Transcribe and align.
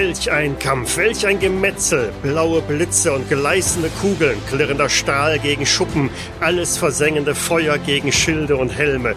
Welch 0.00 0.32
ein 0.32 0.58
Kampf, 0.58 0.96
welch 0.96 1.26
ein 1.26 1.38
Gemetzel, 1.38 2.10
blaue 2.22 2.62
Blitze 2.62 3.12
und 3.12 3.28
gleißende 3.28 3.90
Kugeln, 4.00 4.38
klirrender 4.48 4.88
Stahl 4.88 5.38
gegen 5.38 5.66
Schuppen, 5.66 6.08
alles 6.40 6.78
versengende 6.78 7.34
Feuer 7.34 7.76
gegen 7.76 8.10
Schilde 8.10 8.56
und 8.56 8.70
Helme. 8.70 9.14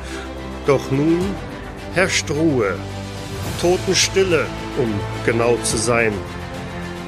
Doch 0.67 0.91
nun 0.91 1.21
herrscht 1.93 2.29
Ruhe, 2.29 2.75
Totenstille, 3.61 4.45
um 4.77 4.93
genau 5.25 5.55
zu 5.63 5.77
sein. 5.77 6.11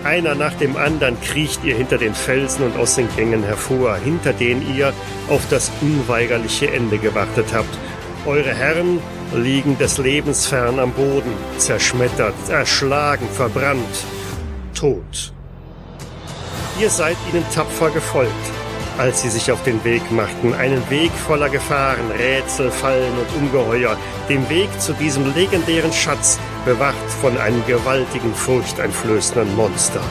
Einer 0.05 0.35
nach 0.35 0.53
dem 0.53 0.77
anderen 0.77 1.19
kriecht 1.19 1.61
ihr 1.65 1.75
hinter 1.75 1.97
den 1.97 2.15
Felsen 2.15 2.63
und 2.63 2.77
aus 2.77 2.95
den 2.95 3.09
Gängen 3.17 3.43
hervor, 3.43 3.97
hinter 3.97 4.31
denen 4.31 4.73
ihr 4.73 4.93
auf 5.27 5.41
das 5.49 5.69
unweigerliche 5.81 6.71
Ende 6.71 6.97
gewartet 6.97 7.47
habt. 7.53 7.77
Eure 8.25 8.55
Herren 8.55 9.01
liegen 9.33 9.77
des 9.77 9.97
Lebens 9.97 10.47
fern 10.47 10.79
am 10.79 10.91
Boden, 10.91 11.31
zerschmettert, 11.57 12.35
erschlagen, 12.49 13.27
verbrannt, 13.33 14.05
tot. 14.73 15.33
Ihr 16.79 16.89
seid 16.89 17.17
ihnen 17.31 17.45
tapfer 17.53 17.89
gefolgt, 17.89 18.31
als 18.97 19.21
sie 19.21 19.29
sich 19.29 19.51
auf 19.51 19.63
den 19.63 19.83
Weg 19.83 20.09
machten, 20.11 20.53
einen 20.53 20.89
Weg 20.89 21.11
voller 21.27 21.49
Gefahren, 21.49 22.11
Rätsel, 22.17 22.71
Fallen 22.71 23.13
und 23.17 23.43
Ungeheuer, 23.43 23.97
den 24.29 24.47
Weg 24.49 24.69
zu 24.79 24.93
diesem 24.93 25.33
legendären 25.33 25.93
Schatz, 25.93 26.39
bewacht 26.65 26.95
von 27.21 27.37
einem 27.37 27.65
gewaltigen, 27.65 28.33
furchteinflößenden 28.33 29.55
Monster. 29.55 30.01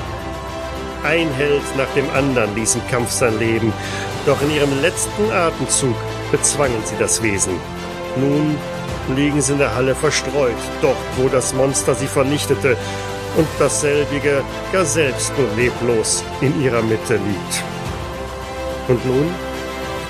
Ein 1.02 1.30
Held 1.34 1.62
nach 1.76 1.92
dem 1.94 2.08
anderen 2.10 2.54
ließ 2.54 2.76
im 2.76 2.88
Kampf 2.88 3.10
sein 3.10 3.38
Leben, 3.38 3.72
doch 4.24 4.40
in 4.40 4.50
ihrem 4.50 4.80
letzten 4.80 5.30
Atemzug 5.30 5.96
bezwangen 6.32 6.82
sie 6.84 6.96
das 6.98 7.22
Wesen. 7.22 7.54
Nun 8.16 8.56
liegen 9.14 9.40
sie 9.40 9.52
in 9.52 9.58
der 9.58 9.74
Halle 9.74 9.94
verstreut, 9.94 10.56
dort, 10.80 10.96
wo 11.16 11.28
das 11.28 11.54
Monster 11.54 11.94
sie 11.94 12.06
vernichtete 12.06 12.76
und 13.36 13.46
dasselbige 13.58 14.42
gar 14.72 14.84
selbst 14.84 15.32
nur 15.38 15.48
leblos 15.56 16.24
in 16.40 16.62
ihrer 16.62 16.82
Mitte 16.82 17.14
liegt. 17.14 17.64
Und 18.88 19.04
nun? 19.06 19.28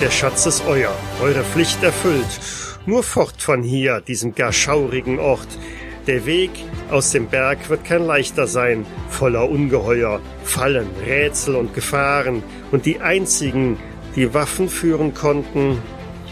Der 0.01 0.11
Schatz 0.11 0.47
ist 0.47 0.65
euer, 0.67 0.93
eure 1.23 1.45
Pflicht 1.45 1.83
erfüllt. 1.83 2.41
Nur 2.87 3.03
fort 3.03 3.41
von 3.41 3.63
hier, 3.63 4.01
diesem 4.01 4.35
gar 4.35 4.53
schaurigen 4.53 5.19
Ort. 5.19 5.47
Der 6.07 6.27
Weg 6.27 6.51
aus 6.91 7.13
dem 7.13 7.29
Berg 7.29 7.71
wird 7.71 7.85
kein 7.85 8.05
leichter 8.05 8.47
sein, 8.47 8.85
voller 9.09 9.49
Ungeheuer, 9.49 10.21
Fallen, 10.43 10.89
Rätsel 11.07 11.55
und 11.55 11.73
Gefahren, 11.73 12.43
und 12.73 12.85
die 12.85 13.01
einzigen, 13.01 13.79
die 14.17 14.35
Waffen 14.35 14.69
führen 14.69 15.15
konnten, 15.15 15.79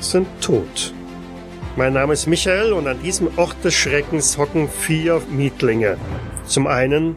sind 0.01 0.27
tot. 0.43 0.93
Mein 1.75 1.95
Name 1.95 2.13
ist 2.13 2.27
Michael 2.27 2.75
und 2.75 2.87
an 2.87 3.03
diesem 3.03 3.39
Ort 3.39 3.65
des 3.65 3.75
Schreckens 3.75 4.37
hocken 4.37 4.69
vier 4.69 5.21
Mietlinge. 5.31 5.97
Zum 6.47 6.67
einen 6.67 7.17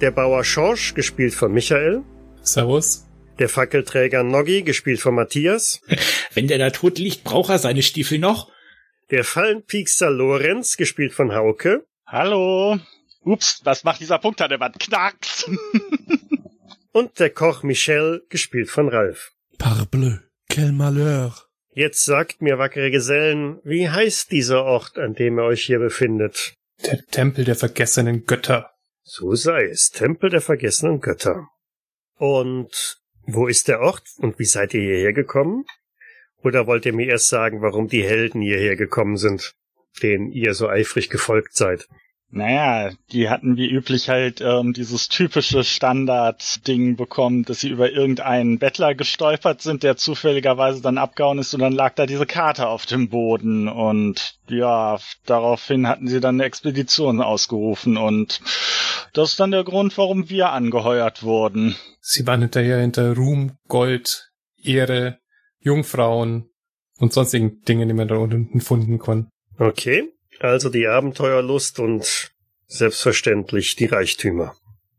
der 0.00 0.10
Bauer 0.10 0.42
Schorsch, 0.42 0.94
gespielt 0.94 1.34
von 1.34 1.52
Michael. 1.52 2.02
Servus. 2.42 3.06
Der 3.38 3.48
Fackelträger 3.48 4.24
Noggi, 4.24 4.62
gespielt 4.62 5.00
von 5.00 5.14
Matthias. 5.14 5.80
Wenn 6.34 6.48
der 6.48 6.58
da 6.58 6.70
tot 6.70 6.98
liegt, 6.98 7.22
braucht 7.22 7.48
er 7.50 7.60
seine 7.60 7.82
Stiefel 7.82 8.18
noch. 8.18 8.50
Der 9.12 9.22
Fallenpiekser 9.22 10.10
Lorenz, 10.10 10.76
gespielt 10.76 11.12
von 11.14 11.32
Hauke. 11.32 11.86
Hallo. 12.06 12.80
Ups, 13.20 13.60
was 13.62 13.84
macht 13.84 14.00
dieser 14.00 14.18
Punkt 14.18 14.42
an 14.42 14.50
der 14.50 14.58
Wand? 14.58 14.80
Knacks. 14.80 15.48
Und 16.92 17.20
der 17.20 17.30
Koch 17.30 17.62
Michel, 17.62 18.24
gespielt 18.30 18.68
von 18.68 18.88
Ralf. 18.88 19.32
Parbleu, 19.58 20.16
quel 20.48 20.72
malheur. 20.72 21.45
Jetzt 21.76 22.06
sagt 22.06 22.40
mir, 22.40 22.56
wackere 22.56 22.90
Gesellen, 22.90 23.60
wie 23.62 23.90
heißt 23.90 24.32
dieser 24.32 24.64
Ort, 24.64 24.96
an 24.96 25.12
dem 25.12 25.38
ihr 25.38 25.44
euch 25.44 25.66
hier 25.66 25.78
befindet? 25.78 26.54
Der 26.82 27.04
Tempel 27.04 27.44
der 27.44 27.54
vergessenen 27.54 28.24
Götter. 28.24 28.70
So 29.02 29.34
sei 29.34 29.64
es, 29.64 29.90
Tempel 29.90 30.30
der 30.30 30.40
vergessenen 30.40 31.02
Götter. 31.02 31.50
Und 32.16 32.96
wo 33.26 33.46
ist 33.46 33.68
der 33.68 33.80
Ort 33.80 34.04
und 34.16 34.38
wie 34.38 34.46
seid 34.46 34.72
ihr 34.72 34.80
hierher 34.80 35.12
gekommen? 35.12 35.66
Oder 36.42 36.66
wollt 36.66 36.86
ihr 36.86 36.94
mir 36.94 37.08
erst 37.08 37.28
sagen, 37.28 37.60
warum 37.60 37.88
die 37.88 38.04
Helden 38.04 38.40
hierher 38.40 38.76
gekommen 38.76 39.18
sind, 39.18 39.52
denen 40.02 40.32
ihr 40.32 40.54
so 40.54 40.70
eifrig 40.70 41.10
gefolgt 41.10 41.56
seid? 41.56 41.88
Naja, 42.30 42.90
die 43.12 43.30
hatten 43.30 43.56
wie 43.56 43.70
üblich 43.70 44.08
halt 44.08 44.40
ähm, 44.40 44.72
dieses 44.72 45.08
typische 45.08 45.62
Standard-Ding 45.62 46.96
bekommen, 46.96 47.44
dass 47.44 47.60
sie 47.60 47.68
über 47.68 47.92
irgendeinen 47.92 48.58
Bettler 48.58 48.94
gestolpert 48.94 49.62
sind, 49.62 49.84
der 49.84 49.96
zufälligerweise 49.96 50.82
dann 50.82 50.98
abgehauen 50.98 51.38
ist 51.38 51.54
und 51.54 51.60
dann 51.60 51.72
lag 51.72 51.94
da 51.94 52.04
diese 52.04 52.26
Karte 52.26 52.66
auf 52.66 52.84
dem 52.84 53.08
Boden 53.08 53.68
und 53.68 54.38
ja, 54.48 54.98
daraufhin 55.24 55.86
hatten 55.86 56.08
sie 56.08 56.20
dann 56.20 56.36
eine 56.36 56.44
Expedition 56.44 57.22
ausgerufen 57.22 57.96
und 57.96 58.40
das 59.12 59.30
ist 59.30 59.40
dann 59.40 59.52
der 59.52 59.64
Grund, 59.64 59.96
warum 59.96 60.28
wir 60.28 60.50
angeheuert 60.50 61.22
wurden. 61.22 61.76
Sie 62.00 62.26
waren 62.26 62.42
hinterher 62.42 62.80
hinter 62.80 63.14
Ruhm, 63.16 63.52
Gold, 63.68 64.30
Ehre, 64.62 65.20
Jungfrauen 65.60 66.50
und 66.98 67.12
sonstigen 67.12 67.62
Dingen, 67.62 67.88
die 67.88 67.94
man 67.94 68.08
da 68.08 68.16
unten 68.16 68.60
finden 68.60 68.98
konnte. 68.98 69.30
Okay, 69.58 70.12
also 70.40 70.68
die 70.68 70.86
Abenteuerlust 70.86 71.78
und 71.78 72.32
selbstverständlich 72.66 73.76
die 73.76 73.86
Reichtümer. 73.86 74.54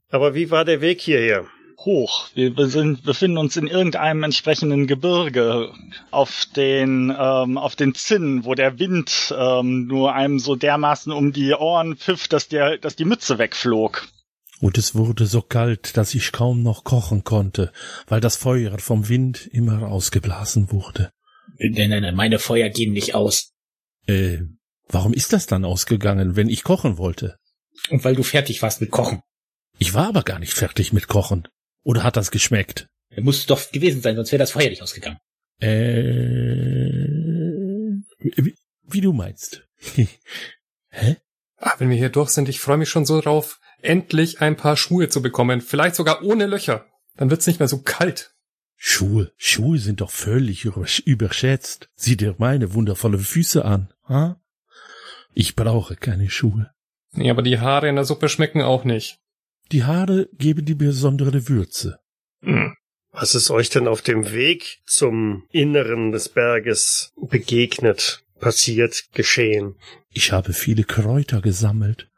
Aber 0.10 0.34
wie 0.36 0.52
war 0.52 0.66
der 0.66 0.82
Weg 0.82 1.02
hierher? 1.02 1.48
Hoch. 1.80 2.30
Wir 2.34 2.54
sind, 2.68 3.04
befinden 3.04 3.38
uns 3.38 3.56
in 3.56 3.68
irgendeinem 3.68 4.24
entsprechenden 4.24 4.88
Gebirge 4.88 5.72
auf 6.10 6.48
den 6.56 7.16
ähm, 7.18 7.58
auf 7.58 7.76
den 7.76 7.94
Zinnen, 7.94 8.46
wo 8.46 8.56
der 8.56 8.80
Wind 8.80 9.34
ähm, 9.38 9.86
nur 9.86 10.14
einem 10.14 10.40
so 10.40 10.56
dermaßen 10.56 11.12
um 11.12 11.34
die 11.34 11.54
Ohren 11.54 11.96
pfiff, 11.96 12.28
dass 12.28 12.48
der 12.48 12.78
dass 12.78 12.96
die 12.96 13.06
Mütze 13.06 13.38
wegflog. 13.38 14.08
Und 14.60 14.78
es 14.80 14.96
wurde 14.96 15.28
so 15.28 15.42
kalt, 15.42 15.98
dass 15.98 16.16
ich 16.16 16.32
kaum 16.32 16.64
noch 16.64 16.84
kochen 16.84 17.24
konnte, 17.24 17.72
weil 18.08 18.22
das 18.22 18.38
Feuer 18.38 18.80
vom 18.80 19.08
Wind 19.08 19.48
immer 19.52 19.88
ausgeblasen 19.88 20.72
wurde. 20.72 21.12
Nein, 21.60 21.90
nein, 21.90 22.02
nein, 22.02 22.16
meine 22.16 22.40
Feuer 22.40 22.70
gehen 22.70 22.94
nicht 22.94 23.14
aus. 23.14 23.54
Äh, 24.08 24.40
warum 24.90 25.14
ist 25.14 25.34
das 25.34 25.48
dann 25.48 25.66
ausgegangen, 25.66 26.36
wenn 26.36 26.50
ich 26.50 26.64
kochen 26.64 26.98
wollte? 26.98 27.38
Und 27.90 28.04
weil 28.04 28.16
du 28.16 28.24
fertig 28.24 28.62
warst 28.62 28.82
mit 28.82 28.92
Kochen. 28.92 29.22
Ich 29.78 29.94
war 29.94 30.08
aber 30.08 30.24
gar 30.24 30.40
nicht 30.40 30.54
fertig 30.54 30.94
mit 30.94 31.08
Kochen. 31.08 31.48
Oder 31.84 32.04
hat 32.04 32.18
das 32.18 32.32
geschmeckt? 32.32 32.88
Er 33.10 33.24
muss 33.24 33.46
doch 33.46 33.72
gewesen 33.72 34.02
sein, 34.02 34.16
sonst 34.16 34.32
wäre 34.32 34.40
das 34.40 34.52
Feuer 34.52 34.70
nicht 34.70 34.82
ausgegangen. 34.82 35.20
Äh, 35.60 35.68
wie, 38.20 38.56
wie 38.84 39.02
du 39.02 39.14
meinst. 39.14 39.68
Hä? 40.90 41.18
Ah, 41.58 41.74
wenn 41.80 41.90
wir 41.90 41.98
hier 41.98 42.10
durch 42.10 42.30
sind, 42.30 42.50
ich 42.50 42.60
freue 42.60 42.78
mich 42.78 42.90
schon 42.90 43.06
so 43.06 43.20
drauf, 43.22 43.60
endlich 43.82 44.42
ein 44.42 44.58
paar 44.58 44.78
Schuhe 44.78 45.10
zu 45.10 45.22
bekommen. 45.22 45.62
Vielleicht 45.62 45.96
sogar 45.96 46.24
ohne 46.24 46.46
Löcher. 46.46 46.86
Dann 47.16 47.30
wird's 47.30 47.48
nicht 47.48 47.60
mehr 47.60 47.68
so 47.68 47.82
kalt. 47.82 48.34
Schuhe, 48.76 49.32
Schuhe 49.38 49.80
sind 49.80 50.02
doch 50.02 50.12
völlig 50.12 50.66
überschätzt. 50.66 51.90
Sieh 51.96 52.16
dir 52.16 52.36
meine 52.38 52.76
wundervolle 52.76 53.18
Füße 53.18 53.66
an. 53.66 53.92
Ha? 54.08 54.40
Ich 55.40 55.56
brauche 55.56 55.96
keine 55.96 56.32
Schuhe. 56.32 56.72
Nee, 57.12 57.30
aber 57.30 57.44
die 57.44 57.60
Haare 57.60 57.88
in 57.88 57.96
der 57.96 58.06
Suppe 58.06 58.28
schmecken 58.28 58.64
auch 58.64 58.86
nicht. 58.86 59.20
Die 59.72 59.84
Haare 59.84 60.28
geben 60.34 60.66
die 60.66 60.74
besondere 60.74 61.48
Würze. 61.48 62.00
Hm. 62.42 62.74
Was 63.12 63.36
ist 63.36 63.52
euch 63.52 63.70
denn 63.70 63.88
auf 63.88 64.02
dem 64.02 64.32
Weg 64.32 64.80
zum 64.88 65.44
Inneren 65.52 66.12
des 66.12 66.30
Berges 66.30 67.14
begegnet, 67.22 68.24
passiert, 68.40 69.10
geschehen? 69.14 69.76
Ich 70.10 70.32
habe 70.32 70.54
viele 70.54 70.84
Kräuter 70.84 71.40
gesammelt, 71.40 72.10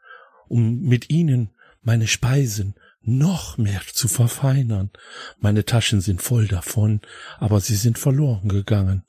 um 0.48 0.80
mit 0.80 1.10
ihnen 1.10 1.50
meine 1.82 2.06
Speisen 2.06 2.74
noch 3.02 3.58
mehr 3.58 3.82
zu 3.92 4.08
verfeinern. 4.08 4.92
Meine 5.38 5.66
Taschen 5.66 6.00
sind 6.00 6.22
voll 6.22 6.48
davon, 6.48 7.02
aber 7.38 7.60
sie 7.60 7.76
sind 7.76 7.98
verloren 7.98 8.48
gegangen. 8.48 9.04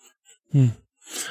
Hm. 0.50 0.74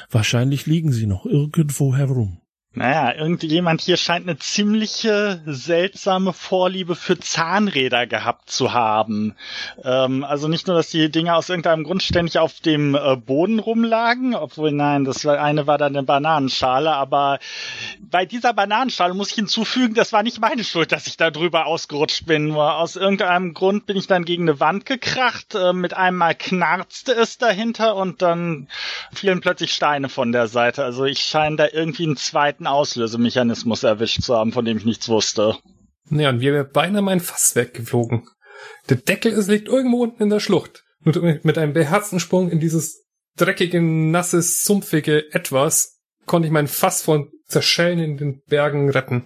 Wahrscheinlich 0.09 0.65
liegen 0.65 0.91
sie 0.91 1.05
noch 1.05 1.27
irgendwo 1.27 1.95
herum. 1.95 2.40
Naja, 2.73 3.13
irgendjemand 3.13 3.81
hier 3.81 3.97
scheint 3.97 4.29
eine 4.29 4.37
ziemliche 4.37 5.41
seltsame 5.45 6.31
Vorliebe 6.31 6.95
für 6.95 7.19
Zahnräder 7.19 8.07
gehabt 8.07 8.49
zu 8.49 8.71
haben. 8.71 9.35
Ähm, 9.83 10.23
also 10.23 10.47
nicht 10.47 10.67
nur, 10.67 10.77
dass 10.77 10.89
die 10.89 11.11
Dinger 11.11 11.35
aus 11.35 11.49
irgendeinem 11.49 11.83
Grund 11.83 12.01
ständig 12.01 12.39
auf 12.39 12.61
dem 12.61 12.95
äh, 12.95 13.17
Boden 13.17 13.59
rumlagen, 13.59 14.35
obwohl 14.35 14.71
nein, 14.71 15.03
das 15.03 15.25
eine 15.25 15.67
war 15.67 15.77
dann 15.77 15.97
eine 15.97 16.03
Bananenschale, 16.03 16.93
aber 16.93 17.39
bei 17.99 18.25
dieser 18.25 18.53
Bananenschale 18.53 19.15
muss 19.15 19.31
ich 19.31 19.35
hinzufügen, 19.35 19.93
das 19.93 20.13
war 20.13 20.23
nicht 20.23 20.39
meine 20.39 20.63
Schuld, 20.63 20.93
dass 20.93 21.07
ich 21.07 21.17
da 21.17 21.29
drüber 21.29 21.65
ausgerutscht 21.65 22.25
bin. 22.25 22.47
Nur 22.47 22.77
aus 22.77 22.95
irgendeinem 22.95 23.53
Grund 23.53 23.85
bin 23.85 23.97
ich 23.97 24.07
dann 24.07 24.23
gegen 24.23 24.43
eine 24.47 24.61
Wand 24.61 24.85
gekracht, 24.85 25.55
äh, 25.55 25.73
mit 25.73 25.93
einem 25.93 26.15
Mal 26.15 26.35
knarzte 26.35 27.11
es 27.11 27.37
dahinter 27.37 27.97
und 27.97 28.21
dann 28.21 28.69
fielen 29.13 29.41
plötzlich 29.41 29.73
Steine 29.73 30.07
von 30.07 30.31
der 30.31 30.47
Seite. 30.47 30.85
Also 30.85 31.03
ich 31.03 31.19
scheine 31.19 31.57
da 31.57 31.67
irgendwie 31.69 32.05
einen 32.05 32.15
zweiten 32.15 32.60
Auslösemechanismus 32.67 33.83
erwischt 33.83 34.21
zu 34.21 34.35
haben, 34.35 34.51
von 34.51 34.65
dem 34.65 34.77
ich 34.77 34.85
nichts 34.85 35.09
wusste. 35.09 35.57
Ja, 36.09 36.29
und 36.29 36.41
wir 36.41 36.53
wären 36.53 36.71
beinahe 36.71 37.01
mein 37.01 37.19
Fass 37.19 37.55
weggeflogen. 37.55 38.27
Der 38.89 38.97
Deckel 38.97 39.31
ist, 39.31 39.47
liegt 39.47 39.67
irgendwo 39.67 40.03
unten 40.03 40.23
in 40.23 40.29
der 40.29 40.39
Schlucht. 40.39 40.83
Und 41.03 41.43
mit 41.43 41.57
einem 41.57 41.73
beherzten 41.73 42.19
Sprung 42.19 42.49
in 42.49 42.59
dieses 42.59 43.05
dreckige, 43.37 43.81
nasse, 43.81 44.41
sumpfige 44.41 45.31
Etwas 45.33 45.99
konnte 46.25 46.47
ich 46.47 46.51
mein 46.51 46.67
Fass 46.67 47.01
von 47.01 47.31
Zerschellen 47.47 47.99
in 47.99 48.17
den 48.17 48.41
Bergen 48.47 48.89
retten. 48.89 49.25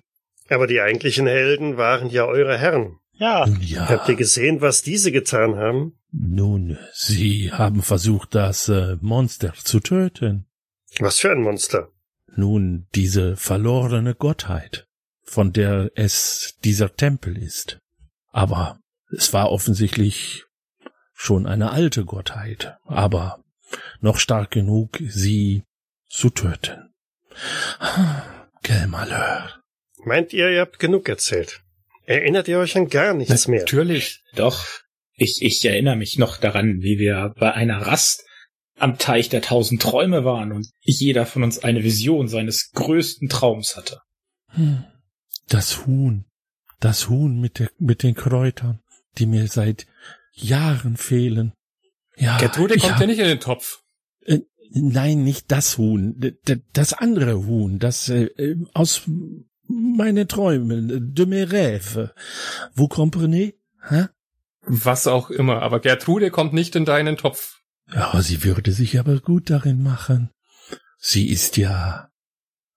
Aber 0.50 0.68
die 0.68 0.80
eigentlichen 0.80 1.28
Helden 1.28 1.78
waren 1.78 2.10
ja 2.10 2.26
eure 2.26 2.58
Herren. 2.58 3.00
Ja, 3.18 3.48
ja. 3.62 3.88
Habt 3.88 4.10
ihr 4.10 4.16
gesehen, 4.16 4.62
was 4.62 4.82
diese 4.82 5.12
getan 5.12 5.56
haben? 5.56 5.98
Nun, 6.12 6.78
Sie 6.94 7.52
haben 7.52 7.82
versucht, 7.82 8.36
das 8.36 8.70
äh, 8.70 8.98
Monster 9.02 9.54
zu 9.64 9.80
töten. 9.80 10.48
Was 11.00 11.20
für 11.20 11.32
ein 11.32 11.42
Monster? 11.42 11.90
Nun, 12.36 12.88
diese 12.94 13.38
verlorene 13.38 14.14
Gottheit, 14.14 14.86
von 15.24 15.54
der 15.54 15.92
es 15.96 16.56
dieser 16.64 16.96
Tempel 16.96 17.38
ist. 17.38 17.80
Aber 18.32 18.80
es 19.12 19.32
war 19.34 19.52
offensichtlich 19.52 20.44
schon 21.14 21.48
eine 21.48 21.72
alte 21.72 22.04
Gottheit, 22.04 22.76
aber 22.84 23.44
noch 24.02 24.20
stark 24.20 24.52
genug, 24.52 25.00
sie 25.08 25.64
zu 26.10 26.30
töten. 26.30 26.94
Quel 28.64 28.88
Malheur. 28.88 29.62
Meint 30.04 30.34
ihr, 30.34 30.50
ihr 30.50 30.62
habt 30.62 30.80
genug 30.80 31.08
erzählt? 31.08 31.62
Erinnert 32.06 32.48
ihr 32.48 32.60
euch 32.60 32.76
an 32.76 32.90
gar 32.90 33.14
nichts 33.14 33.48
mehr? 33.48 33.62
Natürlich. 33.62 34.22
Doch, 34.36 34.66
ich, 35.14 35.42
ich 35.42 35.64
erinnere 35.66 35.96
mich 35.96 36.18
noch 36.18 36.38
daran, 36.38 36.82
wie 36.82 37.00
wir 37.00 37.34
bei 37.38 37.54
einer 37.54 37.80
Rast 37.80 38.25
am 38.78 38.98
Teich 38.98 39.30
der 39.30 39.42
tausend 39.42 39.82
Träume 39.82 40.26
waren 40.26 40.52
und 40.52 40.68
jeder 40.82 41.26
von 41.26 41.44
uns 41.44 41.64
eine 41.64 41.84
Vision 41.84 42.28
seines 42.28 42.72
größten 42.72 43.30
Traums 43.30 43.78
hatte. 43.78 44.02
Hm. 44.50 44.84
Das 45.48 45.86
Huhn, 45.86 46.26
das 46.80 47.10
Huhn 47.10 47.40
mit, 47.40 47.60
der, 47.60 47.70
mit 47.78 48.04
den 48.04 48.16
Kräutern, 48.16 48.80
die 49.18 49.28
mir 49.28 49.48
seit 49.48 49.86
Jahren 50.34 50.98
fehlen. 50.98 51.54
Ja, 52.18 52.38
Gertrude 52.38 52.78
kommt 52.78 53.00
ja 53.00 53.08
nicht 53.08 53.20
in 53.20 53.28
den 53.28 53.40
Topf. 53.40 53.84
Äh, 54.26 54.40
nein, 54.72 55.24
nicht 55.24 55.52
das 55.52 55.78
Huhn, 55.78 56.38
das 56.74 56.94
andere 56.94 57.46
Huhn, 57.46 57.80
das 57.80 58.10
äh, 58.10 58.26
äh, 58.38 58.58
aus 58.74 59.04
meine 59.68 60.28
Träume, 60.28 61.02
de 61.02 61.26
mes 61.26 61.46
rêves. 61.46 62.10
Vous 62.74 62.90
comprenez? 62.90 63.54
Hä? 63.88 64.08
Was 64.62 65.08
auch 65.08 65.30
immer, 65.30 65.62
aber 65.62 65.80
Gertrude 65.80 66.32
kommt 66.32 66.54
nicht 66.54 66.76
in 66.76 66.86
deinen 66.86 67.18
Topf. 67.18 67.62
Ja, 67.94 68.20
sie 68.22 68.44
würde 68.44 68.72
sich 68.72 69.00
aber 69.00 69.20
gut 69.20 69.50
darin 69.50 69.82
machen. 69.82 70.32
Sie 70.98 71.30
ist 71.30 71.58
ja, 71.58 72.10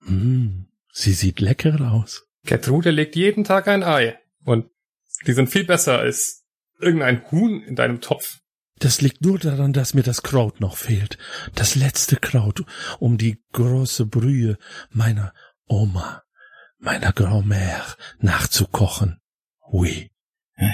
hm, 0.05 0.67
sie 0.91 1.13
sieht 1.13 1.39
lecker 1.39 1.91
aus. 1.91 2.25
Gertrude 2.43 2.91
legt 2.91 3.15
jeden 3.15 3.43
Tag 3.43 3.67
ein 3.67 3.83
Ei. 3.83 4.19
Und 4.43 4.69
die 5.25 5.33
sind 5.33 5.49
viel 5.49 5.65
besser 5.65 5.99
als 5.99 6.45
irgendein 6.79 7.29
Huhn 7.31 7.61
in 7.61 7.75
deinem 7.75 8.01
Topf. 8.01 8.39
Das 8.77 9.01
liegt 9.01 9.21
nur 9.21 9.37
daran, 9.37 9.73
dass 9.73 9.93
mir 9.93 10.03
das 10.03 10.23
Kraut 10.23 10.61
noch 10.61 10.77
fehlt. 10.77 11.17
Das 11.53 11.75
letzte 11.75 12.15
Kraut, 12.15 12.63
um 12.99 13.17
die 13.17 13.43
große 13.51 14.05
Brühe 14.05 14.57
meiner 14.89 15.33
Oma, 15.65 16.23
meiner 16.77 17.11
Grand-Mère 17.11 17.97
nachzukochen. 18.19 19.19
Oui. 19.69 20.11
Ja, 20.57 20.69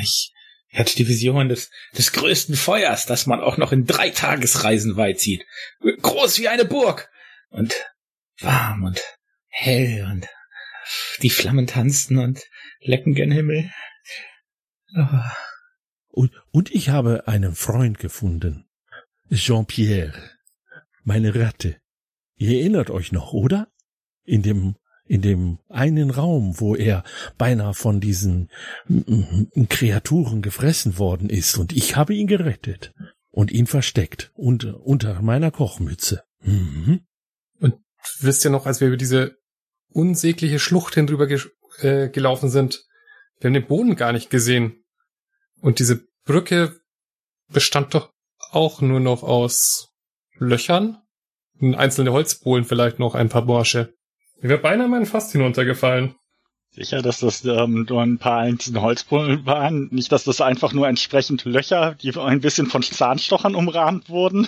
Ich 0.76 0.80
hatte 0.80 0.98
die 0.98 1.08
Vision 1.08 1.48
des, 1.48 1.72
des 1.98 2.12
größten 2.12 2.58
Feuers, 2.58 3.06
das 3.06 3.28
man 3.28 3.40
auch 3.40 3.56
noch 3.56 3.72
in 3.72 3.86
drei 3.86 4.10
Tagesreisen 4.10 4.98
weit 4.98 5.22
sieht. 5.22 5.46
Groß 5.80 6.38
wie 6.40 6.50
eine 6.50 6.66
Burg. 6.66 7.10
Und 7.48 7.74
warm 8.42 8.84
und 8.84 9.02
hell 9.48 10.06
und 10.12 10.28
die 11.22 11.30
Flammen 11.30 11.66
tanzten 11.66 12.18
und 12.18 12.44
lecken 12.82 13.14
gen 13.14 13.32
Himmel. 13.32 13.72
Oh, 14.98 15.08
Und, 16.10 16.34
und 16.52 16.76
ich 16.76 16.90
habe 16.90 17.26
einen 17.26 17.56
Freund 17.56 17.98
gefunden. 17.98 18.68
Jean-Pierre. 19.32 20.30
Meine 21.06 21.36
Ratte. 21.36 21.80
Ihr 22.36 22.60
erinnert 22.60 22.90
euch 22.90 23.14
noch, 23.14 23.32
oder? 23.32 23.70
In 24.26 24.42
dem, 24.42 24.76
in 25.08 25.22
dem 25.22 25.60
einen 25.70 26.10
Raum, 26.10 26.60
wo 26.60 26.76
er 26.76 27.04
beinahe 27.38 27.74
von 27.74 28.00
diesen 28.00 28.50
mm, 28.88 29.50
mm, 29.56 29.70
Kreaturen 29.70 30.42
gefressen 30.42 30.98
worden 30.98 31.30
ist 31.30 31.58
und 31.58 31.74
ich 31.74 31.96
habe 31.96 32.14
ihn 32.14 32.28
gerettet 32.28 32.94
und 33.30 33.52
ihn 33.52 33.68
versteckt 33.68 34.32
unter, 34.34 34.82
unter 34.82 35.22
meiner 35.22 35.52
Kochmütze. 35.52 36.24
Mhm. 36.42 37.02
Wisst 38.20 38.46
ihr 38.46 38.52
noch, 38.52 38.66
als 38.66 38.82
wir 38.82 38.88
über 38.88 38.98
diese 38.98 39.38
unsägliche 39.90 40.60
Schlucht 40.60 40.96
hinüber 40.96 41.28
ge 41.28 41.42
äh, 41.80 42.10
gelaufen 42.10 42.50
sind? 42.50 42.86
Wir 43.40 43.50
haben 43.50 43.54
den 43.54 43.68
Boden 43.68 43.96
gar 43.96 44.14
nicht 44.14 44.30
gesehen. 44.30 44.84
Und 45.60 45.80
diese 45.80 46.06
Brücke 46.24 46.80
bestand 47.50 47.94
doch 47.94 48.14
auch 48.52 48.82
nur 48.82 49.00
noch 49.00 49.24
aus 49.24 49.90
Löchern? 50.38 51.02
Und 51.60 51.76
einzelne 51.76 52.12
Holzbohlen 52.12 52.66
vielleicht 52.66 53.00
noch 53.00 53.16
ein 53.16 53.30
paar 53.30 53.46
Borsche. 53.46 53.94
Ich 54.38 54.50
wäre 54.50 54.60
beinahe 54.60 54.88
meinen 54.88 55.06
Fass 55.06 55.32
hinuntergefallen. 55.32 56.16
sicher, 56.72 57.02
dass 57.02 57.20
das 57.20 57.46
ähm, 57.46 57.86
nur 57.90 58.02
ein 58.02 58.18
paar 58.18 58.40
einzelne 58.40 58.82
Holzbullen 58.82 59.46
waren. 59.46 59.90
Nicht, 59.92 60.12
dass 60.12 60.24
das 60.26 60.42
einfach 60.42 60.74
nur 60.74 60.88
entsprechend 60.88 61.46
Löcher, 61.46 61.96
die 61.96 62.16
ein 62.18 62.42
bisschen 62.42 62.68
von 62.68 62.84
Zahnstochern 62.84 63.56
umrahmt 63.56 64.10
wurden. 64.10 64.48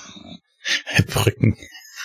Brücken. 1.08 1.58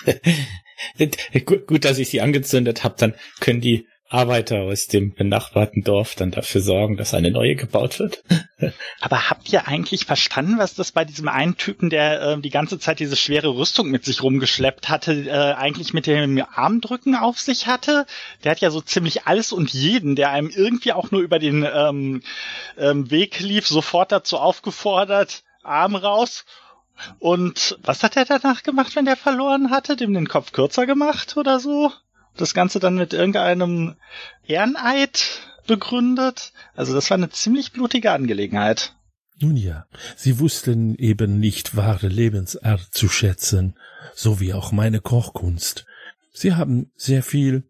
gut, 1.45 1.67
gut, 1.67 1.85
dass 1.85 1.97
ich 1.97 2.09
sie 2.09 2.21
angezündet 2.21 2.83
habe, 2.83 2.95
dann 2.97 3.15
können 3.39 3.61
die 3.61 3.87
Arbeiter 4.13 4.61
aus 4.61 4.85
dem 4.85 5.13
benachbarten 5.13 5.83
Dorf 5.83 6.13
dann 6.13 6.29
dafür 6.29 6.61
sorgen, 6.61 6.97
dass 6.97 7.15
eine 7.15 7.31
neue 7.31 7.55
gebaut 7.55 7.97
wird. 7.97 8.23
Aber 9.01 9.31
habt 9.31 9.51
ihr 9.51 9.67
eigentlich 9.67 10.05
verstanden, 10.05 10.59
was 10.59 10.75
das 10.75 10.91
bei 10.91 11.03
diesem 11.03 11.27
einen 11.27 11.57
Typen, 11.57 11.89
der 11.89 12.21
ähm, 12.21 12.43
die 12.43 12.51
ganze 12.51 12.77
Zeit 12.77 12.99
diese 12.99 13.15
schwere 13.15 13.55
Rüstung 13.55 13.89
mit 13.89 14.05
sich 14.05 14.21
rumgeschleppt 14.21 14.87
hatte, 14.87 15.13
äh, 15.27 15.53
eigentlich 15.53 15.93
mit 15.93 16.05
dem 16.05 16.43
Armdrücken 16.53 17.15
auf 17.15 17.39
sich 17.39 17.65
hatte? 17.65 18.05
Der 18.43 18.51
hat 18.51 18.59
ja 18.59 18.69
so 18.69 18.81
ziemlich 18.81 19.25
alles 19.25 19.51
und 19.51 19.73
jeden, 19.73 20.15
der 20.15 20.29
einem 20.29 20.49
irgendwie 20.49 20.93
auch 20.93 21.09
nur 21.09 21.21
über 21.21 21.39
den 21.39 21.67
ähm, 21.73 22.21
ähm, 22.77 23.09
Weg 23.09 23.39
lief, 23.39 23.67
sofort 23.67 24.11
dazu 24.11 24.37
aufgefordert, 24.37 25.43
Arm 25.63 25.95
raus. 25.95 26.45
Und 27.17 27.79
was 27.81 28.03
hat 28.03 28.15
er 28.15 28.25
danach 28.25 28.61
gemacht, 28.61 28.95
wenn 28.95 29.05
der 29.05 29.17
verloren 29.17 29.71
hatte? 29.71 29.95
Dem 29.95 30.13
den 30.13 30.27
Kopf 30.27 30.51
kürzer 30.51 30.85
gemacht 30.85 31.35
oder 31.35 31.59
so? 31.59 31.91
Das 32.37 32.53
Ganze 32.53 32.79
dann 32.79 32.95
mit 32.95 33.13
irgendeinem 33.13 33.95
Ehreneid 34.45 35.41
begründet? 35.67 36.53
Also 36.75 36.93
das 36.93 37.09
war 37.09 37.17
eine 37.17 37.29
ziemlich 37.29 37.71
blutige 37.71 38.11
Angelegenheit. 38.11 38.95
Nun 39.39 39.57
ja, 39.57 39.85
sie 40.15 40.39
wussten 40.39 40.95
eben 40.95 41.39
nicht 41.39 41.75
wahre 41.75 42.07
Lebensart 42.07 42.87
zu 42.91 43.09
schätzen, 43.09 43.75
so 44.13 44.39
wie 44.39 44.53
auch 44.53 44.71
meine 44.71 45.01
Kochkunst. 45.01 45.85
Sie 46.31 46.53
haben 46.53 46.91
sehr 46.95 47.23
viel 47.23 47.63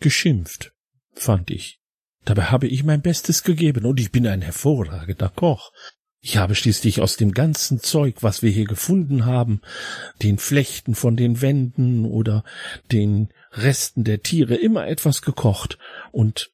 geschimpft, 0.00 0.72
fand 1.14 1.50
ich. 1.50 1.80
Dabei 2.24 2.44
habe 2.44 2.66
ich 2.66 2.84
mein 2.84 3.00
Bestes 3.00 3.42
gegeben 3.42 3.86
und 3.86 3.98
ich 3.98 4.12
bin 4.12 4.26
ein 4.26 4.42
hervorragender 4.42 5.30
Koch. 5.30 5.72
Ich 6.20 6.36
habe 6.36 6.54
schließlich 6.54 7.00
aus 7.00 7.16
dem 7.16 7.32
ganzen 7.32 7.80
Zeug, 7.80 8.16
was 8.22 8.42
wir 8.42 8.50
hier 8.50 8.64
gefunden 8.64 9.24
haben, 9.24 9.60
den 10.22 10.38
Flechten 10.38 10.94
von 10.94 11.16
den 11.16 11.40
Wänden 11.40 12.04
oder 12.04 12.42
den 12.90 13.28
Resten 13.52 14.04
der 14.04 14.22
Tiere 14.22 14.56
immer 14.56 14.86
etwas 14.88 15.22
gekocht 15.22 15.78
und 16.10 16.50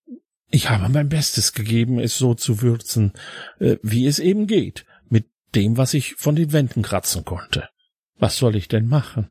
ich 0.51 0.71
habe 0.71 0.89
mein 0.89 1.09
Bestes 1.09 1.53
gegeben, 1.53 1.99
es 1.99 2.17
so 2.17 2.35
zu 2.35 2.63
würzen, 2.63 3.13
äh, 3.59 3.77
wie 3.83 4.07
es 4.07 4.21
eben 4.21 4.47
geht, 4.47 4.85
mit 5.09 5.27
dem, 5.55 5.77
was 5.77 5.95
ich 5.95 6.15
von 6.15 6.37
den 6.37 6.53
Wänden 6.53 6.83
kratzen 6.83 7.25
konnte. 7.25 7.69
Was 8.19 8.37
soll 8.37 8.55
ich 8.55 8.69
denn 8.69 8.87
machen? 8.87 9.31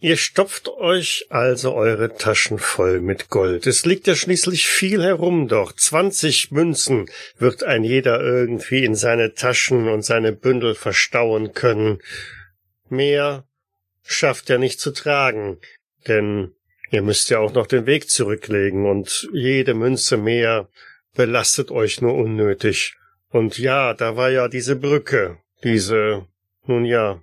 Ihr 0.00 0.16
stopft 0.16 0.68
euch 0.68 1.26
also 1.28 1.74
eure 1.74 2.14
Taschen 2.14 2.60
voll 2.60 3.00
mit 3.00 3.30
Gold. 3.30 3.66
Es 3.66 3.84
liegt 3.84 4.06
ja 4.06 4.14
schließlich 4.14 4.68
viel 4.68 5.02
herum 5.02 5.48
dort. 5.48 5.80
Zwanzig 5.80 6.52
Münzen 6.52 7.10
wird 7.36 7.64
ein 7.64 7.82
jeder 7.82 8.20
irgendwie 8.20 8.84
in 8.84 8.94
seine 8.94 9.34
Taschen 9.34 9.88
und 9.88 10.02
seine 10.02 10.32
Bündel 10.32 10.76
verstauen 10.76 11.52
können. 11.52 11.98
Mehr 12.88 13.48
schafft 14.04 14.50
er 14.50 14.58
nicht 14.58 14.78
zu 14.78 14.92
tragen, 14.92 15.58
denn 16.06 16.52
ihr 16.90 17.02
müsst 17.02 17.28
ja 17.30 17.40
auch 17.40 17.52
noch 17.52 17.66
den 17.66 17.86
Weg 17.86 18.08
zurücklegen 18.08 18.86
und 18.86 19.28
jede 19.32 19.74
Münze 19.74 20.16
mehr 20.16 20.68
belastet 21.16 21.72
euch 21.72 22.00
nur 22.00 22.14
unnötig. 22.14 22.94
Und 23.30 23.58
ja, 23.58 23.94
da 23.94 24.16
war 24.16 24.30
ja 24.30 24.46
diese 24.46 24.76
Brücke, 24.76 25.38
diese, 25.64 26.26
nun 26.66 26.84
ja, 26.84 27.20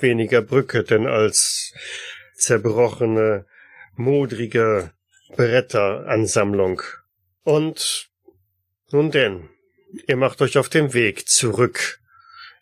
weniger 0.00 0.42
Brücke 0.42 0.84
denn 0.84 1.06
als 1.06 1.72
zerbrochene, 2.34 3.46
modrige 3.94 4.92
Bretteransammlung. 5.36 6.82
Und 7.44 8.08
nun 8.90 9.10
denn, 9.10 9.48
ihr 10.06 10.16
macht 10.16 10.42
euch 10.42 10.58
auf 10.58 10.68
den 10.68 10.94
Weg 10.94 11.28
zurück 11.28 12.00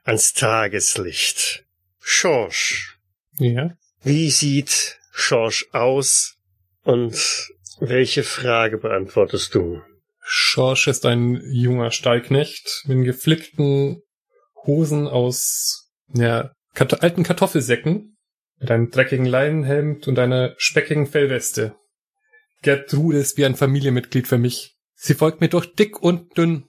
ans 0.04 0.32
Tageslicht. 0.32 1.64
Schorsch, 2.00 2.99
Ja. 3.38 3.76
wie 4.02 4.30
sieht 4.30 4.99
Schorsch 5.12 5.66
aus 5.72 6.37
und 6.82 7.49
welche 7.80 8.22
Frage 8.22 8.78
beantwortest 8.78 9.54
du? 9.54 9.82
Schorsch 10.22 10.87
ist 10.87 11.06
ein 11.06 11.42
junger 11.50 11.90
Stallknecht 11.90 12.84
mit 12.87 13.04
geflickten 13.04 14.02
Hosen 14.66 15.06
aus 15.08 15.90
ja, 16.12 16.52
Kat 16.74 17.02
alten 17.02 17.22
Kartoffelsäcken, 17.22 18.16
mit 18.58 18.70
einem 18.70 18.90
dreckigen 18.90 19.26
Leinenhemd 19.26 20.06
und 20.06 20.18
einer 20.18 20.54
speckigen 20.58 21.06
Fellweste. 21.06 21.74
Gertrude 22.62 23.18
ist 23.18 23.38
wie 23.38 23.46
ein 23.46 23.56
Familienmitglied 23.56 24.28
für 24.28 24.38
mich. 24.38 24.76
Sie 24.94 25.14
folgt 25.14 25.40
mir 25.40 25.48
durch 25.48 25.74
dick 25.74 26.02
und 26.02 26.36
dünn. 26.36 26.68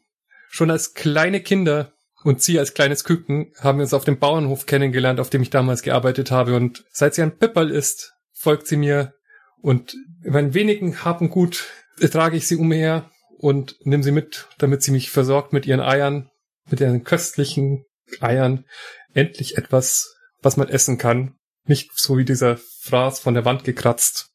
Schon 0.49 0.71
als 0.71 0.93
kleine 0.93 1.41
Kinder 1.41 1.93
und 2.23 2.41
sie 2.41 2.59
als 2.59 2.73
kleines 2.73 3.03
Küken 3.03 3.53
haben 3.59 3.79
wir 3.79 3.83
uns 3.83 3.93
auf 3.93 4.05
dem 4.05 4.19
Bauernhof 4.19 4.65
kennengelernt, 4.65 5.19
auf 5.19 5.29
dem 5.29 5.41
ich 5.41 5.49
damals 5.49 5.81
gearbeitet 5.81 6.31
habe. 6.31 6.55
Und 6.55 6.85
seit 6.91 7.15
sie 7.15 7.23
ein 7.23 7.37
Pipperl 7.37 7.69
ist, 7.69 8.13
folgt 8.31 8.67
sie 8.67 8.77
mir. 8.77 9.13
Und 9.61 9.95
in 10.23 10.33
meinen 10.33 10.53
wenigen 10.53 11.03
Haben 11.03 11.29
gut 11.29 11.67
trage 11.99 12.37
ich 12.37 12.47
sie 12.47 12.55
umher 12.55 13.11
und 13.37 13.75
nehme 13.85 14.03
sie 14.03 14.11
mit, 14.11 14.47
damit 14.57 14.81
sie 14.81 14.91
mich 14.91 15.11
versorgt 15.11 15.51
mit 15.51 15.65
ihren 15.65 15.81
Eiern, 15.81 16.29
mit 16.69 16.79
ihren 16.79 17.03
köstlichen 17.03 17.85
Eiern. 18.19 18.65
Endlich 19.13 19.57
etwas, 19.57 20.15
was 20.41 20.57
man 20.57 20.69
essen 20.69 20.97
kann. 20.97 21.35
Nicht 21.65 21.91
so 21.95 22.17
wie 22.17 22.25
dieser 22.25 22.57
Fraß 22.81 23.19
von 23.19 23.33
der 23.33 23.45
Wand 23.45 23.63
gekratzt. 23.63 24.29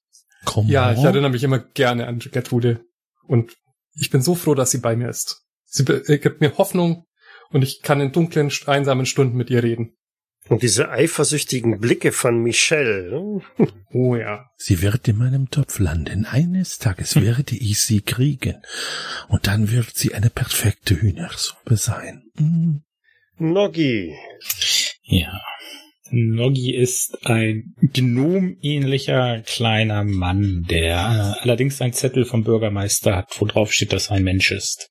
Komm 0.45 0.69
Ja, 0.69 0.93
ich 0.93 1.03
erinnere 1.03 1.31
mich 1.31 1.43
immer 1.43 1.59
gerne 1.59 2.07
an 2.07 2.19
Gertrude. 2.19 2.85
Und 3.27 3.57
ich 3.95 4.11
bin 4.11 4.23
so 4.23 4.35
froh, 4.35 4.55
dass 4.55 4.71
sie 4.71 4.79
bei 4.79 4.95
mir 4.97 5.09
ist. 5.09 5.43
Sie 5.65 5.83
äh, 5.85 6.19
gibt 6.19 6.41
mir 6.41 6.57
Hoffnung 6.59 7.07
und 7.51 7.63
ich 7.63 7.83
kann 7.83 8.01
in 8.01 8.13
dunklen, 8.13 8.53
einsamen 8.67 9.07
Stunden 9.07 9.37
mit 9.37 9.51
ihr 9.51 9.63
reden. 9.63 9.97
Und 10.49 10.63
diese 10.63 10.91
eifersüchtigen 10.91 11.81
Blicke 11.81 12.13
von 12.13 12.41
Michelle. 12.41 13.43
hm, 13.57 13.73
Oh 13.93 14.15
ja. 14.15 14.47
Sie 14.57 14.81
wird 14.81 15.09
in 15.09 15.17
meinem 15.17 15.51
Topf 15.51 15.81
landen. 15.81 16.25
Eines 16.25 16.79
Tages 16.79 17.17
werde 17.21 17.57
ich 17.57 17.81
sie 17.81 18.01
kriegen. 18.01 18.63
Und 19.29 19.49
dann 19.49 19.73
wird 19.73 19.97
sie 19.97 20.15
eine 20.15 20.31
perfekte 20.31 21.01
Hühnersuppe 21.01 21.77
sein. 21.77 22.31
Noggi. 23.39 24.15
Ja. 25.03 25.41
Noggi 26.11 26.75
ist 26.75 27.27
ein 27.27 27.75
gnomähnlicher 27.81 29.43
kleiner 29.43 30.05
Mann, 30.05 30.65
der 30.71 30.95
äh, 30.95 31.43
allerdings 31.43 31.81
einen 31.83 31.93
Zettel 31.93 32.25
vom 32.25 32.45
Bürgermeister 32.45 33.17
hat, 33.17 33.41
wo 33.41 33.45
drauf 33.45 33.73
steht, 33.73 33.93
dass 33.93 34.09
er 34.09 34.17
ein 34.17 34.25
Mensch 34.25 34.53
ist. 34.53 34.89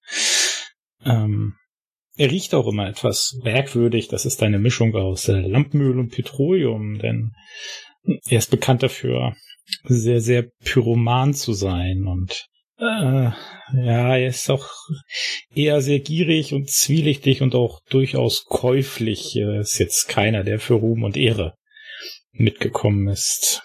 Ähm, 1.06 1.54
er 2.18 2.32
riecht 2.32 2.54
auch 2.54 2.68
immer 2.68 2.88
etwas 2.88 3.40
merkwürdig. 3.44 4.10
Das 4.10 4.26
ist 4.26 4.44
eine 4.44 4.60
Mischung 4.60 4.96
aus 4.96 5.28
äh, 5.28 5.40
Lampenöl 5.40 6.00
und 6.00 6.12
Petroleum, 6.12 7.00
denn 7.00 7.32
er 8.04 8.38
ist 8.38 8.52
bekannt 8.52 8.84
dafür, 8.84 9.36
sehr, 9.84 10.22
sehr 10.22 10.44
pyroman 10.64 11.34
zu 11.34 11.54
sein 11.54 12.06
und 12.06 12.46
äh, 12.78 13.32
ja, 13.74 14.18
er 14.18 14.28
ist 14.28 14.50
auch 14.50 14.68
eher 15.54 15.82
sehr 15.82 16.00
gierig 16.00 16.54
und 16.54 16.70
zwielichtig 16.70 17.42
und 17.42 17.56
auch 17.56 17.80
durchaus 17.90 18.46
käuflich. 18.46 19.36
Er 19.36 19.60
ist 19.60 19.78
jetzt 19.80 20.08
keiner, 20.08 20.44
der 20.44 20.60
für 20.60 20.76
Ruhm 20.76 21.04
und 21.04 21.18
Ehre 21.18 21.56
mitgekommen 22.32 23.08
ist. 23.08 23.62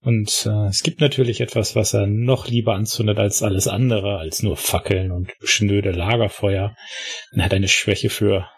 Und 0.00 0.46
äh, 0.46 0.66
es 0.66 0.82
gibt 0.82 1.00
natürlich 1.00 1.40
etwas, 1.40 1.76
was 1.76 1.94
er 1.94 2.08
noch 2.08 2.48
lieber 2.48 2.74
anzündet 2.74 3.18
als 3.18 3.42
alles 3.42 3.68
andere, 3.68 4.18
als 4.18 4.42
nur 4.42 4.56
Fackeln 4.56 5.12
und 5.12 5.32
schnöde 5.42 5.92
Lagerfeuer. 5.92 6.74
Er 7.32 7.44
hat 7.44 7.54
eine 7.54 7.68
Schwäche 7.68 8.10
für 8.10 8.48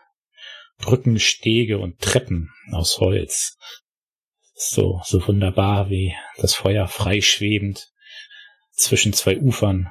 Brücken, 0.79 1.19
Stege 1.19 1.79
und 1.79 1.99
Treppen 2.01 2.51
aus 2.73 2.99
Holz. 2.99 3.59
So, 4.55 5.03
so 5.05 5.27
wunderbar 5.27 5.91
wie 5.91 6.15
das 6.39 6.55
Feuer 6.55 6.89
freischwebend 6.89 7.91
zwischen 8.75 9.13
zwei 9.13 9.39
Ufern 9.39 9.91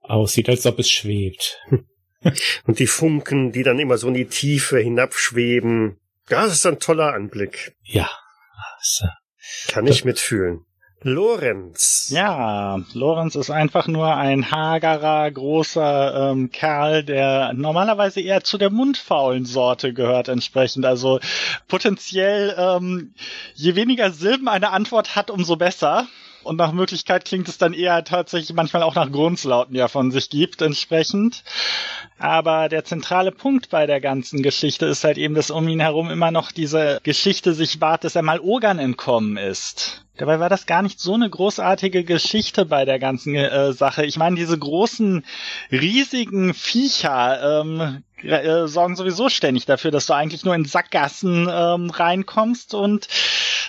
aussieht, 0.00 0.48
als 0.48 0.66
ob 0.66 0.78
es 0.78 0.90
schwebt. 0.90 1.60
Und 2.66 2.78
die 2.78 2.86
Funken, 2.86 3.52
die 3.52 3.62
dann 3.62 3.78
immer 3.78 3.96
so 3.96 4.08
in 4.08 4.14
die 4.14 4.26
Tiefe 4.26 4.78
hinabschweben. 4.78 5.98
Das 6.28 6.52
ist 6.52 6.66
ein 6.66 6.78
toller 6.78 7.14
Anblick. 7.14 7.74
Ja, 7.82 8.10
äh, 9.00 9.06
Kann 9.68 9.86
ich 9.86 10.04
mitfühlen. 10.04 10.66
Lorenz. 11.02 12.10
Ja, 12.10 12.78
Lorenz 12.92 13.34
ist 13.34 13.48
einfach 13.48 13.86
nur 13.86 14.14
ein 14.14 14.50
hagerer, 14.50 15.30
großer 15.30 16.32
ähm, 16.32 16.50
Kerl, 16.50 17.04
der 17.04 17.54
normalerweise 17.54 18.20
eher 18.20 18.44
zu 18.44 18.58
der 18.58 18.68
mundfaulen 18.68 19.46
Sorte 19.46 19.94
gehört 19.94 20.28
entsprechend. 20.28 20.84
Also 20.84 21.18
potenziell, 21.68 22.54
ähm, 22.58 23.14
je 23.54 23.76
weniger 23.76 24.10
Silben 24.10 24.48
eine 24.48 24.72
Antwort 24.72 25.16
hat, 25.16 25.30
umso 25.30 25.56
besser. 25.56 26.06
Und 26.42 26.56
nach 26.56 26.72
Möglichkeit 26.72 27.24
klingt 27.24 27.48
es 27.48 27.58
dann 27.58 27.72
eher 27.72 28.02
tatsächlich 28.04 28.54
manchmal 28.54 28.82
auch 28.82 28.94
nach 28.94 29.10
Grunzlauten, 29.10 29.74
die 29.74 29.80
er 29.80 29.88
von 29.88 30.10
sich 30.10 30.30
gibt, 30.30 30.62
entsprechend. 30.62 31.44
Aber 32.18 32.68
der 32.68 32.84
zentrale 32.84 33.32
Punkt 33.32 33.70
bei 33.70 33.86
der 33.86 34.00
ganzen 34.00 34.42
Geschichte 34.42 34.86
ist 34.86 35.04
halt 35.04 35.18
eben, 35.18 35.34
dass 35.34 35.50
um 35.50 35.68
ihn 35.68 35.80
herum 35.80 36.10
immer 36.10 36.30
noch 36.30 36.52
diese 36.52 37.00
Geschichte 37.02 37.54
sich 37.54 37.80
wahrt, 37.80 38.04
dass 38.04 38.16
er 38.16 38.22
mal 38.22 38.40
Ogern 38.40 38.78
entkommen 38.78 39.36
ist. 39.36 40.04
Dabei 40.20 40.38
war 40.38 40.50
das 40.50 40.66
gar 40.66 40.82
nicht 40.82 41.00
so 41.00 41.14
eine 41.14 41.30
großartige 41.30 42.04
Geschichte 42.04 42.66
bei 42.66 42.84
der 42.84 42.98
ganzen 42.98 43.34
äh, 43.34 43.72
Sache. 43.72 44.04
Ich 44.04 44.18
meine, 44.18 44.36
diese 44.36 44.58
großen, 44.58 45.24
riesigen 45.72 46.52
Viecher 46.52 47.62
ähm, 47.62 48.04
äh, 48.22 48.66
sorgen 48.66 48.96
sowieso 48.96 49.30
ständig 49.30 49.64
dafür, 49.64 49.90
dass 49.90 50.04
du 50.04 50.12
eigentlich 50.12 50.44
nur 50.44 50.54
in 50.54 50.66
Sackgassen 50.66 51.48
ähm, 51.50 51.88
reinkommst 51.88 52.74
und 52.74 53.08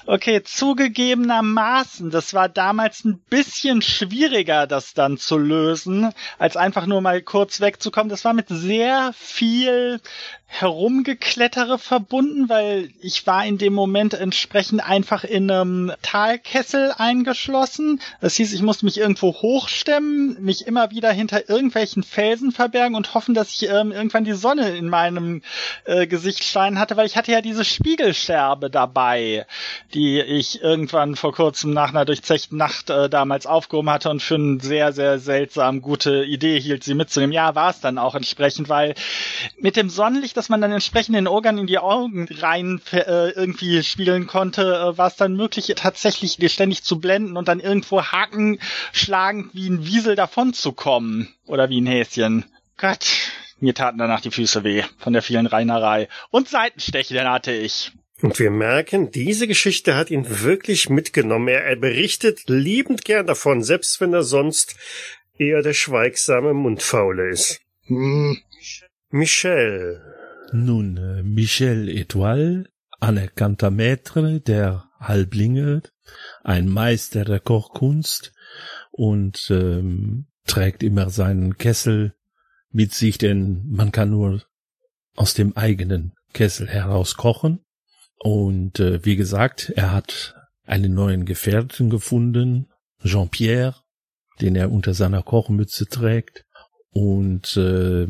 okay, 0.05 0.43
zugegebenermaßen, 0.43 2.09
das 2.09 2.33
war 2.33 2.49
damals 2.49 3.05
ein 3.05 3.19
bisschen 3.29 3.81
schwieriger, 3.81 4.67
das 4.67 4.93
dann 4.93 5.17
zu 5.17 5.37
lösen, 5.37 6.11
als 6.37 6.57
einfach 6.57 6.85
nur 6.85 6.99
mal 6.99 7.21
kurz 7.21 7.61
wegzukommen. 7.61 8.09
Das 8.09 8.25
war 8.25 8.33
mit 8.33 8.47
sehr 8.49 9.11
viel 9.15 10.01
Herumgeklettere 10.53 11.79
verbunden, 11.79 12.49
weil 12.49 12.89
ich 13.01 13.25
war 13.25 13.45
in 13.45 13.57
dem 13.57 13.73
Moment 13.73 14.13
entsprechend 14.13 14.85
einfach 14.85 15.23
in 15.23 15.49
einem 15.49 15.93
Talkessel 16.01 16.93
eingeschlossen. 16.97 18.01
Das 18.19 18.35
hieß, 18.35 18.51
ich 18.53 18.61
musste 18.61 18.83
mich 18.83 18.97
irgendwo 18.97 19.33
hochstemmen, 19.33 20.43
mich 20.43 20.67
immer 20.67 20.91
wieder 20.91 21.09
hinter 21.09 21.49
irgendwelchen 21.49 22.03
Felsen 22.03 22.51
verbergen 22.51 22.95
und 22.95 23.13
hoffen, 23.13 23.33
dass 23.33 23.49
ich 23.49 23.69
ähm, 23.69 23.93
irgendwann 23.93 24.25
die 24.25 24.33
Sonne 24.33 24.75
in 24.75 24.89
meinem 24.89 25.41
äh, 25.85 26.05
Gesicht 26.05 26.43
scheinen 26.43 26.79
hatte, 26.79 26.97
weil 26.97 27.07
ich 27.07 27.15
hatte 27.15 27.31
ja 27.31 27.41
diese 27.41 27.63
Spiegelscherbe 27.63 28.69
dabei, 28.69 29.45
die 29.93 30.19
ich 30.19 30.61
irgendwann 30.61 31.15
vor 31.15 31.31
kurzem 31.31 31.71
nach 31.71 31.91
einer 31.91 32.03
durchzechten 32.03 32.57
Nacht 32.57 32.89
äh, 32.89 33.09
damals 33.09 33.45
aufgehoben 33.45 33.89
hatte 33.89 34.09
und 34.09 34.21
für 34.21 34.35
eine 34.35 34.59
sehr, 34.59 34.91
sehr 34.91 35.17
seltsam 35.17 35.81
gute 35.81 36.25
Idee 36.25 36.59
hielt, 36.59 36.83
sie 36.83 36.93
mitzunehmen. 36.93 37.31
Ja, 37.31 37.55
war 37.55 37.69
es 37.69 37.79
dann 37.79 37.97
auch 37.97 38.15
entsprechend, 38.15 38.67
weil 38.67 38.95
mit 39.57 39.77
dem 39.77 39.89
Sonnenlicht, 39.89 40.40
dass 40.41 40.49
man 40.49 40.59
dann 40.59 40.71
entsprechend 40.71 41.15
den 41.15 41.27
Organ 41.27 41.59
in 41.59 41.67
die 41.67 41.77
Augen 41.77 42.27
rein 42.39 42.81
äh, 42.93 43.29
irgendwie 43.29 43.83
spiegeln 43.83 44.25
konnte, 44.25 44.63
äh, 44.63 44.97
war 44.97 45.05
es 45.05 45.15
dann 45.15 45.35
möglich, 45.35 45.71
tatsächlich 45.75 46.39
ständig 46.51 46.81
zu 46.81 46.99
blenden 46.99 47.37
und 47.37 47.47
dann 47.47 47.59
irgendwo 47.59 48.01
Haken 48.01 48.57
schlagend 48.91 49.53
wie 49.53 49.69
ein 49.69 49.85
Wiesel 49.85 50.15
davon 50.15 50.53
zu 50.53 50.71
kommen. 50.71 51.31
Oder 51.45 51.69
wie 51.69 51.79
ein 51.79 51.85
Häschen. 51.85 52.45
Gott, 52.75 53.05
mir 53.59 53.75
taten 53.75 53.99
danach 53.99 54.21
die 54.21 54.31
Füße 54.31 54.63
weh 54.63 54.83
von 54.97 55.13
der 55.13 55.21
vielen 55.21 55.45
Reinerei. 55.45 56.09
Und 56.31 56.49
Seitenstechen 56.49 57.29
hatte 57.29 57.51
ich. 57.51 57.91
Und 58.23 58.39
wir 58.39 58.49
merken, 58.49 59.11
diese 59.11 59.45
Geschichte 59.45 59.95
hat 59.95 60.09
ihn 60.09 60.25
wirklich 60.41 60.89
mitgenommen. 60.89 61.49
Er, 61.49 61.65
er 61.65 61.75
berichtet 61.75 62.45
liebend 62.47 63.05
gern 63.05 63.27
davon, 63.27 63.61
selbst 63.61 64.01
wenn 64.01 64.11
er 64.11 64.23
sonst 64.23 64.75
eher 65.37 65.61
der 65.61 65.73
schweigsame 65.73 66.55
Mundfaule 66.55 67.29
ist. 67.29 67.61
Hm. 67.85 68.41
Michel. 69.11 70.01
Nun, 70.53 70.97
äh, 70.97 71.23
Michel 71.23 71.87
Etoile, 71.87 72.65
anerkannter 72.99 73.69
Maître 73.69 74.39
der 74.39 74.89
Halblinge, 74.99 75.81
ein 76.43 76.67
Meister 76.67 77.23
der 77.23 77.39
Kochkunst 77.39 78.33
und 78.91 79.47
ähm, 79.49 80.27
trägt 80.45 80.83
immer 80.83 81.09
seinen 81.09 81.57
Kessel 81.57 82.13
mit 82.69 82.93
sich, 82.93 83.17
denn 83.17 83.65
man 83.69 83.91
kann 83.91 84.09
nur 84.09 84.43
aus 85.15 85.33
dem 85.33 85.55
eigenen 85.55 86.13
Kessel 86.33 86.67
heraus 86.67 87.15
kochen. 87.15 87.63
Und 88.19 88.79
äh, 88.79 89.03
wie 89.05 89.15
gesagt, 89.15 89.71
er 89.75 89.91
hat 89.91 90.35
einen 90.65 90.93
neuen 90.93 91.25
Gefährten 91.25 91.89
gefunden, 91.89 92.67
Jean-Pierre, 93.03 93.75
den 94.41 94.55
er 94.55 94.71
unter 94.71 94.93
seiner 94.93 95.23
Kochmütze 95.23 95.87
trägt. 95.87 96.45
Und 96.91 97.55
äh, 97.57 98.07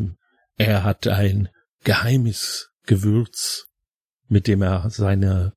er 0.57 0.83
hat 0.83 1.07
ein 1.07 1.49
geheimes 1.83 2.71
Gewürz, 2.85 3.67
mit 4.27 4.47
dem 4.47 4.61
er 4.61 4.89
seine 4.89 5.53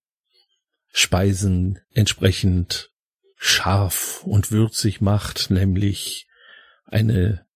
Speisen 0.92 1.80
entsprechend 1.90 2.90
scharf 3.36 4.22
und 4.24 4.50
würzig 4.50 5.00
macht, 5.00 5.50
nämlich 5.50 6.26
eine 6.86 7.46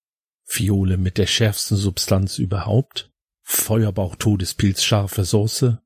Fiole 0.45 0.97
mit 0.97 1.19
der 1.19 1.27
schärfsten 1.27 1.77
Substanz 1.77 2.39
überhaupt, 2.39 3.11
Feuerbauch 3.43 4.17
Todespilz 4.17 4.83
scharfe 4.83 5.25
Soße, 5.25 5.81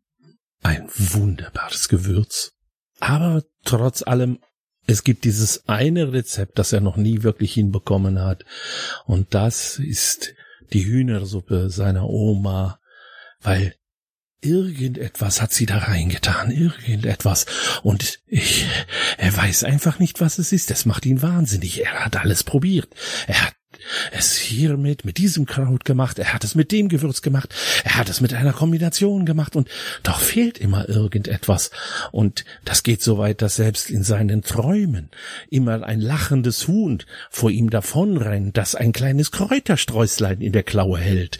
ein 0.62 0.89
wunderbares 0.95 1.89
Gewürz. 1.89 2.53
Aber 2.99 3.45
trotz 3.65 4.03
allem, 4.03 4.39
es 4.87 5.05
gibt 5.05 5.25
dieses 5.25 5.69
eine 5.69 6.12
Rezept, 6.12 6.59
das 6.59 6.73
er 6.73 6.81
noch 6.81 6.97
nie 6.97 7.23
wirklich 7.23 7.55
hinbekommen 7.55 8.21
hat, 8.21 8.45
und 9.05 9.35
das 9.35 9.79
ist 9.79 10.35
die 10.73 10.85
Hühnersuppe 10.85 11.71
seiner 11.71 12.09
Oma, 12.09 12.81
weil 13.41 13.75
irgendetwas 14.41 15.41
hat 15.41 15.52
sie 15.52 15.67
da 15.67 15.79
reingetan, 15.79 16.50
irgendetwas. 16.50 17.47
Und 17.83 18.21
ich, 18.26 18.67
er 19.17 19.37
weiß 19.37 19.64
einfach 19.64 19.99
nicht, 19.99 20.21
was 20.21 20.38
es 20.38 20.52
ist. 20.52 20.71
Das 20.71 20.85
macht 20.85 21.07
ihn 21.07 21.23
wahnsinnig. 21.23 21.85
Er 21.85 22.05
hat 22.05 22.17
alles 22.17 22.43
probiert. 22.43 22.88
Er 23.26 23.47
hat 23.47 23.55
es 24.11 24.37
hiermit, 24.37 25.05
mit 25.05 25.19
diesem 25.19 25.47
Kraut 25.47 25.85
gemacht, 25.85 26.19
er 26.19 26.33
hat 26.33 26.45
es 26.45 26.55
mit 26.55 26.73
dem 26.73 26.89
Gewürz 26.89 27.23
gemacht, 27.23 27.55
er 27.85 27.97
hat 27.97 28.09
es 28.09 28.21
mit 28.21 28.35
einer 28.35 28.53
Kombination 28.53 29.27
gemacht 29.27 29.57
und 29.57 29.69
doch 30.03 30.21
fehlt 30.21 30.59
immer 30.59 30.89
irgendetwas. 30.89 31.71
Und 32.11 32.45
das 32.65 32.83
geht 32.83 33.03
so 33.03 33.19
weit, 33.19 33.43
dass 33.43 33.57
selbst 33.57 33.91
in 33.91 34.03
seinen 34.03 34.43
Träumen 34.43 35.11
immer 35.51 35.83
ein 35.85 36.01
lachendes 36.01 36.69
Huhn 36.69 37.03
vor 37.31 37.51
ihm 37.51 37.71
davonrennt, 37.71 38.57
das 38.57 38.75
ein 38.75 38.93
kleines 38.93 39.31
Kräutersträuslein 39.31 40.41
in 40.41 40.53
der 40.53 40.62
Klaue 40.62 40.99
hält. 40.99 41.39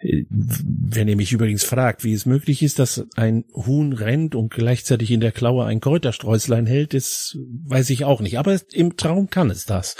Wenn 0.00 1.08
ihr 1.08 1.16
mich 1.16 1.32
übrigens 1.32 1.64
fragt, 1.64 2.04
wie 2.04 2.12
es 2.12 2.26
möglich 2.26 2.62
ist, 2.62 2.78
dass 2.78 3.06
ein 3.16 3.44
Huhn 3.54 3.92
rennt 3.92 4.34
und 4.34 4.52
gleichzeitig 4.52 5.10
in 5.10 5.20
der 5.20 5.32
Klaue 5.32 5.66
ein 5.66 5.80
Kräutersträuslein 5.80 6.66
hält, 6.66 6.94
das 6.94 7.36
weiß 7.66 7.90
ich 7.90 8.04
auch 8.04 8.20
nicht. 8.20 8.38
Aber 8.38 8.58
im 8.72 8.96
Traum 8.96 9.30
kann 9.30 9.50
es 9.50 9.64
das. 9.64 9.96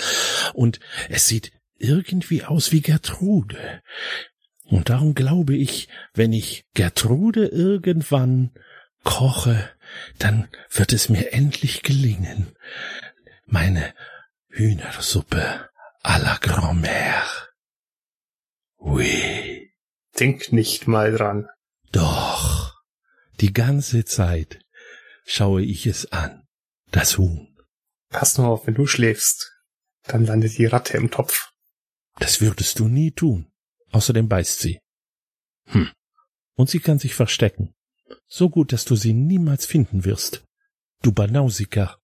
Und 0.54 0.80
es 1.08 1.26
sieht 1.26 1.52
irgendwie 1.82 2.44
aus 2.44 2.72
wie 2.72 2.80
Gertrude. 2.80 3.82
Und 4.64 4.88
darum 4.88 5.14
glaube 5.14 5.54
ich, 5.54 5.88
wenn 6.14 6.32
ich 6.32 6.64
Gertrude 6.74 7.46
irgendwann 7.46 8.52
koche, 9.04 9.68
dann 10.18 10.48
wird 10.70 10.92
es 10.92 11.08
mir 11.08 11.32
endlich 11.32 11.82
gelingen, 11.82 12.54
meine 13.44 13.94
Hühnersuppe 14.48 15.68
à 16.02 16.18
la 16.18 16.36
Grand-Mère. 16.36 17.48
Oui. 18.78 19.72
Denk 20.18 20.52
nicht 20.52 20.86
mal 20.86 21.12
dran. 21.12 21.48
Doch. 21.90 22.74
Die 23.40 23.52
ganze 23.52 24.04
Zeit 24.04 24.60
schaue 25.24 25.62
ich 25.62 25.86
es 25.86 26.12
an. 26.12 26.46
Das 26.90 27.18
Huhn. 27.18 27.56
Pass 28.10 28.36
nur 28.36 28.48
auf, 28.48 28.66
wenn 28.66 28.74
du 28.74 28.86
schläfst. 28.86 29.52
Dann 30.04 30.26
landet 30.26 30.58
die 30.58 30.66
Ratte 30.66 30.96
im 30.96 31.10
Topf. 31.10 31.51
Das 32.18 32.40
würdest 32.40 32.78
du 32.78 32.88
nie 32.88 33.10
tun. 33.10 33.46
Außerdem 33.90 34.28
beißt 34.28 34.60
sie. 34.60 34.78
Hm. 35.66 35.90
Und 36.54 36.70
sie 36.70 36.80
kann 36.80 36.98
sich 36.98 37.14
verstecken. 37.14 37.74
So 38.26 38.50
gut, 38.50 38.72
dass 38.72 38.84
du 38.84 38.96
sie 38.96 39.12
niemals 39.12 39.66
finden 39.66 40.04
wirst. 40.04 40.44
Du 41.02 41.12
Banausiker. 41.12 41.98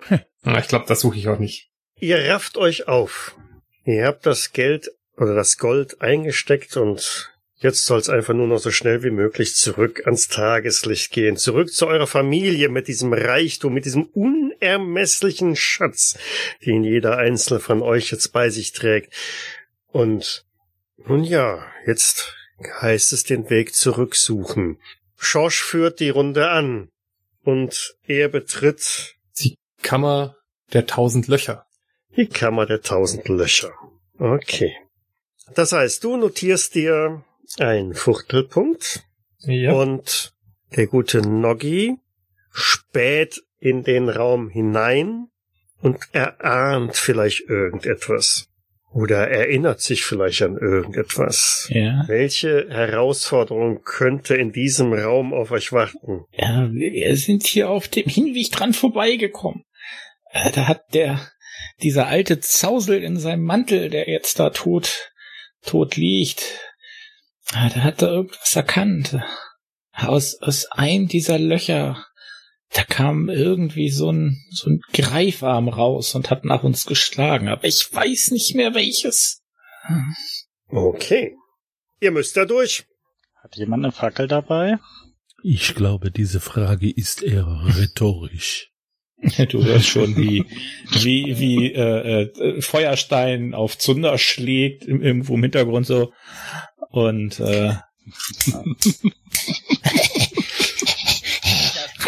Hm. 0.00 0.20
Ich 0.58 0.68
glaube, 0.68 0.86
das 0.86 1.00
suche 1.00 1.18
ich 1.18 1.28
auch 1.28 1.38
nicht. 1.38 1.70
Ihr 1.96 2.18
rafft 2.28 2.56
euch 2.56 2.86
auf. 2.88 3.36
Ihr 3.84 4.06
habt 4.06 4.26
das 4.26 4.52
Geld 4.52 4.90
oder 5.16 5.34
das 5.34 5.58
Gold 5.58 6.00
eingesteckt 6.00 6.76
und 6.76 7.32
jetzt 7.56 7.84
soll's 7.86 8.08
einfach 8.08 8.34
nur 8.34 8.46
noch 8.46 8.58
so 8.58 8.70
schnell 8.70 9.02
wie 9.02 9.10
möglich 9.10 9.56
zurück 9.56 10.02
ans 10.04 10.28
Tageslicht 10.28 11.10
gehen. 11.10 11.36
Zurück 11.36 11.72
zu 11.72 11.86
eurer 11.86 12.06
Familie 12.06 12.68
mit 12.68 12.86
diesem 12.86 13.12
Reichtum, 13.12 13.74
mit 13.74 13.84
diesem 13.84 14.04
unermesslichen 14.60 15.56
Schatz, 15.56 16.18
den 16.64 16.84
jeder 16.84 17.16
einzelne 17.18 17.60
von 17.60 17.82
euch 17.82 18.10
jetzt 18.10 18.32
bei 18.32 18.50
sich 18.50 18.72
trägt. 18.72 19.12
Und 19.88 20.44
nun 21.06 21.24
ja, 21.24 21.64
jetzt 21.86 22.34
heißt 22.80 23.12
es 23.12 23.24
den 23.24 23.50
Weg 23.50 23.74
zurücksuchen. 23.74 24.80
Schorsch 25.16 25.62
führt 25.62 26.00
die 26.00 26.10
Runde 26.10 26.50
an 26.50 26.90
und 27.42 27.96
er 28.06 28.28
betritt 28.28 29.16
Die 29.40 29.56
Kammer 29.82 30.36
der 30.72 30.86
tausend 30.86 31.28
Löcher. 31.28 31.66
die 32.16 32.26
Kammer 32.28 32.66
der 32.66 32.82
tausend 32.82 33.28
Löcher. 33.28 33.72
Okay. 34.18 34.76
Das 35.54 35.72
heißt, 35.72 36.02
du 36.04 36.16
notierst 36.16 36.74
dir 36.74 37.24
einen 37.58 37.94
Fuchtelpunkt 37.94 39.04
Ja. 39.40 39.72
und 39.72 40.32
der 40.76 40.86
gute 40.88 41.22
Noggi 41.22 41.96
späht 42.52 43.42
in 43.58 43.82
den 43.82 44.08
Raum 44.08 44.48
hinein 44.48 45.28
und 45.80 45.98
erahnt 46.12 46.96
vielleicht 46.96 47.48
irgendetwas. 47.48 48.48
Oder 48.90 49.28
erinnert 49.28 49.80
sich 49.82 50.02
vielleicht 50.02 50.40
an 50.42 50.56
irgendetwas. 50.56 51.68
Ja. 51.70 52.04
Welche 52.06 52.68
Herausforderung 52.70 53.82
könnte 53.84 54.34
in 54.34 54.50
diesem 54.50 54.94
Raum 54.94 55.34
auf 55.34 55.50
euch 55.50 55.72
warten? 55.72 56.24
Ja, 56.32 56.70
wir 56.72 57.16
sind 57.16 57.46
hier 57.46 57.68
auf 57.68 57.88
dem 57.88 58.06
Hinweg 58.06 58.50
dran 58.50 58.72
vorbeigekommen. 58.72 59.64
Äh, 60.30 60.50
Da 60.52 60.68
hat 60.68 60.94
der, 60.94 61.20
dieser 61.82 62.06
alte 62.06 62.40
Zausel 62.40 63.02
in 63.02 63.18
seinem 63.18 63.44
Mantel, 63.44 63.90
der 63.90 64.08
jetzt 64.08 64.40
da 64.40 64.50
tot, 64.50 65.12
tot 65.62 65.96
liegt, 65.96 66.42
äh, 67.52 67.68
der 67.68 67.84
hat 67.84 68.00
da 68.00 68.08
irgendwas 68.08 68.56
erkannt. 68.56 69.18
Aus, 69.92 70.40
aus 70.40 70.64
einem 70.72 71.08
dieser 71.08 71.38
Löcher, 71.38 72.06
da 72.72 72.84
kam 72.84 73.28
irgendwie 73.28 73.90
so 73.90 74.12
ein, 74.12 74.44
so 74.50 74.70
ein 74.70 74.80
Greifarm 74.92 75.68
raus 75.68 76.14
und 76.14 76.30
hat 76.30 76.44
nach 76.44 76.64
uns 76.64 76.84
geschlagen, 76.84 77.48
aber 77.48 77.64
ich 77.64 77.88
weiß 77.92 78.30
nicht 78.32 78.54
mehr 78.54 78.74
welches. 78.74 79.42
Okay. 80.68 81.34
Ihr 82.00 82.10
müsst 82.10 82.36
da 82.36 82.44
durch. 82.44 82.84
Hat 83.42 83.56
jemand 83.56 83.84
eine 83.84 83.92
Fackel 83.92 84.28
dabei? 84.28 84.78
Ich 85.42 85.74
glaube, 85.74 86.10
diese 86.10 86.40
Frage 86.40 86.90
ist 86.90 87.22
eher 87.22 87.46
rhetorisch. 87.76 88.70
Du 89.48 89.64
hörst 89.64 89.88
schon, 89.88 90.16
wie, 90.16 90.44
wie, 91.00 91.40
wie 91.40 91.72
äh, 91.72 92.22
äh, 92.22 92.62
Feuerstein 92.62 93.52
auf 93.52 93.76
Zunder 93.76 94.16
schlägt, 94.16 94.84
im, 94.84 95.02
irgendwo 95.02 95.34
im 95.34 95.42
Hintergrund 95.42 95.86
so. 95.86 96.12
Und 96.90 97.40
äh, 97.40 97.74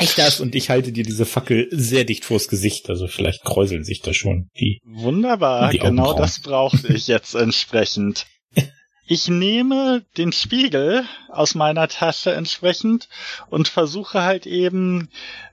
reicht 0.01 0.19
das? 0.19 0.41
Und 0.41 0.55
ich 0.55 0.71
halte 0.71 0.93
dir 0.93 1.05
diese 1.05 1.27
Fackel 1.27 1.69
sehr 1.71 2.05
dicht 2.05 2.25
vors 2.25 2.49
Gesicht. 2.49 2.89
Also 2.89 3.07
vielleicht 3.07 3.45
kräuseln 3.45 3.85
sich 3.85 4.01
da 4.01 4.13
schon 4.13 4.49
die. 4.59 4.81
Wunderbar, 4.85 5.71
Die 5.71 5.79
genau 5.79 6.15
das 6.15 6.41
brauchte 6.41 6.93
ich 6.93 7.07
jetzt 7.07 7.35
entsprechend. 7.35 8.27
Ich 9.13 9.27
nehme 9.27 10.05
den 10.17 10.31
Spiegel 10.31 11.05
aus 11.31 11.57
meiner 11.57 11.89
Tasche 11.89 12.33
entsprechend 12.33 13.09
und 13.49 13.67
versuche 13.67 14.23
halt 14.23 14.47
eben 14.47 15.09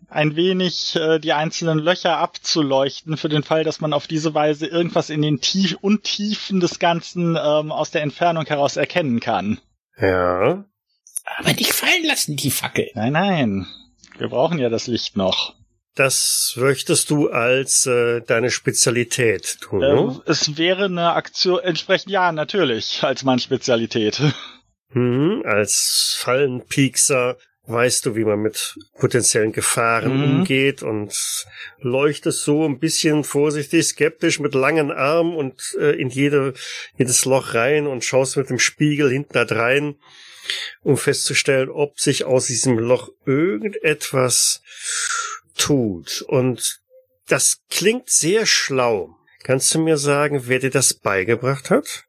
ein 0.09 0.35
wenig 0.35 0.95
äh, 0.95 1.17
die 1.17 1.33
einzelnen 1.33 1.79
Löcher 1.79 2.17
abzuleuchten 2.17 3.17
für 3.17 3.29
den 3.29 3.41
Fall, 3.41 3.63
dass 3.63 3.81
man 3.81 3.93
auf 3.93 4.05
diese 4.05 4.35
Weise 4.35 4.67
irgendwas 4.67 5.09
in 5.09 5.23
den 5.23 5.41
Tief 5.41 5.75
Untiefen 5.81 6.59
des 6.59 6.77
Ganzen 6.77 7.35
ähm, 7.35 7.71
aus 7.71 7.89
der 7.89 8.03
Entfernung 8.03 8.45
heraus 8.45 8.77
erkennen 8.77 9.19
kann. 9.19 9.59
Ja. 9.99 10.63
Aber 11.37 11.53
nicht 11.53 11.73
fallen 11.73 12.05
lassen, 12.05 12.35
die 12.35 12.51
Fackel. 12.51 12.91
Nein, 12.93 13.13
nein. 13.13 13.67
Wir 14.17 14.27
brauchen 14.29 14.59
ja 14.59 14.69
das 14.69 14.87
Licht 14.87 15.15
noch. 15.17 15.55
Das 15.95 16.53
möchtest 16.57 17.09
du 17.09 17.29
als 17.29 17.85
äh, 17.87 18.21
deine 18.21 18.51
Spezialität 18.51 19.57
tun, 19.61 19.81
Äh, 19.81 19.93
ne? 19.93 20.21
es 20.27 20.57
wäre 20.57 20.85
eine 20.85 21.13
Aktion 21.13 21.59
entsprechend, 21.59 22.11
ja, 22.11 22.31
natürlich, 22.31 22.99
als 23.03 23.23
meine 23.23 23.39
Spezialität. 23.39 24.21
Hm, 24.93 25.41
als 25.45 26.15
Fallenpiekser 26.17 27.35
weißt 27.65 28.05
du, 28.05 28.15
wie 28.15 28.23
man 28.23 28.39
mit 28.39 28.77
potenziellen 28.97 29.51
Gefahren 29.51 30.15
Mhm. 30.15 30.23
umgeht 30.23 30.81
und 30.81 31.13
leuchtest 31.81 32.43
so 32.45 32.63
ein 32.65 32.79
bisschen 32.79 33.25
vorsichtig, 33.25 33.85
skeptisch 33.85 34.39
mit 34.39 34.53
langen 34.55 34.89
Armen 34.93 35.35
und 35.35 35.75
äh, 35.77 35.91
in 35.99 36.07
jede, 36.09 36.53
jedes 36.97 37.25
Loch 37.25 37.53
rein 37.53 37.85
und 37.85 38.05
schaust 38.05 38.37
mit 38.37 38.49
dem 38.49 38.59
Spiegel 38.59 39.11
hinten 39.11 39.33
da 39.33 39.43
rein, 39.43 39.95
um 40.81 40.97
festzustellen, 40.97 41.69
ob 41.69 41.99
sich 41.99 42.25
aus 42.25 42.47
diesem 42.47 42.77
Loch 42.77 43.09
irgendetwas 43.25 44.61
tut. 45.57 46.21
Und 46.21 46.79
das 47.27 47.61
klingt 47.69 48.09
sehr 48.09 48.45
schlau. 48.45 49.15
Kannst 49.43 49.73
du 49.73 49.79
mir 49.79 49.97
sagen, 49.97 50.43
wer 50.47 50.59
dir 50.59 50.71
das 50.71 50.93
beigebracht 50.93 51.69
hat? 51.69 52.05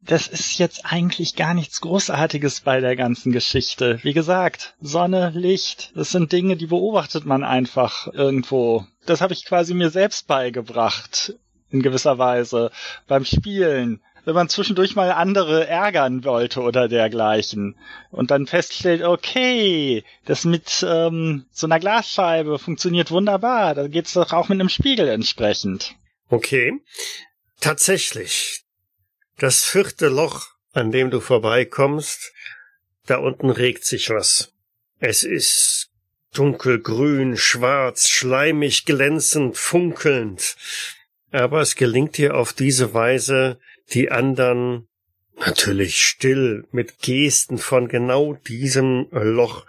Das 0.00 0.26
ist 0.26 0.58
jetzt 0.58 0.86
eigentlich 0.86 1.36
gar 1.36 1.52
nichts 1.52 1.82
Großartiges 1.82 2.62
bei 2.62 2.80
der 2.80 2.96
ganzen 2.96 3.30
Geschichte. 3.30 4.00
Wie 4.02 4.14
gesagt, 4.14 4.74
Sonne, 4.80 5.32
Licht, 5.34 5.92
das 5.94 6.10
sind 6.10 6.32
Dinge, 6.32 6.56
die 6.56 6.66
beobachtet 6.66 7.26
man 7.26 7.44
einfach 7.44 8.06
irgendwo. 8.14 8.86
Das 9.04 9.20
habe 9.20 9.34
ich 9.34 9.44
quasi 9.44 9.74
mir 9.74 9.90
selbst 9.90 10.26
beigebracht, 10.26 11.34
in 11.70 11.82
gewisser 11.82 12.16
Weise, 12.16 12.70
beim 13.06 13.26
Spielen. 13.26 14.00
Wenn 14.24 14.34
man 14.34 14.48
zwischendurch 14.48 14.94
mal 14.94 15.10
andere 15.10 15.66
ärgern 15.66 16.24
wollte 16.24 16.60
oder 16.60 16.88
dergleichen. 16.88 17.76
Und 18.10 18.30
dann 18.30 18.46
feststellt, 18.46 19.02
okay, 19.02 20.04
das 20.26 20.44
mit 20.44 20.84
ähm, 20.86 21.46
so 21.50 21.66
einer 21.66 21.80
Glasscheibe 21.80 22.58
funktioniert 22.58 23.10
wunderbar. 23.10 23.74
Da 23.74 23.88
geht's 23.88 24.12
doch 24.12 24.32
auch 24.32 24.48
mit 24.48 24.60
einem 24.60 24.68
Spiegel 24.68 25.08
entsprechend. 25.08 25.94
Okay. 26.28 26.80
Tatsächlich. 27.60 28.64
Das 29.38 29.64
vierte 29.64 30.08
Loch, 30.08 30.46
an 30.72 30.90
dem 30.90 31.10
du 31.10 31.20
vorbeikommst, 31.20 32.32
da 33.06 33.16
unten 33.16 33.50
regt 33.50 33.84
sich 33.84 34.10
was. 34.10 34.52
Es 35.00 35.22
ist 35.22 35.90
dunkelgrün, 36.34 37.36
schwarz, 37.36 38.08
schleimig, 38.08 38.84
glänzend, 38.84 39.56
funkelnd. 39.56 40.56
Aber 41.30 41.60
es 41.60 41.74
gelingt 41.76 42.16
dir 42.16 42.36
auf 42.36 42.52
diese 42.52 42.94
Weise, 42.94 43.58
die 43.92 44.10
anderen 44.10 44.88
natürlich 45.38 46.02
still 46.02 46.66
mit 46.72 46.98
Gesten 47.00 47.58
von 47.58 47.88
genau 47.88 48.34
diesem 48.34 49.06
Loch 49.10 49.66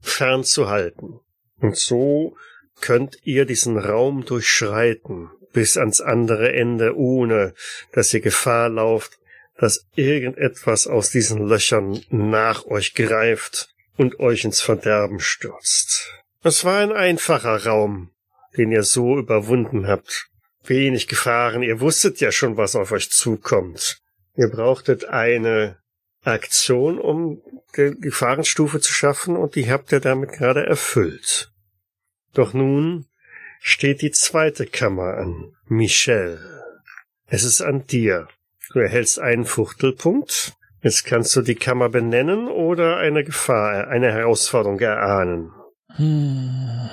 fernzuhalten. 0.00 1.20
Und 1.58 1.76
so 1.76 2.36
könnt 2.80 3.18
ihr 3.24 3.46
diesen 3.46 3.78
Raum 3.78 4.24
durchschreiten. 4.24 5.30
bis 5.54 5.78
ans 5.78 6.00
andere 6.00 6.52
Ende, 6.52 6.96
ohne 6.96 7.54
dass 7.92 8.12
ihr 8.12 8.20
Gefahr 8.20 8.68
lauft, 8.68 9.18
dass 9.56 9.86
irgendetwas 9.94 10.86
aus 10.86 11.10
diesen 11.10 11.46
Löchern 11.46 12.02
nach 12.10 12.66
euch 12.66 12.94
greift 12.94 13.68
und 13.96 14.18
euch 14.18 14.44
ins 14.44 14.60
Verderben 14.60 15.20
stürzt. 15.20 16.12
Es 16.42 16.64
war 16.64 16.80
ein 16.80 16.92
einfacher 16.92 17.64
Raum, 17.64 18.10
den 18.56 18.72
ihr 18.72 18.82
so 18.82 19.16
überwunden 19.16 19.86
habt. 19.86 20.28
Wenig 20.68 21.08
Gefahren, 21.08 21.62
ihr 21.62 21.80
wusstet 21.80 22.20
ja 22.20 22.32
schon, 22.32 22.56
was 22.56 22.76
auf 22.76 22.92
euch 22.92 23.10
zukommt. 23.10 24.00
Ihr 24.36 24.48
brauchtet 24.48 25.04
eine 25.04 25.76
Aktion, 26.22 26.98
um 26.98 27.42
die 27.76 27.94
Gefahrenstufe 28.00 28.80
zu 28.80 28.92
schaffen, 28.92 29.36
und 29.36 29.54
die 29.54 29.70
habt 29.70 29.92
ihr 29.92 30.00
damit 30.00 30.32
gerade 30.32 30.66
erfüllt. 30.66 31.52
Doch 32.32 32.52
nun 32.52 33.06
steht 33.60 34.02
die 34.02 34.10
zweite 34.10 34.66
Kammer 34.66 35.16
an. 35.18 35.52
Michel. 35.66 36.38
Es 37.26 37.44
ist 37.44 37.60
an 37.60 37.86
dir. 37.86 38.28
Du 38.72 38.80
erhältst 38.80 39.18
einen 39.18 39.44
Fuchtelpunkt. 39.44 40.54
Jetzt 40.82 41.04
kannst 41.04 41.34
du 41.36 41.40
die 41.40 41.54
Kammer 41.54 41.88
benennen 41.88 42.48
oder 42.48 42.98
eine 42.98 43.24
Gefahr, 43.24 43.88
eine 43.88 44.12
Herausforderung 44.12 44.80
erahnen. 44.80 45.52
Hm. 45.96 46.90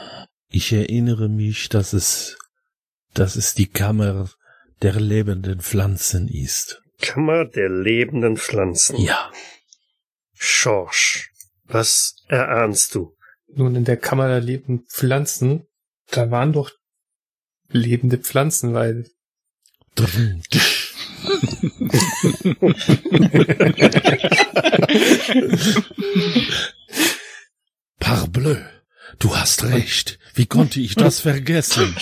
Ich 0.49 0.71
erinnere 0.71 1.27
mich, 1.27 1.69
dass 1.69 1.93
es, 1.93 2.38
dass 3.13 3.36
es 3.36 3.54
die 3.54 3.67
Kammer 3.67 4.30
der 4.82 5.00
lebenden 5.00 5.62
Pflanzen 5.62 6.28
ist. 6.28 6.82
Kammer 7.02 7.45
der 7.45 7.69
lebenden 7.69 8.38
Pflanzen. 8.38 8.97
Ja. 9.00 9.32
Schorsch, 10.34 11.32
was 11.65 12.15
erahnst 12.28 12.95
du? 12.95 13.15
Nun, 13.47 13.76
in 13.76 13.86
der 13.86 13.97
Kammer 13.97 14.28
der 14.28 14.41
lebenden 14.41 14.86
Pflanzen, 14.88 15.67
da 16.10 16.32
waren 16.32 16.54
doch 16.54 16.71
lebende 17.69 18.17
Pflanzen, 18.17 18.74
weil 18.74 19.06
Parbleu, 28.00 28.58
du 29.19 29.36
hast 29.36 29.63
recht. 29.65 30.17
Wie 30.34 30.45
konnte 30.45 30.80
ich 30.80 30.95
das 30.95 31.19
vergessen? 31.19 31.95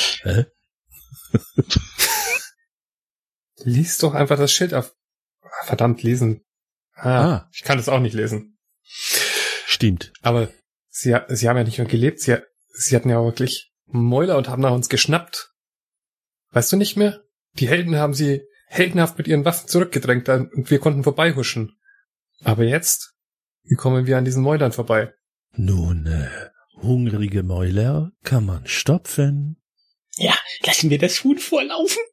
Lies 3.63 3.97
doch 3.97 4.13
einfach 4.13 4.37
das 4.37 4.51
Schild 4.51 4.73
auf. 4.73 4.93
Ah, 5.41 5.65
Verdammt, 5.65 6.03
lesen. 6.03 6.43
Ah, 6.93 7.23
Ah. 7.23 7.49
ich 7.53 7.63
kann 7.63 7.77
das 7.77 7.89
auch 7.89 7.99
nicht 7.99 8.13
lesen. 8.13 8.57
Stimmt. 8.83 10.11
Aber 10.21 10.49
sie, 10.89 11.15
sie 11.29 11.49
haben 11.49 11.57
ja 11.57 11.63
nicht 11.63 11.77
nur 11.77 11.87
gelebt, 11.87 12.19
sie, 12.21 12.37
sie 12.73 12.95
hatten 12.95 13.09
ja 13.09 13.23
wirklich 13.23 13.71
Mäuler 13.85 14.37
und 14.37 14.49
haben 14.49 14.61
nach 14.61 14.71
uns 14.73 14.89
geschnappt. 14.89 15.51
Weißt 16.51 16.71
du 16.71 16.77
nicht 16.77 16.97
mehr? 16.97 17.21
Die 17.53 17.67
Helden 17.67 17.95
haben 17.95 18.13
sie 18.13 18.41
heldenhaft 18.67 19.17
mit 19.17 19.27
ihren 19.27 19.45
Waffen 19.45 19.67
zurückgedrängt 19.67 20.29
und 20.29 20.69
wir 20.69 20.79
konnten 20.79 21.03
vorbeihuschen. 21.03 21.77
Aber 22.43 22.63
jetzt, 22.63 23.13
wie 23.63 23.75
kommen 23.75 24.05
wir 24.05 24.17
an 24.17 24.25
diesen 24.25 24.43
Mäulern 24.43 24.71
vorbei? 24.71 25.13
Nun, 25.53 26.05
äh, 26.05 26.29
hungrige 26.81 27.43
Mäuler 27.43 28.11
kann 28.23 28.45
man 28.45 28.65
stopfen. 28.67 29.58
Ja, 30.19 30.35
lassen 30.65 30.89
wir 30.89 30.99
das 30.99 31.23
Huhn 31.23 31.37
vorlaufen? 31.37 32.03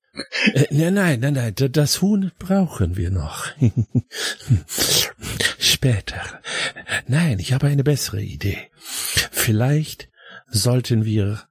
Äh, 0.55 0.66
nein, 0.71 1.21
nein, 1.21 1.35
nein, 1.35 1.55
das 1.73 2.01
Huhn 2.01 2.31
brauchen 2.38 2.97
wir 2.97 3.11
noch. 3.11 3.47
Später. 5.59 6.40
Nein, 7.09 7.40
ich 7.40 7.53
habe 7.53 7.66
eine 7.66 7.83
bessere 7.83 8.23
Idee. 8.23 8.71
Vielleicht 8.79 10.09
sollten 10.47 11.05
wir, 11.05 11.49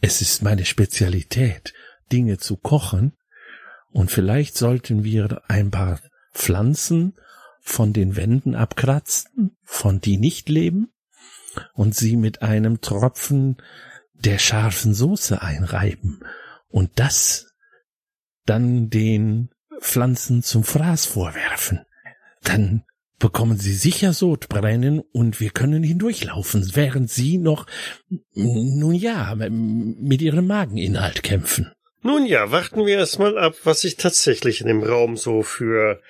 es 0.00 0.20
ist 0.20 0.42
meine 0.42 0.64
Spezialität, 0.64 1.74
Dinge 2.10 2.38
zu 2.38 2.56
kochen, 2.56 3.12
und 3.90 4.10
vielleicht 4.10 4.56
sollten 4.56 5.04
wir 5.04 5.42
ein 5.48 5.70
paar 5.70 6.00
Pflanzen 6.34 7.14
von 7.60 7.92
den 7.92 8.16
Wänden 8.16 8.56
abkratzen, 8.56 9.56
von 9.62 10.00
die 10.00 10.18
nicht 10.18 10.48
leben, 10.48 10.92
und 11.72 11.94
sie 11.94 12.16
mit 12.16 12.42
einem 12.42 12.80
Tropfen 12.80 13.56
der 14.24 14.38
scharfen 14.38 14.94
Soße 14.94 15.42
einreiben. 15.42 16.20
Und 16.68 16.90
das 16.96 17.54
dann 18.46 18.88
den 18.88 19.50
Pflanzen 19.80 20.42
zum 20.42 20.64
Fraß 20.64 21.06
vorwerfen. 21.06 21.80
Dann 22.42 22.84
bekommen 23.18 23.58
sie 23.58 23.74
sicher 23.74 24.12
Sodbrennen 24.12 25.00
und 25.00 25.40
wir 25.40 25.50
können 25.50 25.82
hindurchlaufen, 25.82 26.70
während 26.74 27.10
sie 27.10 27.38
noch, 27.38 27.66
nun 28.34 28.94
ja, 28.94 29.34
mit 29.34 30.22
ihrem 30.22 30.46
Mageninhalt 30.46 31.22
kämpfen. 31.22 31.72
Nun 32.02 32.26
ja, 32.26 32.52
warten 32.52 32.86
wir 32.86 32.96
erstmal 32.96 33.36
ab, 33.36 33.54
was 33.64 33.80
sich 33.80 33.96
tatsächlich 33.96 34.60
in 34.60 34.68
dem 34.68 34.84
Raum 34.84 35.16
so 35.16 35.42
für 35.42 36.00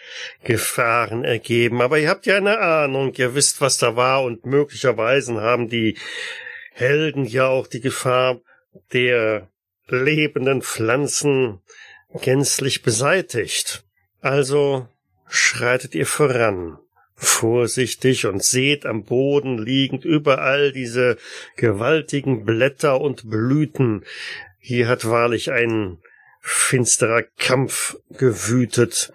Gefahren 0.44 1.24
ergeben. 1.24 1.80
Aber 1.80 1.98
ihr 1.98 2.10
habt 2.10 2.26
ja 2.26 2.36
eine 2.36 2.58
Ahnung, 2.58 3.14
ihr 3.16 3.34
wisst, 3.34 3.62
was 3.62 3.78
da 3.78 3.96
war 3.96 4.22
und 4.22 4.44
möglicherweise 4.44 5.40
haben 5.40 5.68
die 5.68 5.96
Helden 6.78 7.24
ja 7.24 7.48
auch 7.48 7.66
die 7.66 7.80
Gefahr 7.80 8.40
der 8.92 9.48
lebenden 9.88 10.62
Pflanzen 10.62 11.60
gänzlich 12.22 12.82
beseitigt. 12.82 13.82
Also 14.20 14.86
schreitet 15.26 15.96
ihr 15.96 16.06
voran, 16.06 16.78
vorsichtig 17.16 18.26
und 18.26 18.44
seht 18.44 18.86
am 18.86 19.02
Boden 19.02 19.58
liegend 19.58 20.04
überall 20.04 20.70
diese 20.70 21.18
gewaltigen 21.56 22.44
Blätter 22.44 23.00
und 23.00 23.28
Blüten. 23.28 24.04
Hier 24.60 24.86
hat 24.86 25.04
wahrlich 25.04 25.50
ein 25.50 25.98
finsterer 26.40 27.24
Kampf 27.38 27.96
gewütet, 28.10 29.12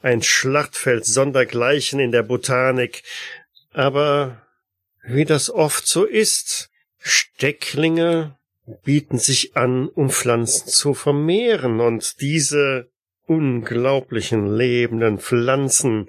ein 0.00 0.22
Schlachtfeld 0.22 1.06
sondergleichen 1.06 1.98
in 1.98 2.12
der 2.12 2.22
Botanik, 2.22 3.02
aber 3.72 4.46
wie 5.02 5.24
das 5.24 5.50
oft 5.50 5.88
so 5.88 6.04
ist, 6.04 6.70
Stecklinge 7.06 8.38
bieten 8.82 9.18
sich 9.18 9.58
an, 9.58 9.88
um 9.88 10.08
Pflanzen 10.08 10.68
zu 10.68 10.94
vermehren, 10.94 11.80
und 11.80 12.22
diese 12.22 12.88
unglaublichen 13.26 14.46
lebenden 14.46 15.18
Pflanzen 15.18 16.08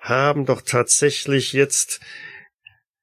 haben 0.00 0.44
doch 0.44 0.60
tatsächlich 0.60 1.54
jetzt 1.54 2.00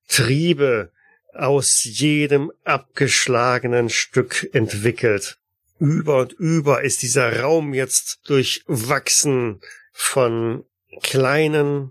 Triebe 0.08 0.92
aus 1.34 1.84
jedem 1.84 2.52
abgeschlagenen 2.64 3.90
Stück 3.90 4.48
entwickelt. 4.54 5.40
Über 5.80 6.20
und 6.20 6.34
über 6.34 6.84
ist 6.84 7.02
dieser 7.02 7.42
Raum 7.42 7.74
jetzt 7.74 8.30
durchwachsen 8.30 9.62
von 9.92 10.64
kleinen, 11.02 11.90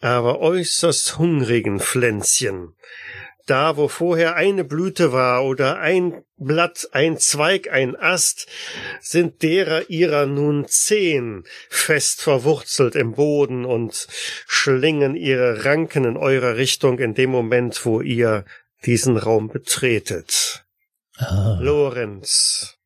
aber 0.00 0.40
äußerst 0.40 1.16
hungrigen 1.16 1.80
Pflänzchen. 1.80 2.74
Da, 3.46 3.76
wo 3.76 3.88
vorher 3.88 4.36
eine 4.36 4.64
Blüte 4.64 5.12
war 5.12 5.44
oder 5.44 5.78
ein 5.78 6.22
Blatt, 6.36 6.88
ein 6.92 7.18
Zweig, 7.18 7.70
ein 7.70 7.96
Ast, 7.96 8.46
sind 9.00 9.42
derer 9.42 9.90
ihrer 9.90 10.26
nun 10.26 10.66
zehn 10.68 11.44
fest 11.68 12.22
verwurzelt 12.22 12.94
im 12.94 13.12
Boden 13.12 13.64
und 13.64 14.06
schlingen 14.46 15.16
ihre 15.16 15.64
Ranken 15.64 16.04
in 16.04 16.16
eurer 16.16 16.56
Richtung 16.56 16.98
in 16.98 17.14
dem 17.14 17.30
Moment, 17.30 17.84
wo 17.84 18.00
ihr 18.00 18.44
diesen 18.84 19.16
Raum 19.16 19.48
betretet. 19.48 20.64
Ah, 21.16 21.58
Lorenz, 21.60 22.78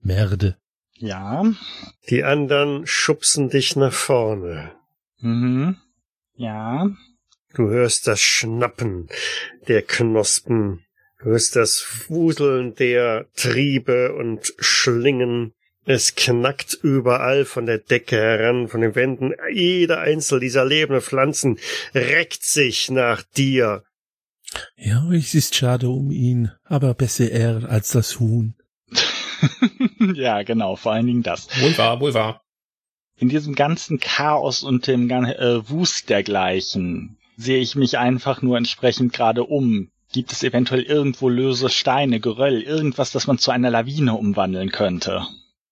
Merde. 0.00 0.56
Ja. 0.96 1.44
die 2.08 2.24
anderen 2.24 2.86
schubsen 2.86 3.50
dich 3.50 3.76
nach 3.76 3.92
vorne. 3.92 4.72
Mhm. 5.18 5.76
Ja. 6.36 6.88
Du 7.54 7.68
hörst 7.68 8.08
das 8.08 8.20
Schnappen 8.20 9.08
der 9.68 9.82
Knospen, 9.82 10.84
du 11.20 11.26
hörst 11.26 11.54
das 11.54 12.04
Wuseln 12.08 12.74
der 12.74 13.26
Triebe 13.36 14.12
und 14.12 14.52
Schlingen. 14.58 15.52
Es 15.84 16.16
knackt 16.16 16.74
überall 16.82 17.44
von 17.44 17.66
der 17.66 17.78
Decke 17.78 18.16
heran, 18.16 18.66
von 18.66 18.80
den 18.80 18.96
Wänden. 18.96 19.34
Jeder 19.52 20.00
einzelne 20.00 20.40
dieser 20.40 20.64
lebenden 20.64 21.00
Pflanzen 21.02 21.60
reckt 21.94 22.42
sich 22.42 22.90
nach 22.90 23.22
dir. 23.22 23.84
Ja, 24.76 25.08
es 25.12 25.34
ist 25.34 25.54
schade 25.54 25.88
um 25.90 26.10
ihn, 26.10 26.50
aber 26.64 26.94
besser 26.94 27.30
er 27.30 27.70
als 27.70 27.90
das 27.90 28.18
Huhn. 28.18 28.56
ja, 30.14 30.42
genau, 30.42 30.74
vor 30.74 30.92
allen 30.92 31.06
Dingen 31.06 31.22
das. 31.22 31.48
Wohl 31.60 31.78
wahr, 31.78 32.00
wohl 32.00 32.14
wahr. 32.14 32.42
In 33.16 33.28
diesem 33.28 33.54
ganzen 33.54 34.00
Chaos 34.00 34.64
und 34.64 34.88
dem 34.88 35.08
äh, 35.08 35.68
Wust 35.68 36.10
dergleichen 36.10 37.16
sehe 37.36 37.60
ich 37.60 37.74
mich 37.74 37.98
einfach 37.98 38.42
nur 38.42 38.56
entsprechend 38.56 39.12
gerade 39.12 39.44
um. 39.44 39.90
Gibt 40.12 40.32
es 40.32 40.42
eventuell 40.42 40.82
irgendwo 40.82 41.28
löse 41.28 41.68
Steine, 41.68 42.20
Geröll, 42.20 42.62
irgendwas, 42.62 43.10
das 43.10 43.26
man 43.26 43.38
zu 43.38 43.50
einer 43.50 43.70
Lawine 43.70 44.14
umwandeln 44.14 44.70
könnte? 44.70 45.26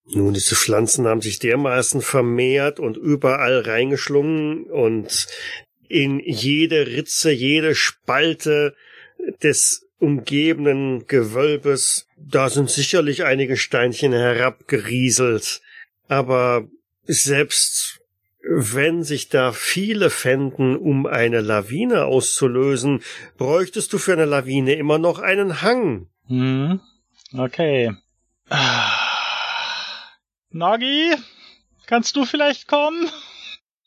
Nun, 0.07 0.35
diese 0.35 0.57
Pflanzen 0.57 1.07
haben 1.07 1.21
sich 1.21 1.39
dermaßen 1.39 2.03
vermehrt 2.03 2.81
und 2.81 2.97
überall 2.97 3.61
reingeschlungen 3.61 4.65
und 4.65 5.29
in 5.89 6.19
jede 6.19 6.87
Ritze, 6.89 7.31
jede 7.31 7.75
Spalte 7.75 8.75
des 9.43 9.87
umgebenden 9.99 11.07
Gewölbes. 11.07 12.07
Da 12.17 12.51
sind 12.51 12.69
sicherlich 12.69 13.25
einige 13.25 13.57
Steinchen 13.57 14.13
herabgerieselt, 14.13 15.61
aber 16.09 16.67
selbst 17.05 18.02
wenn 18.43 19.03
sich 19.03 19.29
da 19.29 19.53
viele 19.53 20.11
fänden, 20.11 20.77
um 20.77 21.07
eine 21.07 21.41
Lawine 21.41 22.05
auszulösen, 22.07 23.03
bräuchtest 23.39 23.93
du 23.93 23.99
für 23.99 24.13
eine 24.13 24.25
Lawine 24.25 24.75
immer 24.75 24.99
noch 24.99 25.19
einen 25.19 25.63
Hang. 25.63 26.09
Hm. 26.27 26.81
Okay. 27.37 27.93
Noggi, 30.51 31.15
kannst 31.87 32.17
du 32.17 32.25
vielleicht 32.25 32.69
kommen? 32.69 33.09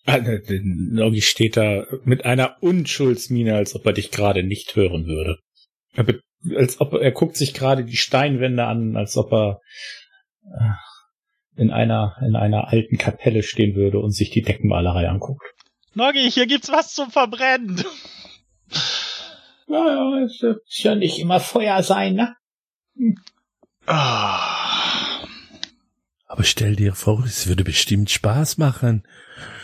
Noggi 0.08 1.22
steht 1.22 1.58
da 1.58 1.86
mit 2.04 2.26
einer 2.26 2.58
Unschuldsmiene, 2.62 3.56
als 3.56 3.76
ob 3.76 3.86
er 3.86 3.94
dich 3.94 4.12
gerade 4.12 4.44
nicht 4.44 4.76
hören 4.76 5.06
würde. 5.06 5.40
Als 6.56 6.80
ob 6.80 6.94
er 6.94 7.12
guckt 7.12 7.38
sich 7.38 7.54
gerade 7.54 7.86
die 7.86 7.98
Steinwände 7.98 8.66
an, 8.66 8.96
als 8.96 9.18
ob 9.18 9.34
er 9.34 9.62
in 11.56 11.72
einer, 11.72 12.16
in 12.22 12.36
einer 12.36 12.68
alten 12.70 12.98
Kapelle 12.98 13.44
stehen 13.44 13.76
würde 13.76 14.00
und 14.00 14.12
sich 14.12 14.30
die 14.30 14.42
Deckenmalerei 14.42 15.10
anguckt. 15.10 15.44
Noggi, 15.94 16.30
hier 16.30 16.48
gibt's 16.48 16.70
was 16.70 16.94
zum 16.94 17.10
Verbrennen. 17.12 17.84
Ja, 19.68 19.88
ja, 19.88 20.24
es 20.26 20.42
wird 20.42 20.62
ja 20.68 20.96
nicht 20.96 21.20
immer 21.20 21.40
Feuer 21.40 21.82
sein, 21.82 22.16
ne? 22.16 22.36
Ah. 23.88 25.26
Aber 26.28 26.44
stell 26.44 26.76
dir 26.76 26.94
vor, 26.94 27.24
es 27.24 27.48
würde 27.48 27.64
bestimmt 27.64 28.10
Spaß 28.10 28.58
machen, 28.58 29.08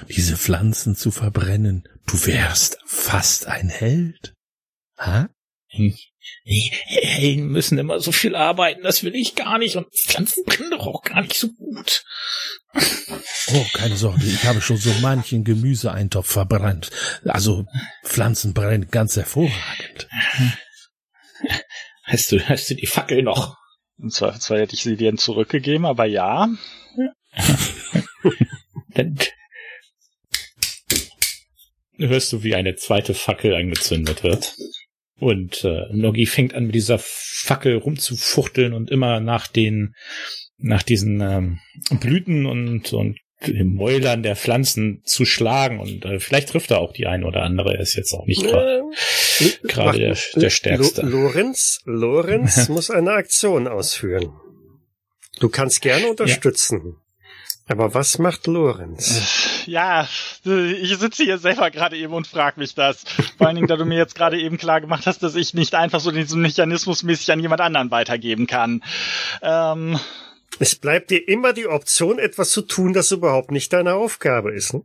diese 0.07 0.37
Pflanzen 0.37 0.95
zu 0.95 1.11
verbrennen. 1.11 1.83
Du 2.07 2.25
wärst 2.25 2.79
fast 2.85 3.47
ein 3.47 3.69
Held. 3.69 4.33
Ha? 4.97 5.29
Die 6.45 6.71
Helden 6.85 7.47
müssen 7.47 7.77
immer 7.77 7.99
so 7.99 8.11
viel 8.11 8.35
arbeiten, 8.35 8.83
das 8.83 9.03
will 9.03 9.15
ich 9.15 9.35
gar 9.35 9.57
nicht. 9.57 9.75
Und 9.75 9.87
Pflanzen 9.93 10.43
brennen 10.45 10.71
doch 10.71 10.87
auch 10.87 11.01
gar 11.03 11.21
nicht 11.21 11.35
so 11.35 11.49
gut. 11.49 12.03
Oh, 12.73 13.65
keine 13.73 13.97
Sorge, 13.97 14.25
ich 14.25 14.43
habe 14.45 14.61
schon 14.61 14.77
so 14.77 14.93
manchen 15.01 15.43
Gemüseeintopf 15.43 16.31
verbrannt. 16.31 16.89
Also 17.25 17.65
Pflanzen 18.03 18.53
brennen 18.53 18.89
ganz 18.89 19.15
hervorragend. 19.15 20.07
Hast 22.03 22.31
du, 22.31 22.39
hast 22.47 22.69
du 22.69 22.75
die 22.75 22.87
Fackel 22.87 23.23
noch? 23.23 23.57
Und 23.97 24.13
zwar, 24.13 24.39
zwar 24.39 24.59
hätte 24.59 24.75
ich 24.75 24.83
sie 24.83 24.97
dir 24.97 25.15
zurückgegeben, 25.15 25.85
aber 25.85 26.05
ja. 26.05 26.49
Dann 28.89 29.17
hörst 31.97 32.33
du, 32.33 32.43
wie 32.43 32.55
eine 32.55 32.75
zweite 32.75 33.13
Fackel 33.13 33.53
angezündet 33.53 34.23
wird. 34.23 34.55
Und 35.21 35.63
äh, 35.63 35.85
Nogi 35.91 36.25
fängt 36.25 36.55
an, 36.55 36.65
mit 36.65 36.73
dieser 36.73 36.97
Fackel 36.99 37.77
rumzufuchteln 37.77 38.73
und 38.73 38.89
immer 38.89 39.19
nach 39.19 39.45
den, 39.45 39.93
nach 40.57 40.81
diesen 40.81 41.21
ähm, 41.21 41.59
Blüten 41.99 42.47
und, 42.47 42.91
und 42.91 43.19
Mäulern 43.47 44.23
der 44.23 44.35
Pflanzen 44.35 45.03
zu 45.05 45.25
schlagen. 45.25 45.79
Und 45.79 46.05
äh, 46.05 46.19
vielleicht 46.19 46.49
trifft 46.49 46.71
er 46.71 46.79
auch 46.79 46.91
die 46.91 47.05
eine 47.05 47.27
oder 47.27 47.43
andere. 47.43 47.75
Er 47.75 47.81
ist 47.81 47.95
jetzt 47.95 48.13
auch 48.13 48.25
nicht 48.25 48.41
gerade 48.41 48.81
Äh, 49.39 49.99
der, 49.99 50.17
der 50.35 50.49
Stärkste. 50.49 51.01
Lo 51.03 51.23
Lorenz, 51.27 51.81
Lorenz 51.85 52.67
muss 52.69 52.89
eine 52.89 53.11
Aktion 53.11 53.67
ausführen. 53.67 54.33
Du 55.39 55.49
kannst 55.49 55.81
gerne 55.81 56.09
unterstützen. 56.09 56.97
Aber 57.67 57.93
was 57.93 58.17
macht 58.17 58.47
Lorenz? 58.47 59.50
Ja, 59.67 60.07
ich 60.43 60.97
sitze 60.97 61.23
hier 61.23 61.37
selber 61.37 61.71
gerade 61.71 61.97
eben 61.97 62.13
und 62.13 62.27
frage 62.27 62.59
mich 62.59 62.75
das. 62.75 63.03
Vor 63.37 63.47
allen 63.47 63.55
Dingen, 63.55 63.67
da 63.67 63.77
du 63.77 63.85
mir 63.85 63.97
jetzt 63.97 64.15
gerade 64.15 64.39
eben 64.39 64.57
klar 64.57 64.81
gemacht 64.81 65.05
hast, 65.07 65.23
dass 65.23 65.35
ich 65.35 65.53
nicht 65.53 65.75
einfach 65.75 65.99
so 65.99 66.11
diesen 66.11 66.41
Mechanismus 66.41 67.03
mäßig 67.03 67.31
an 67.31 67.39
jemand 67.39 67.61
anderen 67.61 67.91
weitergeben 67.91 68.47
kann. 68.47 68.83
Ähm, 69.41 69.99
Es 70.59 70.75
bleibt 70.75 71.09
dir 71.11 71.27
immer 71.27 71.53
die 71.53 71.67
Option, 71.67 72.19
etwas 72.19 72.51
zu 72.51 72.61
tun, 72.61 72.93
das 72.93 73.11
überhaupt 73.11 73.51
nicht 73.51 73.73
deine 73.73 73.95
Aufgabe 73.95 74.51
ist. 74.53 74.73
Ne? 74.73 74.83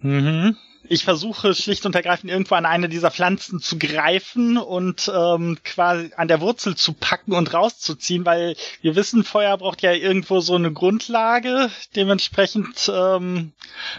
mhm. 0.00 0.56
Ich 0.84 1.04
versuche 1.04 1.54
schlicht 1.54 1.84
und 1.86 1.94
ergreifend 1.94 2.30
irgendwo 2.30 2.54
an 2.54 2.66
eine 2.66 2.88
dieser 2.88 3.10
Pflanzen 3.10 3.60
zu 3.60 3.78
greifen 3.78 4.56
und 4.56 5.10
ähm, 5.14 5.58
quasi 5.62 6.10
an 6.16 6.26
der 6.26 6.40
Wurzel 6.40 6.74
zu 6.74 6.94
packen 6.94 7.32
und 7.32 7.52
rauszuziehen, 7.52 8.24
weil 8.24 8.56
wir 8.80 8.96
wissen, 8.96 9.22
Feuer 9.22 9.56
braucht 9.58 9.82
ja 9.82 9.92
irgendwo 9.92 10.40
so 10.40 10.54
eine 10.54 10.72
Grundlage. 10.72 11.70
Dementsprechend 11.96 12.90
ähm, 12.92 13.52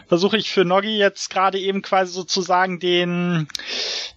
versuche 0.08 0.38
ich 0.38 0.52
für 0.52 0.66
Noggi 0.66 0.98
jetzt 0.98 1.30
gerade 1.30 1.60
eben 1.60 1.82
quasi 1.82 2.14
sozusagen 2.14 2.80
den, 2.80 3.48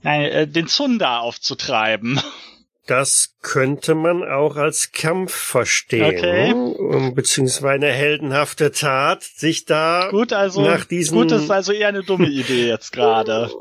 nein, 0.02 0.22
äh, 0.22 0.48
den 0.48 0.66
Zunder 0.66 1.20
aufzutreiben. 1.20 2.20
Das 2.86 3.36
könnte 3.40 3.94
man 3.94 4.22
auch 4.22 4.56
als 4.56 4.92
Kampf 4.92 5.32
verstehen. 5.32 6.74
Okay. 6.74 7.12
Beziehungsweise 7.12 7.86
eine 7.86 7.92
heldenhafte 7.92 8.72
Tat, 8.72 9.22
sich 9.22 9.64
da 9.64 10.08
Gut, 10.10 10.34
also 10.34 10.62
nach 10.62 10.84
diesen 10.84 11.16
gut, 11.16 11.30
das 11.30 11.44
ist 11.44 11.50
also 11.50 11.72
eher 11.72 11.88
eine 11.88 12.02
dumme 12.02 12.28
Idee 12.28 12.68
jetzt 12.68 12.92
gerade. 12.92 13.50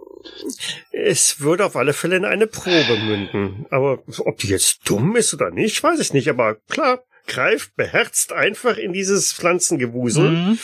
Es 0.94 1.42
würde 1.42 1.66
auf 1.66 1.76
alle 1.76 1.92
Fälle 1.92 2.16
in 2.16 2.24
eine 2.24 2.48
Probe 2.48 2.98
münden. 2.98 3.66
Aber 3.72 4.00
ob 4.20 4.38
die 4.38 4.48
jetzt 4.48 4.90
dumm 4.90 5.18
ist 5.18 5.34
oder 5.34 5.52
nicht, 5.52 5.84
weiß 5.84 6.00
ich 6.00 6.14
nicht. 6.14 6.30
Aber 6.30 6.56
klar, 6.70 7.04
greift 7.28 7.76
beherzt 7.76 8.32
einfach 8.32 8.78
in 8.78 8.94
dieses 8.94 9.34
Pflanzengewusel. 9.34 10.30
Mhm. 10.30 10.60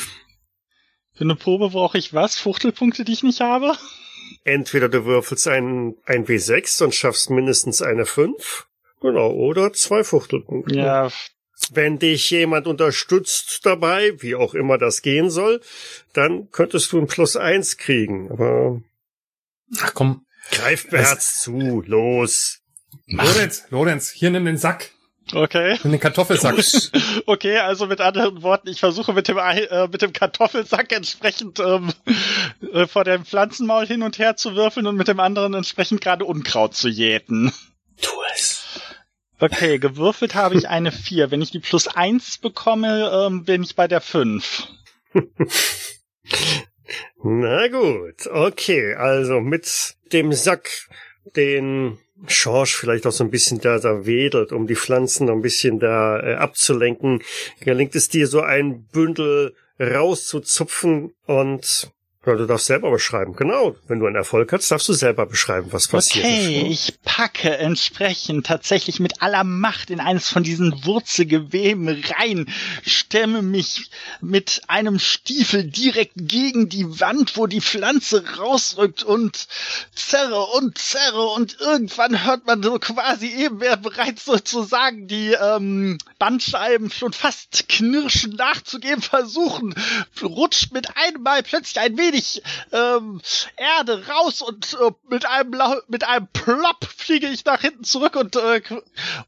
Für 1.14 1.24
eine 1.26 1.36
Probe 1.36 1.72
brauche 1.72 1.98
ich 1.98 2.14
was? 2.14 2.38
Fuchtelpunkte, 2.38 3.04
die 3.04 3.12
ich 3.12 3.24
nicht 3.24 3.42
habe? 3.42 3.76
Entweder 4.44 4.90
du 4.90 5.06
würfelst 5.06 5.48
ein, 5.48 5.96
ein 6.06 6.26
W6 6.26 6.84
und 6.84 6.96
schaffst 6.96 7.30
mindestens 7.30 7.82
eine 7.82 8.06
5. 8.06 8.68
Genau, 9.02 9.32
oder 9.32 9.72
zwei 9.74 10.04
Fuchtelpunkte. 10.04 10.76
Ja, 10.76 11.10
Wenn 11.72 12.00
dich 12.00 12.30
jemand 12.32 12.68
unterstützt 12.68 13.66
dabei, 13.66 14.14
wie 14.22 14.36
auch 14.36 14.54
immer 14.54 14.78
das 14.78 15.02
gehen 15.02 15.30
soll, 15.30 15.62
dann 16.14 16.50
könntest 16.52 16.92
du 16.92 17.00
ein 17.00 17.08
Plus 17.08 17.36
eins 17.36 17.78
kriegen. 17.78 18.30
Aber 18.32 18.82
Ach 19.80 19.94
komm, 19.94 20.26
greif 20.52 20.90
beherzt 20.90 21.42
zu, 21.42 21.82
los. 21.86 22.60
Lorenz, 23.06 23.64
Lorenz, 23.70 24.12
hier 24.12 24.32
nimm 24.32 24.46
den 24.46 24.58
Sack. 24.58 24.92
Okay. 25.34 25.78
Nimm 25.84 25.92
den 25.92 26.00
Kartoffelsack. 26.00 26.56
Okay, 27.26 27.58
also 27.58 27.86
mit 27.86 28.02
anderen 28.02 28.42
Worten, 28.42 28.70
ich 28.70 28.80
versuche 28.80 29.14
mit 29.14 29.28
dem, 29.28 29.38
äh, 29.38 29.88
mit 29.88 30.02
dem 30.02 30.14
Kartoffelsack 30.14 30.92
entsprechend 30.92 31.60
ähm, 31.60 31.92
äh, 32.74 32.88
vor 32.88 33.04
dem 33.04 33.26
Pflanzenmaul 33.26 33.86
hin 33.86 34.02
und 34.02 34.18
her 34.18 34.36
zu 34.36 34.56
würfeln 34.56 34.88
und 34.88 34.96
mit 34.96 35.08
dem 35.08 35.20
anderen 35.20 35.54
entsprechend 35.54 36.02
gerade 36.02 36.26
Unkraut 36.26 36.76
zu 36.76 36.90
jäten. 36.90 37.54
Tu 38.02 38.10
es. 38.34 38.66
Okay, 39.40 39.80
gewürfelt 39.80 40.36
habe 40.36 40.56
ich 40.56 40.68
eine 40.68 40.92
4. 40.92 41.32
Wenn 41.32 41.42
ich 41.42 41.52
die 41.52 41.60
plus 41.60 41.88
1 41.88 42.40
bekomme, 42.40 43.10
ähm, 43.14 43.46
bin 43.46 43.64
ich 43.64 43.76
bei 43.76 43.88
der 43.88 44.02
5. 44.02 44.68
Na 47.24 47.68
gut, 47.68 48.28
okay, 48.28 48.96
also 48.96 49.40
mit 49.40 49.96
dem 50.12 50.34
Sack, 50.34 50.70
den 51.36 52.00
Schorsch 52.28 52.76
vielleicht 52.76 53.08
auch 53.08 53.12
so 53.12 53.24
ein 53.24 53.32
bisschen 53.32 53.60
da, 53.62 53.80
da 53.80 54.06
wedelt, 54.06 54.52
um 54.52 54.68
die 54.68 54.76
Pflanzen 54.76 55.28
noch 55.28 55.34
ein 55.34 55.42
bisschen 55.42 55.80
da 55.80 56.20
äh, 56.20 56.34
abzulenken, 56.36 57.24
gelingt 57.62 57.96
es 57.96 58.10
dir 58.10 58.28
so 58.28 58.42
ein 58.42 58.86
Bündel 58.86 59.56
rauszuzupfen 59.80 61.14
und 61.26 61.92
ja, 62.30 62.38
du 62.38 62.46
darfst 62.46 62.68
selber 62.68 62.92
beschreiben. 62.92 63.36
Genau, 63.36 63.76
wenn 63.88 64.00
du 64.00 64.06
einen 64.06 64.16
Erfolg 64.16 64.52
hast, 64.54 64.72
darfst 64.72 64.88
du 64.90 64.94
selber 64.94 65.26
beschreiben, 65.26 65.68
was 65.72 65.88
passiert 65.88 66.26
Okay, 66.26 66.58
ist. 66.58 66.64
ne? 66.64 66.70
ich 66.70 66.94
packe 67.04 67.58
entsprechend 67.58 68.46
tatsächlich 68.46 69.00
mit 69.00 69.22
aller 69.22 69.44
Macht 69.44 69.90
in 69.90 70.00
eines 70.00 70.30
von 70.30 70.44
diesen 70.44 70.86
Wurzelgeweben 70.86 72.04
rein, 72.18 72.48
stemme 72.86 73.42
mich 73.42 73.90
mit 74.22 74.62
einem 74.68 75.00
Stiefel 75.00 75.64
direkt 75.66 76.14
gegen 76.16 76.70
die 76.70 77.00
Wand, 77.00 77.36
wo 77.38 77.48
die 77.48 77.62
Pflanze 77.62 78.24
rausrückt 78.38 79.04
und 79.04 79.48
zerre 79.96 80.42
und 80.58 80.78
zerre 80.78 81.26
und 81.30 81.58
irgendwann 81.60 82.24
hört 82.26 82.46
man 82.46 82.62
so 82.64 82.78
quasi 82.80 83.28
eben 83.28 83.60
wer 83.60 83.78
bereits 83.78 84.26
sozusagen 84.26 85.08
die 85.08 85.32
ähm, 85.34 85.98
Bandscheiben 86.20 86.92
schon 86.92 87.14
fast 87.14 87.68
knirschen 87.70 88.36
nachzugeben 88.36 89.02
versuchen, 89.02 89.74
rutscht 90.22 90.72
mit 90.72 90.88
einem 90.98 91.24
Mal 91.24 91.44
plötzlich 91.44 91.80
ein 91.80 91.98
wenig 91.98 92.19
ähm, 92.72 93.22
Erde 93.58 94.06
raus 94.08 94.42
und 94.42 94.78
äh, 94.80 94.92
mit 95.10 95.26
einem 95.26 95.54
Lau 95.54 95.76
mit 95.88 96.04
einem 96.04 96.28
Plop 96.34 96.86
fliege 96.98 97.28
ich 97.28 97.46
nach 97.46 97.62
hinten 97.62 97.84
zurück 97.84 98.16
und 98.16 98.36
äh, 98.36 98.62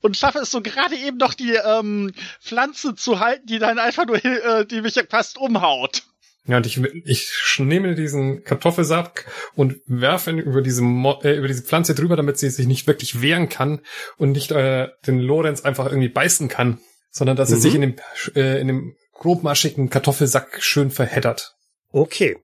und 0.01 0.17
schaffe 0.17 0.39
es 0.39 0.51
so 0.51 0.62
gerade 0.62 0.95
eben 0.95 1.17
noch 1.17 1.34
die 1.34 1.54
ähm, 1.54 2.13
Pflanze 2.41 2.95
zu 2.95 3.19
halten, 3.19 3.45
die 3.47 3.60
dann 3.60 3.80
einfach 3.80 4.06
nur 4.06 4.23
äh, 4.23 4.65
die 4.65 4.82
mich 4.82 4.99
fast 5.10 5.38
umhaut. 5.38 6.04
Ja, 6.47 6.58
und 6.58 6.65
ich, 6.65 6.82
ich 7.06 7.60
nehme 7.60 7.93
diesen 7.93 8.43
Kartoffelsack 8.43 9.25
und 9.56 9.75
werfe 9.86 10.32
ihn 10.32 10.39
über 10.39 10.62
diese, 10.62 10.82
Mo 10.82 11.19
äh, 11.23 11.36
über 11.38 11.47
diese 11.47 11.62
Pflanze 11.63 11.93
drüber, 11.93 12.15
damit 12.15 12.39
sie 12.39 12.49
sich 12.49 12.65
nicht 12.65 12.88
wirklich 12.88 13.21
wehren 13.21 13.47
kann 13.47 13.82
und 14.17 14.32
nicht 14.32 14.51
äh, 14.51 14.89
den 15.06 15.19
Lorenz 15.19 15.62
einfach 15.62 15.86
irgendwie 15.86 16.10
beißen 16.10 16.47
kann, 16.47 16.80
sondern 17.12 17.38
dass 17.38 17.51
er 17.51 17.58
Mhm. 17.58 17.62
sich 17.62 17.75
in 17.75 17.82
dem, 17.82 17.95
äh, 18.36 18.60
in 18.60 18.67
dem 18.67 18.95
grobmaschigen 19.13 19.91
Kartoffelsack 19.91 20.63
schön 20.63 20.89
verheddert. 20.89 21.54
Okay. 21.91 22.38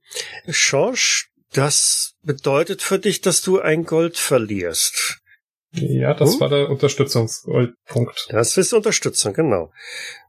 Schorsch, 0.47 1.29
das 1.53 2.13
bedeutet 2.23 2.81
für 2.81 2.99
dich, 2.99 3.21
dass 3.21 3.41
du 3.41 3.59
ein 3.59 3.85
Gold 3.85 4.17
verlierst. 4.17 5.19
Ja, 5.73 6.13
das 6.13 6.33
Hm? 6.33 6.39
war 6.39 6.49
der 6.49 6.69
Unterstützungspunkt. 6.69 8.27
Das 8.29 8.57
ist 8.57 8.73
Unterstützung, 8.73 9.33
genau. 9.33 9.71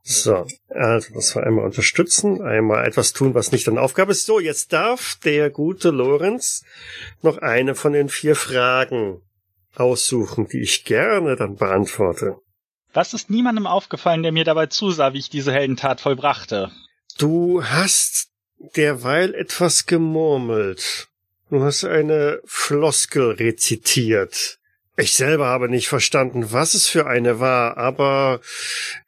So, 0.02 0.46
also 0.68 1.14
das 1.14 1.34
war 1.36 1.44
einmal 1.44 1.64
unterstützen, 1.64 2.42
einmal 2.42 2.86
etwas 2.86 3.12
tun, 3.12 3.34
was 3.34 3.52
nicht 3.52 3.66
deine 3.66 3.80
Aufgabe 3.80 4.12
ist. 4.12 4.26
So, 4.26 4.40
jetzt 4.40 4.72
darf 4.72 5.16
der 5.24 5.50
gute 5.50 5.90
Lorenz 5.90 6.64
noch 7.22 7.38
eine 7.38 7.74
von 7.74 7.92
den 7.92 8.08
vier 8.08 8.34
Fragen 8.36 9.22
aussuchen, 9.74 10.48
die 10.48 10.60
ich 10.60 10.84
gerne 10.84 11.36
dann 11.36 11.56
beantworte. 11.56 12.36
Was 12.92 13.14
ist 13.14 13.30
niemandem 13.30 13.66
aufgefallen, 13.66 14.22
der 14.22 14.32
mir 14.32 14.44
dabei 14.44 14.66
zusah, 14.66 15.12
wie 15.12 15.18
ich 15.18 15.30
diese 15.30 15.52
Heldentat 15.52 16.00
vollbrachte? 16.00 16.70
Du 17.18 17.62
hast 17.62 18.27
derweil 18.58 19.34
etwas 19.34 19.86
gemurmelt. 19.86 21.08
Du 21.50 21.62
hast 21.62 21.84
eine 21.84 22.40
Floskel 22.44 23.32
rezitiert. 23.32 24.58
Ich 24.96 25.12
selber 25.12 25.46
habe 25.46 25.68
nicht 25.68 25.88
verstanden, 25.88 26.52
was 26.52 26.74
es 26.74 26.88
für 26.88 27.06
eine 27.06 27.40
war, 27.40 27.76
aber 27.76 28.40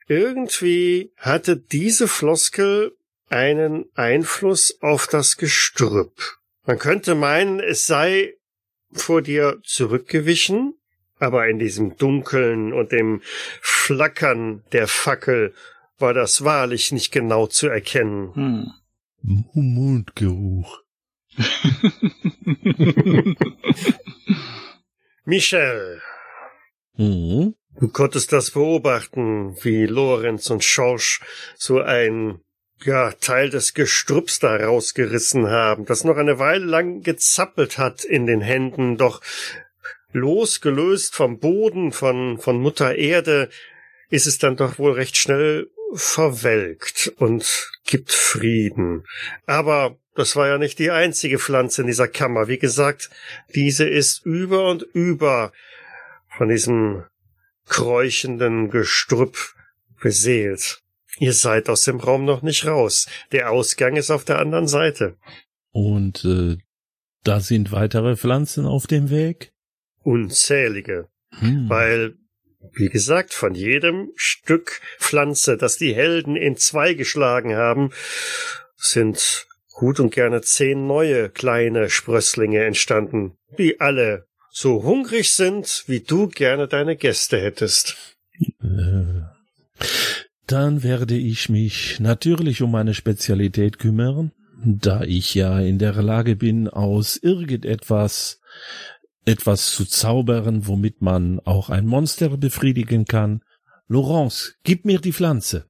irgendwie 0.06 1.12
hatte 1.16 1.56
diese 1.56 2.08
Floskel 2.08 2.96
einen 3.28 3.86
Einfluss 3.94 4.78
auf 4.80 5.06
das 5.06 5.36
Gestrüpp. 5.36 6.38
Man 6.64 6.78
könnte 6.78 7.14
meinen, 7.14 7.60
es 7.60 7.86
sei 7.86 8.34
vor 8.92 9.22
dir 9.22 9.60
zurückgewichen, 9.64 10.74
aber 11.18 11.48
in 11.48 11.58
diesem 11.58 11.96
Dunkeln 11.96 12.72
und 12.72 12.92
dem 12.92 13.20
Flackern 13.60 14.64
der 14.72 14.88
Fackel 14.88 15.54
war 15.98 16.14
das 16.14 16.44
wahrlich 16.44 16.92
nicht 16.92 17.12
genau 17.12 17.46
zu 17.46 17.68
erkennen. 17.68 18.34
Hm. 18.34 18.72
Mundgeruch. 19.22 20.80
Michel, 25.24 26.00
Hm? 26.96 27.54
du 27.78 27.88
konntest 27.88 28.32
das 28.32 28.50
beobachten, 28.50 29.56
wie 29.62 29.86
Lorenz 29.86 30.50
und 30.50 30.64
Schorsch 30.64 31.20
so 31.56 31.80
ein 31.80 32.40
ja, 32.84 33.12
Teil 33.12 33.50
des 33.50 33.74
Gestrüpps 33.74 34.38
da 34.38 34.56
rausgerissen 34.56 35.48
haben, 35.48 35.84
das 35.84 36.04
noch 36.04 36.16
eine 36.16 36.38
Weile 36.38 36.64
lang 36.64 37.02
gezappelt 37.02 37.78
hat 37.78 38.04
in 38.04 38.26
den 38.26 38.40
Händen, 38.40 38.96
doch 38.96 39.20
losgelöst 40.12 41.14
vom 41.14 41.38
Boden, 41.38 41.92
von, 41.92 42.38
von 42.38 42.60
Mutter 42.60 42.96
Erde, 42.96 43.50
ist 44.08 44.26
es 44.26 44.38
dann 44.38 44.56
doch 44.56 44.78
wohl 44.78 44.92
recht 44.92 45.16
schnell 45.16 45.70
verwelkt 45.94 47.12
und 47.16 47.70
gibt 47.84 48.12
Frieden. 48.12 49.04
Aber 49.46 49.96
das 50.14 50.36
war 50.36 50.48
ja 50.48 50.58
nicht 50.58 50.78
die 50.78 50.90
einzige 50.90 51.38
Pflanze 51.38 51.82
in 51.82 51.86
dieser 51.86 52.08
Kammer. 52.08 52.48
Wie 52.48 52.58
gesagt, 52.58 53.10
diese 53.54 53.88
ist 53.88 54.24
über 54.24 54.70
und 54.70 54.82
über 54.82 55.52
von 56.36 56.48
diesem 56.48 57.04
kräuchenden 57.66 58.70
Gestrüpp 58.70 59.36
beseelt. 60.00 60.82
Ihr 61.18 61.32
seid 61.32 61.68
aus 61.68 61.84
dem 61.84 61.98
Raum 62.00 62.24
noch 62.24 62.42
nicht 62.42 62.66
raus. 62.66 63.06
Der 63.32 63.50
Ausgang 63.50 63.96
ist 63.96 64.10
auf 64.10 64.24
der 64.24 64.38
anderen 64.38 64.68
Seite. 64.68 65.16
Und 65.72 66.24
äh, 66.24 66.56
da 67.24 67.40
sind 67.40 67.72
weitere 67.72 68.16
Pflanzen 68.16 68.66
auf 68.66 68.86
dem 68.86 69.10
Weg. 69.10 69.52
Unzählige. 70.02 71.08
Hm. 71.38 71.68
Weil, 71.68 72.14
wie 72.72 72.88
gesagt, 72.88 73.32
von 73.32 73.54
jedem 73.54 74.12
Stück 74.16 74.80
Pflanze, 74.98 75.56
das 75.56 75.76
die 75.76 75.94
Helden 75.94 76.36
in 76.36 76.56
zwei 76.56 76.94
geschlagen 76.94 77.54
haben, 77.56 77.90
sind 78.76 79.46
gut 79.72 80.00
und 80.00 80.12
gerne 80.12 80.42
zehn 80.42 80.86
neue 80.86 81.30
kleine 81.30 81.90
Sprösslinge 81.90 82.64
entstanden, 82.64 83.38
die 83.58 83.80
alle 83.80 84.26
so 84.50 84.82
hungrig 84.82 85.32
sind, 85.32 85.84
wie 85.86 86.00
du 86.00 86.28
gerne 86.28 86.68
deine 86.68 86.96
Gäste 86.96 87.40
hättest. 87.40 88.16
Äh, 88.62 89.22
Dann 90.46 90.82
werde 90.82 91.16
ich 91.16 91.48
mich 91.48 92.00
natürlich 92.00 92.60
um 92.62 92.72
meine 92.72 92.94
Spezialität 92.94 93.78
kümmern, 93.78 94.32
da 94.64 95.02
ich 95.02 95.34
ja 95.34 95.60
in 95.60 95.78
der 95.78 95.94
Lage 96.02 96.36
bin, 96.36 96.68
aus 96.68 97.16
irgendetwas 97.16 98.40
etwas 99.24 99.72
zu 99.72 99.84
zaubern, 99.84 100.66
womit 100.66 101.02
man 101.02 101.40
auch 101.40 101.70
ein 101.70 101.86
Monster 101.86 102.36
befriedigen 102.36 103.04
kann. 103.04 103.42
Laurence, 103.88 104.54
gib 104.64 104.84
mir 104.84 105.00
die 105.00 105.12
Pflanze. 105.12 105.66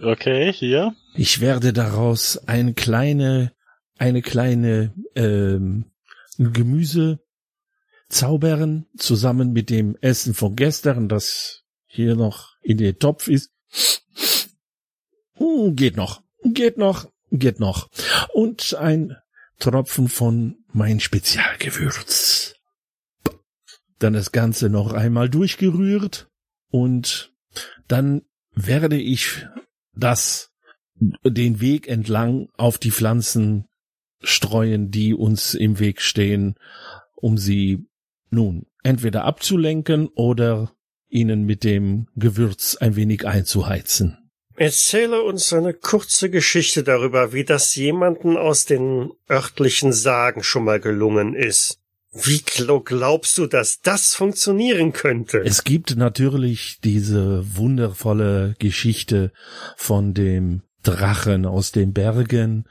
Okay, 0.00 0.52
hier. 0.52 0.94
Ich 1.14 1.40
werde 1.40 1.72
daraus 1.72 2.36
eine 2.48 2.74
kleine, 2.74 3.52
eine 3.96 4.22
kleine 4.22 4.92
ähm, 5.14 5.86
Gemüse 6.36 7.20
zaubern, 8.08 8.86
zusammen 8.96 9.52
mit 9.52 9.70
dem 9.70 9.96
Essen 10.00 10.34
von 10.34 10.56
gestern, 10.56 11.08
das 11.08 11.62
hier 11.86 12.16
noch 12.16 12.56
in 12.60 12.78
den 12.78 12.98
Topf 12.98 13.28
ist. 13.28 13.52
Hm, 15.34 15.76
geht 15.76 15.96
noch, 15.96 16.22
geht 16.42 16.76
noch, 16.76 17.08
geht 17.30 17.60
noch. 17.60 17.88
Und 18.32 18.74
ein 18.74 19.16
Tropfen 19.58 20.08
von 20.08 20.56
mein 20.72 20.98
Spezialgewürz. 20.98 22.53
Dann 23.98 24.12
das 24.12 24.32
Ganze 24.32 24.68
noch 24.68 24.92
einmal 24.92 25.28
durchgerührt 25.28 26.28
und 26.70 27.32
dann 27.88 28.22
werde 28.54 28.96
ich 28.96 29.46
das 29.94 30.50
den 30.96 31.60
Weg 31.60 31.88
entlang 31.88 32.48
auf 32.56 32.78
die 32.78 32.90
Pflanzen 32.90 33.66
streuen, 34.20 34.90
die 34.90 35.14
uns 35.14 35.54
im 35.54 35.78
Weg 35.78 36.00
stehen, 36.00 36.54
um 37.14 37.38
sie 37.38 37.86
nun 38.30 38.66
entweder 38.82 39.24
abzulenken 39.24 40.08
oder 40.08 40.72
ihnen 41.08 41.44
mit 41.44 41.64
dem 41.64 42.08
Gewürz 42.16 42.76
ein 42.76 42.96
wenig 42.96 43.26
einzuheizen. 43.26 44.18
Erzähle 44.56 45.22
uns 45.22 45.52
eine 45.52 45.74
kurze 45.74 46.30
Geschichte 46.30 46.84
darüber, 46.84 47.32
wie 47.32 47.44
das 47.44 47.74
jemanden 47.74 48.36
aus 48.36 48.64
den 48.64 49.10
örtlichen 49.28 49.92
Sagen 49.92 50.44
schon 50.44 50.64
mal 50.64 50.78
gelungen 50.80 51.34
ist. 51.34 51.80
Wie 52.14 52.38
gl- 52.38 52.84
glaubst 52.84 53.36
du, 53.38 53.46
dass 53.46 53.80
das 53.80 54.14
funktionieren 54.14 54.92
könnte? 54.92 55.38
Es 55.44 55.64
gibt 55.64 55.96
natürlich 55.96 56.78
diese 56.82 57.56
wundervolle 57.56 58.54
Geschichte 58.58 59.32
von 59.76 60.14
dem 60.14 60.62
Drachen 60.84 61.44
aus 61.44 61.72
den 61.72 61.92
Bergen, 61.92 62.66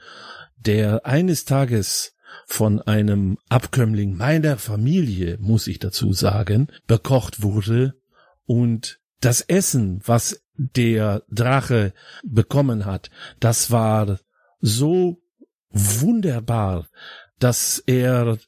der 0.56 1.04
eines 1.04 1.44
Tages 1.44 2.14
von 2.46 2.80
einem 2.80 3.38
Abkömmling 3.48 4.16
meiner 4.16 4.56
Familie, 4.56 5.36
muss 5.40 5.66
ich 5.66 5.78
dazu 5.78 6.12
sagen, 6.12 6.68
bekocht 6.86 7.42
wurde 7.42 7.94
und 8.46 8.98
das 9.20 9.40
Essen, 9.42 10.00
was 10.04 10.42
der 10.56 11.22
Drache 11.30 11.92
bekommen 12.24 12.84
hat, 12.84 13.10
das 13.40 13.70
war 13.70 14.20
so 14.60 15.20
wunderbar, 15.70 16.88
dass 17.38 17.82
er 17.86 18.38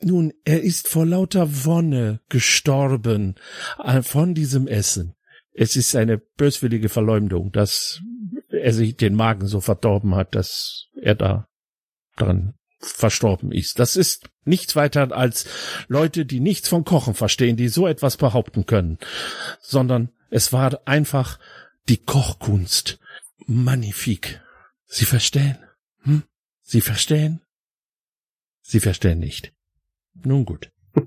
nun, 0.00 0.32
er 0.44 0.62
ist 0.62 0.88
vor 0.88 1.06
lauter 1.06 1.64
Wonne 1.64 2.20
gestorben 2.28 3.36
äh, 3.82 4.02
von 4.02 4.34
diesem 4.34 4.66
Essen. 4.66 5.14
Es 5.52 5.76
ist 5.76 5.94
eine 5.96 6.18
böswillige 6.18 6.88
Verleumdung, 6.88 7.52
dass 7.52 8.00
er 8.48 8.72
sich 8.72 8.96
den 8.96 9.14
Magen 9.14 9.46
so 9.46 9.60
verdorben 9.60 10.14
hat, 10.14 10.34
dass 10.34 10.86
er 11.00 11.14
da 11.14 11.48
dran 12.16 12.54
verstorben 12.80 13.52
ist. 13.52 13.78
Das 13.78 13.96
ist 13.96 14.30
nichts 14.44 14.76
weiter 14.76 15.12
als 15.12 15.46
Leute, 15.88 16.26
die 16.26 16.40
nichts 16.40 16.68
von 16.68 16.84
Kochen 16.84 17.14
verstehen, 17.14 17.56
die 17.56 17.68
so 17.68 17.86
etwas 17.86 18.16
behaupten 18.16 18.66
können, 18.66 18.98
sondern 19.60 20.10
es 20.30 20.52
war 20.52 20.80
einfach 20.86 21.38
die 21.88 21.98
Kochkunst. 21.98 23.00
Magnifik. 23.46 24.40
Sie 24.84 25.06
verstehen? 25.06 25.58
Hm? 26.02 26.22
Sie 26.62 26.80
verstehen? 26.80 27.40
Sie 28.68 28.80
verstehen 28.80 29.18
nicht. 29.18 29.54
Nun 30.22 30.44
gut. 30.44 30.70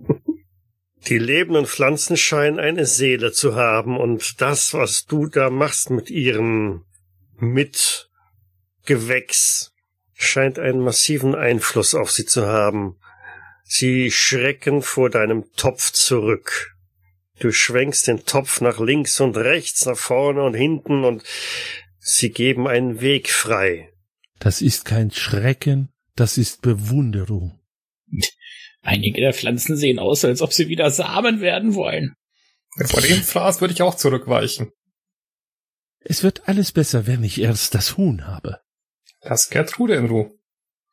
Die 1.08 1.20
lebenden 1.20 1.68
Pflanzen 1.68 2.18
scheinen 2.18 2.60
eine 2.60 2.88
Seele 2.88 3.32
zu 3.34 3.54
haben 3.56 3.98
und 4.00 4.42
das, 4.42 4.74
was 4.74 5.06
du 5.06 5.28
da 5.28 5.52
machst 5.52 5.92
mit 5.92 6.10
ihrem 6.10 6.86
Mitgewächs, 7.38 8.08
scheint 10.14 10.58
einen 10.58 10.80
massiven 10.80 11.36
Einfluss 11.36 11.94
auf 11.94 12.10
sie 12.12 12.26
zu 12.26 12.48
haben. 12.48 12.98
Sie 13.64 14.10
schrecken 14.10 14.82
vor 14.82 15.12
deinem 15.12 15.52
Topf 15.54 15.92
zurück. 15.92 16.76
Du 17.40 17.52
schwenkst 17.52 18.08
den 18.08 18.26
Topf 18.26 18.60
nach 18.62 18.80
links 18.80 19.20
und 19.20 19.38
rechts, 19.38 19.86
nach 19.86 19.98
vorne 19.98 20.42
und 20.42 20.56
hinten 20.56 21.04
und 21.04 21.24
sie 22.00 22.32
geben 22.32 22.68
einen 22.68 23.02
Weg 23.02 23.30
frei. 23.30 23.94
Das 24.40 24.64
ist 24.64 24.86
kein 24.86 25.12
Schrecken, 25.12 25.90
das 26.22 26.38
ist 26.38 26.62
Bewunderung. 26.62 27.60
Einige 28.84 29.22
der 29.22 29.34
Pflanzen 29.34 29.76
sehen 29.76 29.98
aus, 29.98 30.24
als 30.24 30.44
ob 30.44 30.54
sie 30.54 30.68
wieder 30.68 30.92
Samen 30.92 31.42
werden 31.42 31.74
wollen. 31.74 32.16
Vor 32.86 33.02
dem 33.02 33.24
Fraß 33.24 33.60
würde 33.60 33.74
ich 33.74 33.82
auch 33.82 33.96
zurückweichen. 33.96 34.72
Es 36.00 36.22
wird 36.22 36.48
alles 36.48 36.74
besser, 36.74 37.08
wenn 37.08 37.24
ich 37.24 37.42
erst 37.42 37.74
das 37.74 37.98
Huhn 37.98 38.28
habe. 38.28 38.60
Lass 39.22 39.50
Gertrude 39.50 39.96
in 39.96 40.06
Ruhe. 40.06 40.32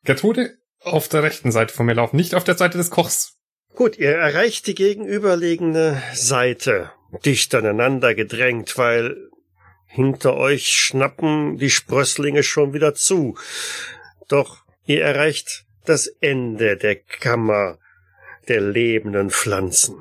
Gertrude 0.03 0.57
auf 0.79 1.07
der 1.09 1.21
rechten 1.21 1.51
Seite 1.51 1.75
von 1.75 1.85
mir 1.85 1.93
laufen, 1.93 2.17
nicht 2.17 2.33
auf 2.33 2.43
der 2.43 2.57
Seite 2.57 2.79
des 2.79 2.89
Kochs. 2.89 3.37
Gut, 3.75 3.99
ihr 3.99 4.15
erreicht 4.15 4.65
die 4.65 4.75
gegenüberliegende 4.75 6.01
Seite, 6.15 6.91
dicht 7.23 7.53
aneinander 7.53 8.15
gedrängt, 8.15 8.79
weil 8.79 9.29
hinter 9.85 10.37
euch 10.37 10.71
schnappen 10.71 11.57
die 11.57 11.69
Sprösslinge 11.69 12.41
schon 12.41 12.73
wieder 12.73 12.95
zu. 12.95 13.37
Doch 14.27 14.63
ihr 14.89 15.03
erreicht 15.03 15.65
das 15.85 16.07
Ende 16.07 16.75
der 16.75 16.95
Kammer 16.95 17.77
der 18.47 18.59
lebenden 18.59 19.29
Pflanzen. 19.29 19.95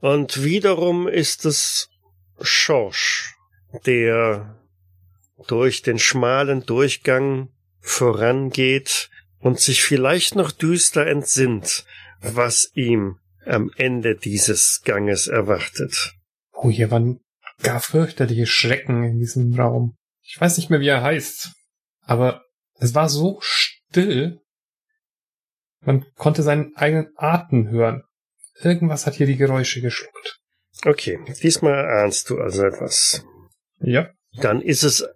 Und 0.00 0.42
wiederum 0.42 1.06
ist 1.06 1.44
es 1.44 1.88
Schorsch, 2.40 3.36
der 3.86 4.58
durch 5.46 5.82
den 5.82 6.00
schmalen 6.00 6.66
Durchgang 6.66 7.50
vorangeht 7.78 9.10
und 9.38 9.60
sich 9.60 9.84
vielleicht 9.84 10.34
noch 10.34 10.50
düster 10.50 11.06
entsinnt, 11.06 11.86
was 12.20 12.72
ihm 12.74 13.20
am 13.44 13.70
Ende 13.76 14.16
dieses 14.16 14.82
Ganges 14.84 15.28
erwartet. 15.28 16.14
Oh, 16.52 16.68
hier 16.68 16.90
waren 16.90 17.20
gar 17.62 17.80
fürchterliche 17.80 18.46
Schrecken 18.46 19.04
in 19.04 19.20
diesem 19.20 19.54
Raum. 19.54 19.96
Ich 20.22 20.40
weiß 20.40 20.56
nicht 20.56 20.68
mehr, 20.68 20.80
wie 20.80 20.88
er 20.88 21.02
heißt, 21.02 21.52
aber 22.02 22.42
es 22.80 22.92
war 22.96 23.08
so. 23.08 23.40
Man 25.80 26.04
konnte 26.16 26.42
seinen 26.42 26.74
eigenen 26.76 27.12
Atem 27.16 27.68
hören. 27.68 28.02
Irgendwas 28.62 29.06
hat 29.06 29.14
hier 29.14 29.26
die 29.26 29.36
Geräusche 29.36 29.80
geschluckt. 29.80 30.40
Okay, 30.84 31.18
diesmal 31.42 31.86
ahnst 31.86 32.30
du 32.30 32.38
also 32.38 32.64
etwas. 32.64 33.24
Ja, 33.80 34.10
Dann 34.40 34.60
ist 34.60 34.82
es, 34.82 35.06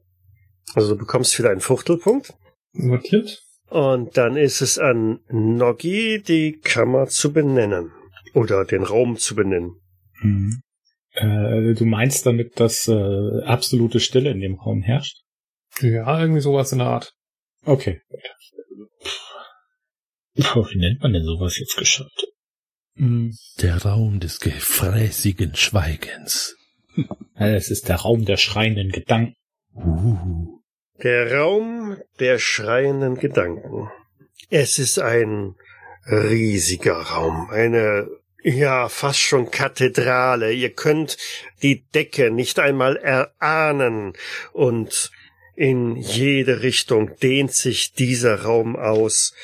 also 0.75 0.95
du 0.95 0.99
bekommst 0.99 1.39
wieder 1.39 1.51
einen 1.51 1.61
Fuchtelpunkt. 1.61 2.35
notiert. 2.73 3.43
Und 3.69 4.17
dann 4.17 4.37
ist 4.37 4.61
es 4.63 4.79
an 4.79 5.21
Noggi, 5.29 6.23
die 6.23 6.59
Kammer 6.59 7.07
zu 7.07 7.33
benennen. 7.33 7.93
Oder 8.35 8.65
den 8.65 8.83
Raum 8.83 9.17
zu 9.17 9.35
benennen. 9.35 9.81
Mhm. 10.21 10.61
Äh, 11.13 11.75
du 11.75 11.85
meinst 11.85 12.27
damit, 12.27 12.59
dass 12.61 12.87
äh, 12.89 13.43
absolute 13.45 14.01
Stille 14.01 14.31
in 14.31 14.41
dem 14.41 14.55
Raum 14.55 14.83
herrscht? 14.83 15.23
Ja, 15.81 16.21
irgendwie 16.21 16.41
sowas 16.41 16.73
in 16.73 16.79
der 16.79 16.89
Art. 16.89 17.13
Okay. 17.63 18.01
Puh, 20.41 20.67
wie 20.71 20.79
nennt 20.79 21.03
man 21.03 21.13
denn 21.13 21.25
sowas 21.25 21.59
jetzt 21.59 21.77
geschafft? 21.77 22.27
Mhm. 22.95 23.37
Der 23.61 23.83
Raum 23.83 24.21
des 24.21 24.41
gefräßigen 24.41 25.55
Schweigens. 25.57 26.57
Es 27.35 27.71
ist 27.71 27.89
der 27.89 27.97
Raum 27.97 28.25
der 28.25 28.37
schreienden 28.37 28.91
Gedanken. 28.91 29.35
Uh, 29.75 30.61
Der 31.03 31.33
Raum 31.33 31.97
der 32.19 32.39
schreienden 32.39 33.17
Gedanken. 33.17 33.89
Es 34.51 34.79
ist 34.79 34.99
ein 34.99 35.55
riesiger 36.07 36.97
Raum, 36.97 37.49
eine, 37.51 38.09
ja, 38.43 38.89
fast 38.89 39.21
schon 39.21 39.51
Kathedrale. 39.51 40.53
Ihr 40.53 40.73
könnt 40.73 41.17
die 41.63 41.87
Decke 41.95 42.31
nicht 42.31 42.59
einmal 42.59 42.97
erahnen 42.97 44.15
und 44.53 45.11
in 45.61 45.97
jede 45.97 46.63
Richtung 46.63 47.19
dehnt 47.19 47.53
sich 47.53 47.93
dieser 47.93 48.45
Raum 48.45 48.77
aus, 48.77 49.35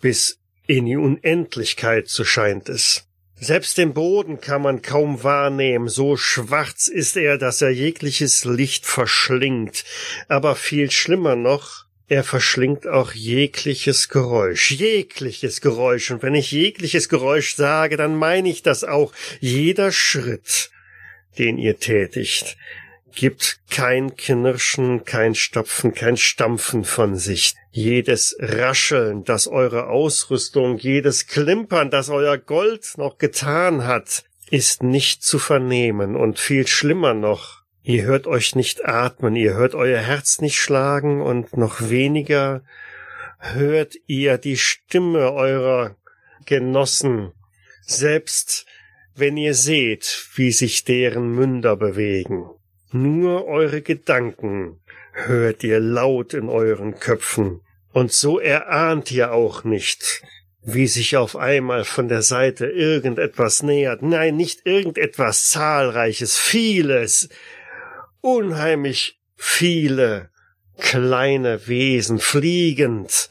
bis 0.00 0.38
in 0.68 0.86
die 0.86 0.96
Unendlichkeit, 0.96 2.06
so 2.06 2.22
scheint 2.22 2.68
es. 2.68 3.08
Selbst 3.34 3.76
den 3.76 3.92
Boden 3.92 4.40
kann 4.40 4.62
man 4.62 4.82
kaum 4.82 5.24
wahrnehmen, 5.24 5.88
so 5.88 6.16
schwarz 6.16 6.86
ist 6.86 7.16
er, 7.16 7.38
dass 7.38 7.60
er 7.60 7.70
jegliches 7.70 8.44
Licht 8.44 8.86
verschlingt. 8.86 9.84
Aber 10.28 10.54
viel 10.54 10.92
schlimmer 10.92 11.34
noch, 11.34 11.86
er 12.06 12.22
verschlingt 12.22 12.86
auch 12.86 13.10
jegliches 13.10 14.08
Geräusch, 14.08 14.70
jegliches 14.70 15.60
Geräusch. 15.60 16.12
Und 16.12 16.22
wenn 16.22 16.36
ich 16.36 16.52
jegliches 16.52 17.08
Geräusch 17.08 17.56
sage, 17.56 17.96
dann 17.96 18.14
meine 18.14 18.48
ich 18.48 18.62
das 18.62 18.84
auch. 18.84 19.12
Jeder 19.40 19.90
Schritt, 19.90 20.70
den 21.36 21.58
ihr 21.58 21.80
tätigt, 21.80 22.56
gibt 23.14 23.60
kein 23.70 24.16
Knirschen, 24.16 25.04
kein 25.04 25.34
Stopfen, 25.34 25.94
kein 25.94 26.16
Stampfen 26.16 26.84
von 26.84 27.16
sich. 27.16 27.54
Jedes 27.70 28.36
Rascheln, 28.38 29.24
das 29.24 29.46
eure 29.46 29.88
Ausrüstung, 29.88 30.78
jedes 30.78 31.26
Klimpern, 31.26 31.90
das 31.90 32.08
euer 32.10 32.38
Gold 32.38 32.92
noch 32.96 33.18
getan 33.18 33.86
hat, 33.86 34.24
ist 34.50 34.82
nicht 34.82 35.22
zu 35.22 35.38
vernehmen 35.38 36.16
und 36.16 36.38
viel 36.38 36.66
schlimmer 36.66 37.14
noch, 37.14 37.62
ihr 37.82 38.04
hört 38.04 38.26
euch 38.26 38.54
nicht 38.54 38.84
atmen, 38.84 39.36
ihr 39.36 39.54
hört 39.54 39.74
euer 39.74 40.00
Herz 40.00 40.40
nicht 40.40 40.56
schlagen 40.56 41.20
und 41.20 41.56
noch 41.56 41.88
weniger 41.88 42.62
hört 43.38 43.94
ihr 44.06 44.38
die 44.38 44.56
Stimme 44.56 45.32
eurer 45.32 45.96
Genossen, 46.46 47.32
selbst 47.82 48.66
wenn 49.14 49.36
ihr 49.36 49.54
seht, 49.54 50.28
wie 50.34 50.52
sich 50.52 50.84
deren 50.84 51.34
Münder 51.34 51.76
bewegen. 51.76 52.48
Nur 52.90 53.46
eure 53.46 53.82
Gedanken 53.82 54.80
hört 55.12 55.62
ihr 55.62 55.80
laut 55.80 56.32
in 56.32 56.48
euren 56.48 56.98
Köpfen, 56.98 57.60
und 57.92 58.12
so 58.12 58.38
erahnt 58.38 59.10
ihr 59.10 59.32
auch 59.32 59.64
nicht, 59.64 60.22
wie 60.62 60.86
sich 60.86 61.16
auf 61.16 61.36
einmal 61.36 61.84
von 61.84 62.08
der 62.08 62.22
Seite 62.22 62.66
irgendetwas 62.66 63.62
nähert. 63.62 64.02
Nein, 64.02 64.36
nicht 64.36 64.66
irgendetwas 64.66 65.48
Zahlreiches, 65.48 66.38
vieles, 66.38 67.28
unheimlich 68.20 69.20
viele 69.36 70.30
kleine 70.78 71.66
Wesen 71.66 72.18
fliegend, 72.18 73.30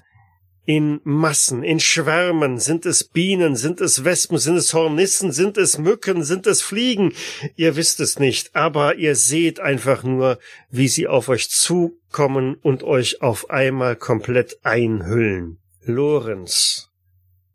in 0.68 0.99
Massen, 1.05 1.63
in 1.63 1.80
Schwärmen, 1.80 2.59
sind 2.59 2.86
es 2.86 3.05
Bienen, 3.05 3.55
sind 3.55 3.80
es 3.80 4.03
Wespen, 4.03 4.38
sind 4.38 4.57
es 4.57 4.74
Hornissen, 4.74 5.32
sind 5.32 5.57
es 5.57 5.78
Mücken, 5.78 6.26
sind 6.26 6.45
es 6.45 6.61
Fliegen, 6.61 7.13
ihr 7.55 7.78
wisst 7.78 8.01
es 8.01 8.20
nicht, 8.20 8.53
aber 8.53 8.95
ihr 8.95 9.15
seht 9.15 9.61
einfach 9.61 10.03
nur, 10.03 10.39
wie 10.70 10.89
sie 10.89 11.07
auf 11.07 11.30
euch 11.30 11.49
zukommen 11.49 12.55
und 12.55 12.84
euch 12.84 13.22
auf 13.22 13.49
einmal 13.49 13.95
komplett 13.95 14.59
einhüllen. 14.63 15.59
Lorenz 15.84 16.89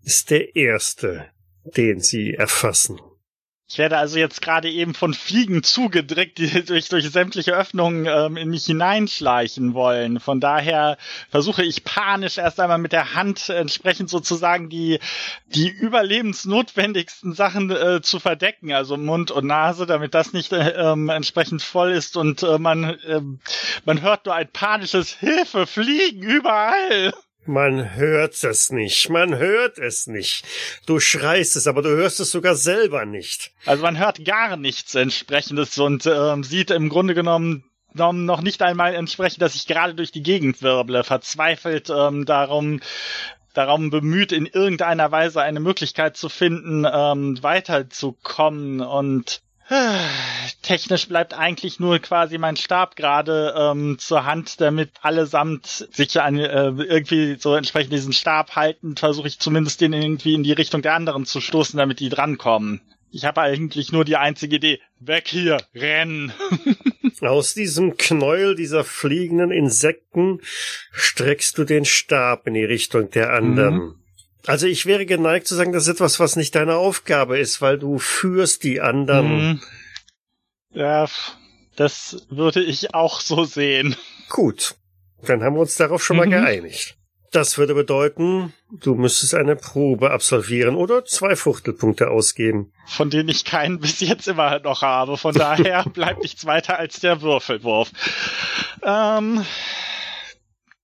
ist 0.03 0.31
der 0.31 0.57
Erste, 0.57 1.27
den 1.65 2.01
sie 2.01 2.33
erfassen. 2.33 2.99
Ich 3.73 3.79
werde 3.79 3.97
also 3.97 4.19
jetzt 4.19 4.43
gerade 4.43 4.69
eben 4.71 4.93
von 4.93 5.15
Fliegen 5.15 5.63
zugedrückt, 5.63 6.37
die 6.37 6.63
durch, 6.63 6.91
durch 6.91 7.09
sämtliche 7.11 7.55
Öffnungen 7.55 8.05
ähm, 8.05 8.37
in 8.37 8.51
mich 8.51 8.67
hineinschleichen 8.67 9.73
wollen. 9.73 10.21
Von 10.21 10.41
daher 10.41 10.99
versuche 11.31 11.65
ich 11.65 11.83
panisch 11.83 12.37
erst 12.37 12.61
einmal 12.61 12.77
mit 12.77 12.93
der 12.93 13.15
Hand 13.15 13.49
entsprechend 13.49 14.11
sozusagen 14.11 14.69
die, 14.69 14.99
die 15.47 15.71
überlebensnotwendigsten 15.71 17.33
Sachen 17.33 17.71
äh, 17.71 18.03
zu 18.03 18.21
verdecken, 18.21 18.75
also 18.75 18.99
Mund 18.99 19.31
und 19.31 19.47
Nase, 19.47 19.87
damit 19.87 20.13
das 20.13 20.35
nicht 20.35 20.53
äh, 20.53 20.73
ähm, 20.73 21.09
entsprechend 21.09 21.63
voll 21.63 21.93
ist 21.93 22.19
und 22.19 22.43
äh, 22.43 22.59
man, 22.59 22.85
äh, 22.85 23.23
man 23.87 24.03
hört 24.03 24.27
nur 24.27 24.35
ein 24.35 24.53
panisches 24.53 25.15
Hilfe, 25.15 25.67
Fliegen 25.67 26.23
überall. 26.23 27.15
Man 27.45 27.97
hört 27.97 28.45
es 28.45 28.71
nicht, 28.71 29.11
man 29.11 29.37
hört 29.37 29.77
es 29.77 30.07
nicht. 30.07 30.45
Du 30.87 31.01
schreist 31.01 31.57
es, 31.57 31.67
aber 31.67 31.83
du 31.83 31.89
hörst 31.89 32.21
es 32.21 32.31
sogar 32.31 32.55
selber 32.55 33.05
nicht. 33.05 33.51
Also 33.67 33.83
man 33.83 33.99
hört 33.99 34.25
gar 34.25 34.57
nichts 34.57 34.95
entsprechendes 34.95 35.77
und 35.79 36.07
ähm, 36.07 36.45
sieht 36.45 36.71
im 36.71 36.89
Grunde 36.89 37.15
genommen 37.15 37.65
noch 37.95 38.41
nicht 38.41 38.63
einmal 38.63 38.95
entsprechend, 38.95 39.43
dass 39.43 39.55
ich 39.55 39.67
gerade 39.67 39.95
durch 39.95 40.13
die 40.13 40.23
Gegend 40.23 40.63
wirble, 40.63 41.05
verzweifelt 41.05 41.91
ähm, 41.91 42.25
darum, 42.25 42.81
darum 43.55 43.91
bemüht, 43.91 44.33
in 44.33 44.47
irgendeiner 44.47 45.11
Weise 45.11 45.43
eine 45.43 45.61
Möglichkeit 45.61 46.17
zu 46.17 46.29
finden, 46.29 46.87
ähm, 46.91 47.43
weiterzukommen 47.43 48.81
und 48.81 49.43
technisch 50.63 51.09
bleibt 51.09 51.35
eigentlich 51.35 51.81
nur 51.81 51.99
quasi 51.99 52.39
mein 52.39 52.57
Stab 52.57 52.97
gerade 52.97 53.55
ähm, 53.57 53.99
zur 53.99 54.25
Hand, 54.25 54.61
damit 54.61 54.91
allesamt 55.03 55.89
sich 55.93 56.21
an 56.21 56.39
äh, 56.39 56.69
irgendwie 56.69 57.37
so 57.39 57.55
entsprechend 57.55 57.93
diesen 57.93 58.13
Stab 58.13 58.57
halten, 58.57 58.97
versuche 58.97 59.29
ich 59.29 59.39
zumindest 59.39 59.81
den 59.81 59.93
irgendwie 59.93 60.35
in 60.35 60.43
die 60.43 60.53
Richtung 60.53 60.83
der 60.83 60.95
anderen 60.95 61.27
zu 61.27 61.41
stoßen, 61.41 61.77
damit 61.79 62.01
die 62.01 62.09
drankommen. 62.09 62.81
Ich 63.11 63.25
habe 63.27 63.43
eigentlich 63.43 63.93
nur 63.93 64.05
die 64.07 64.17
einzige 64.17 64.57
Idee. 64.57 64.81
Weg 64.99 65.29
hier, 65.29 65.59
rennen. 65.75 66.33
Aus 67.21 67.55
diesem 67.55 67.97
Knäuel 67.97 68.57
dieser 68.57 68.85
fliegenden 68.85 69.53
Insekten 69.53 70.41
streckst 70.93 71.57
du 71.59 71.65
den 71.65 71.85
Stab 71.85 72.47
in 72.47 72.55
die 72.55 72.65
Richtung 72.65 73.11
der 73.11 73.33
anderen. 73.33 73.75
Mhm. 73.75 74.02
Also 74.47 74.67
ich 74.67 74.87
wäre 74.87 75.07
geneigt 75.07 75.47
zu 75.47 75.55
sagen, 75.55 75.73
das 75.73 75.85
ist 75.85 75.95
etwas, 75.95 76.19
was 76.19 76.37
nicht 76.37 76.55
deine 76.55 76.77
Aufgabe 76.77 77.39
ist, 77.39 77.61
weil 77.63 77.79
du 77.79 77.99
führst 77.99 78.65
die 78.65 78.81
anderen. 78.81 79.29
Hm. 79.41 79.63
Ja, 80.75 81.07
das 81.77 82.27
würde 82.29 82.63
ich 82.63 82.95
auch 82.95 83.21
so 83.21 83.45
sehen. 83.45 83.95
Gut, 84.29 84.75
dann 85.25 85.43
haben 85.43 85.55
wir 85.57 85.61
uns 85.61 85.77
darauf 85.77 86.03
schon 86.03 86.17
mal 86.17 86.27
Mhm. 86.27 86.31
geeinigt. 86.33 86.97
Das 87.31 87.57
würde 87.57 87.75
bedeuten, 87.75 88.53
du 88.71 88.95
müsstest 88.95 89.35
eine 89.35 89.57
Probe 89.57 90.11
absolvieren 90.11 90.75
oder 90.77 91.05
zwei 91.07 91.35
Fuchtelpunkte 91.35 92.11
ausgeben. 92.11 92.73
Von 92.87 93.09
denen 93.09 93.31
ich 93.31 93.47
keinen 93.47 93.79
bis 93.81 94.01
jetzt 94.01 94.29
immer 94.29 94.59
noch 94.59 94.83
habe. 94.83 95.17
Von 95.17 95.35
daher 95.35 95.85
bleibt 95.95 96.23
nichts 96.23 96.45
weiter 96.45 96.79
als 96.79 97.01
der 97.01 97.23
Würfelwurf. 97.23 97.91
Ähm, 98.83 99.47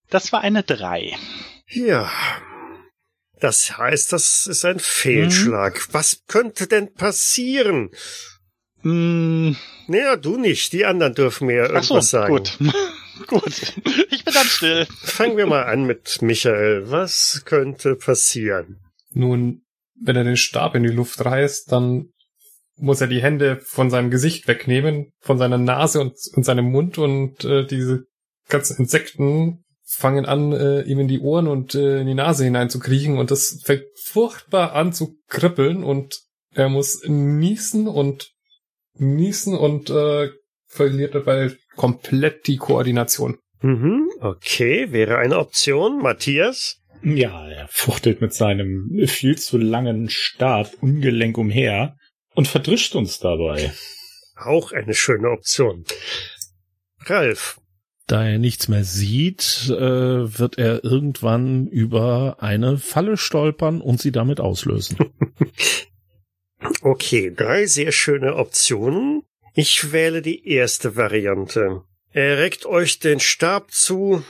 das 0.09 0.33
war 0.33 0.41
eine 0.41 0.63
drei. 0.63 1.17
Ja. 1.69 2.11
Das 3.41 3.79
heißt, 3.79 4.13
das 4.13 4.47
ist 4.47 4.65
ein 4.65 4.79
Fehlschlag. 4.81 5.75
Mhm. 5.77 5.93
Was 5.93 6.23
könnte 6.27 6.67
denn 6.67 6.93
passieren? 6.95 7.91
Mm. 8.83 9.53
Naja, 9.87 10.17
du 10.17 10.37
nicht. 10.37 10.73
Die 10.73 10.85
anderen 10.85 11.15
dürfen 11.15 11.47
mir 11.47 11.63
irgendwas 11.63 11.87
so, 11.87 12.01
sagen. 12.01 12.33
Gut. 12.33 12.59
gut. 13.27 13.75
Ich 14.11 14.25
bin 14.25 14.35
dann 14.35 14.47
still. 14.47 14.87
Fangen 15.03 15.37
wir 15.37 15.47
mal 15.47 15.65
an 15.65 15.85
mit 15.85 16.23
Michael. 16.23 16.91
Was 16.91 17.43
könnte 17.45 17.97
passieren? 17.97 18.81
Nun, 19.11 19.63
wenn 20.01 20.17
er 20.17 20.25
den 20.25 20.37
Stab 20.37 20.75
in 20.75 20.83
die 20.83 20.91
Luft 20.91 21.25
reißt, 21.25 21.73
dann 21.73 22.13
muss 22.77 23.01
er 23.01 23.09
die 23.09 23.23
Hände 23.23 23.61
von 23.61 23.91
seinem 23.91 24.11
Gesicht 24.11 24.47
wegnehmen, 24.47 25.13
von 25.21 25.39
seiner 25.39 25.59
Nase 25.59 26.01
und, 26.01 26.15
und 26.35 26.45
seinem 26.45 26.71
Mund 26.71 26.99
und 26.99 27.45
äh, 27.45 27.67
diese 27.67 28.05
ganzen 28.49 28.77
Insekten 28.79 29.65
fangen 29.89 30.27
an, 30.27 30.53
äh, 30.53 30.83
ihm 30.83 31.01
in 31.01 31.09
die 31.09 31.21
Ohren 31.21 31.49
und 31.49 31.75
äh, 31.75 32.01
in 32.01 32.07
die 32.07 32.15
Nase 32.15 32.45
hineinzukriechen 32.45 33.17
und 33.17 33.31
das 33.31 33.63
fängt 33.65 33.85
furchtbar 33.97 34.75
an 34.75 34.93
zu 34.93 35.17
kribbeln 35.29 35.83
und 35.83 36.21
er 36.53 36.69
muss 36.69 37.03
niesen 37.07 37.89
und 37.89 38.33
niesen 38.95 39.57
und 39.57 39.89
äh, 39.91 40.29
verliert 40.67 41.15
dabei 41.15 41.53
komplett 41.77 42.47
die 42.47 42.59
Koordination. 42.59 43.39
Mhm, 43.61 44.09
okay, 44.21 44.93
wäre 44.93 45.19
eine 45.19 45.39
Option. 45.39 46.03
Matthias? 46.03 46.77
Ja, 47.03 47.49
er 47.49 47.69
fuchtelt 47.69 48.21
mit 48.21 48.35
seinem 48.35 48.91
viel 49.07 49.39
zu 49.39 49.57
langen 49.57 50.11
Stab 50.11 50.71
ungelenk 50.81 51.39
umher 51.39 51.97
und 52.35 52.47
verdrischt 52.47 52.95
uns 52.95 53.19
dabei. 53.21 53.73
Auch 54.37 54.73
eine 54.73 54.95
schöne 54.95 55.31
Option. 55.31 55.85
Ralf. 57.07 57.59
Da 58.09 58.27
er 58.27 58.39
nichts 58.39 58.69
mehr 58.69 58.85
sieht, 58.85 59.69
äh, 59.69 60.39
wird 60.39 60.57
er 60.57 60.83
irgendwann 60.83 61.67
über 61.67 62.39
eine 62.41 62.79
Falle 62.79 63.19
stolpern 63.19 63.83
und 63.83 64.01
sie 64.01 64.13
damit 64.13 64.41
auslösen. 64.41 64.97
okay, 66.81 67.31
drei 67.37 67.67
sehr 67.67 67.93
schöne 67.93 68.37
Optionen. 68.37 69.25
Ich 69.55 69.93
wähle 69.93 70.23
die 70.23 70.49
erste 70.49 70.97
Variante. 70.97 71.83
Er 72.11 72.39
reckt 72.39 72.65
euch 72.65 72.99
den 72.99 73.21
Stab 73.21 73.73
zu, 73.73 74.25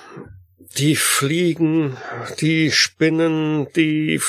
die 0.76 0.96
Fliegen, 0.96 1.96
die 2.40 2.72
Spinnen, 2.72 3.68
die 3.76 4.20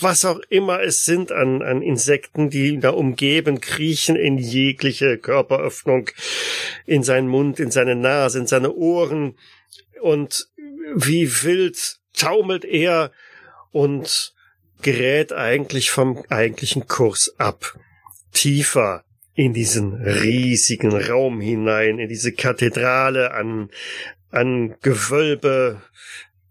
was 0.00 0.24
auch 0.24 0.40
immer 0.48 0.82
es 0.82 1.04
sind 1.04 1.32
an, 1.32 1.62
an 1.62 1.82
Insekten, 1.82 2.50
die 2.50 2.68
ihn 2.68 2.80
da 2.80 2.90
umgeben, 2.90 3.60
kriechen 3.60 4.16
in 4.16 4.38
jegliche 4.38 5.18
Körperöffnung, 5.18 6.10
in 6.86 7.02
seinen 7.02 7.28
Mund, 7.28 7.58
in 7.60 7.70
seine 7.70 7.96
Nase, 7.96 8.38
in 8.38 8.46
seine 8.46 8.72
Ohren 8.72 9.36
und 10.00 10.48
wie 10.94 11.42
wild 11.42 11.98
taumelt 12.14 12.64
er 12.64 13.12
und 13.72 14.34
gerät 14.82 15.32
eigentlich 15.32 15.90
vom 15.90 16.24
eigentlichen 16.28 16.86
Kurs 16.86 17.34
ab. 17.38 17.78
Tiefer 18.32 19.04
in 19.34 19.52
diesen 19.52 19.94
riesigen 19.94 20.92
Raum 20.92 21.40
hinein, 21.40 21.98
in 21.98 22.08
diese 22.08 22.32
Kathedrale 22.32 23.32
an, 23.32 23.70
an 24.30 24.76
Gewölbe 24.82 25.82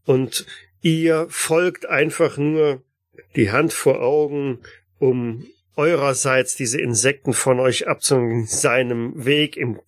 und 0.05 0.45
ihr 0.81 1.27
folgt 1.29 1.85
einfach 1.85 2.37
nur 2.37 2.83
die 3.36 3.51
Hand 3.51 3.74
vor 3.74 4.01
Augen, 4.01 4.59
um 4.99 5.45
eurerseits 5.76 6.55
diese 6.55 6.80
Insekten 6.80 7.34
von 7.34 7.59
euch 7.59 7.88
abzunehmen, 7.88 8.45
seinem 8.45 9.26
Weg 9.26 9.55
im, 9.55 9.80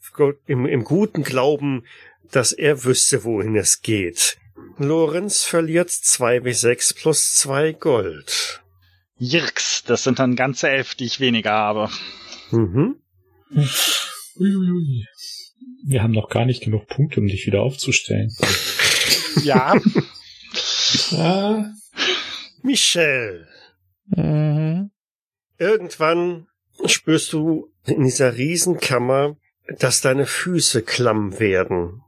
im, 0.48 0.66
im 0.66 0.84
guten 0.84 1.24
Glauben, 1.24 1.84
dass 2.32 2.54
er 2.54 2.86
wüsste, 2.86 3.24
wohin 3.26 3.56
es 3.58 3.82
geht. 3.82 4.38
Lorenz 4.78 5.44
verliert 5.44 5.90
zwei 5.90 6.46
wie 6.46 6.54
sechs 6.54 6.94
plus 6.94 7.34
zwei 7.34 7.74
Gold. 7.74 8.62
Jirks, 9.18 9.84
das 9.84 10.04
sind 10.04 10.20
dann 10.20 10.36
ganze 10.36 10.70
elf, 10.70 10.96
die 10.96 11.06
ich 11.06 11.20
weniger 11.20 11.52
habe. 11.52 11.90
Mhm. 12.52 12.96
Uiuiui. 14.40 15.06
Wir 15.84 16.04
haben 16.04 16.14
noch 16.14 16.30
gar 16.30 16.46
nicht 16.46 16.64
genug 16.64 16.88
Punkte, 16.88 17.20
um 17.20 17.28
dich 17.28 17.46
wieder 17.46 17.62
aufzustellen. 17.62 18.32
ja. 19.44 19.76
ah. 21.12 21.66
Michelle. 22.64 23.48
Mhm. 24.08 24.92
Irgendwann 25.58 26.48
spürst 26.86 27.34
du 27.34 27.72
in 27.86 28.04
dieser 28.04 28.36
Riesenkammer, 28.36 29.38
dass 29.80 30.02
deine 30.02 30.26
Füße 30.26 30.82
klamm 30.82 31.40
werden. 31.40 32.02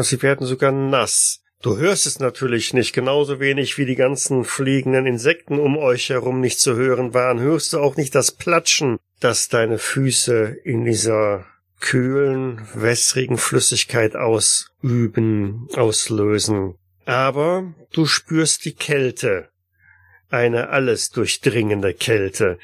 Sie 0.00 0.22
werden 0.22 0.46
sogar 0.46 0.72
nass. 0.72 1.42
Du 1.62 1.76
hörst 1.76 2.06
es 2.06 2.20
natürlich 2.20 2.72
nicht, 2.72 2.94
genauso 2.94 3.38
wenig 3.38 3.76
wie 3.76 3.84
die 3.84 3.96
ganzen 3.96 4.44
fliegenden 4.44 5.04
Insekten 5.06 5.58
um 5.58 5.76
euch 5.76 6.08
herum 6.08 6.40
nicht 6.40 6.58
zu 6.58 6.74
hören 6.74 7.12
waren, 7.12 7.38
hörst 7.38 7.74
du 7.74 7.80
auch 7.80 7.96
nicht 7.96 8.14
das 8.14 8.32
Platschen, 8.32 8.98
das 9.20 9.48
deine 9.48 9.76
Füße 9.76 10.56
in 10.64 10.86
dieser 10.86 11.44
kühlen, 11.78 12.66
wässrigen 12.72 13.36
Flüssigkeit 13.36 14.16
ausüben, 14.16 15.68
auslösen. 15.74 16.76
Aber 17.04 17.74
du 17.92 18.06
spürst 18.06 18.64
die 18.64 18.74
Kälte, 18.74 19.49
eine 20.30 20.70
alles 20.70 21.10
durchdringende 21.10 21.94
Kälte. 21.94 22.58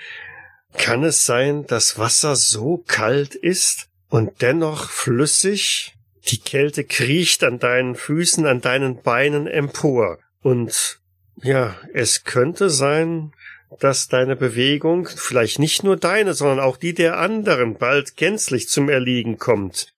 Kann 0.75 1.05
es 1.05 1.25
sein, 1.25 1.67
dass 1.67 1.99
Wasser 1.99 2.37
so 2.37 2.85
kalt 2.87 3.35
ist 3.35 3.89
und 4.09 4.43
dennoch 4.43 4.91
flüssig? 4.91 5.95
Die 6.29 6.39
Kälte 6.39 6.85
kriecht 6.85 7.45
an 7.45 7.59
deinen 7.59 7.95
Füßen, 7.95 8.47
an 8.47 8.61
deinen 8.61 9.03
Beinen 9.03 9.47
empor. 9.47 10.19
Und 10.43 11.01
ja, 11.43 11.77
es 11.93 12.25
könnte 12.25 12.69
sein, 12.71 13.33
dass 13.81 14.09
deine 14.09 14.37
Bewegung, 14.37 15.09
vielleicht 15.09 15.59
nicht 15.59 15.85
nur 15.85 15.97
deine, 15.97 16.35
sondern 16.35 16.61
auch 16.61 16.77
die 16.77 16.95
der 16.95 17.19
anderen, 17.19 17.77
bald 17.77 18.17
gänzlich 18.17 18.69
zum 18.69 18.89
Erliegen 18.89 19.39
kommt. 19.39 19.93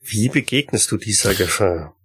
Wie 0.00 0.28
begegnest 0.28 0.90
du 0.90 0.96
dieser 0.96 1.34
Gefahr? 1.34 1.96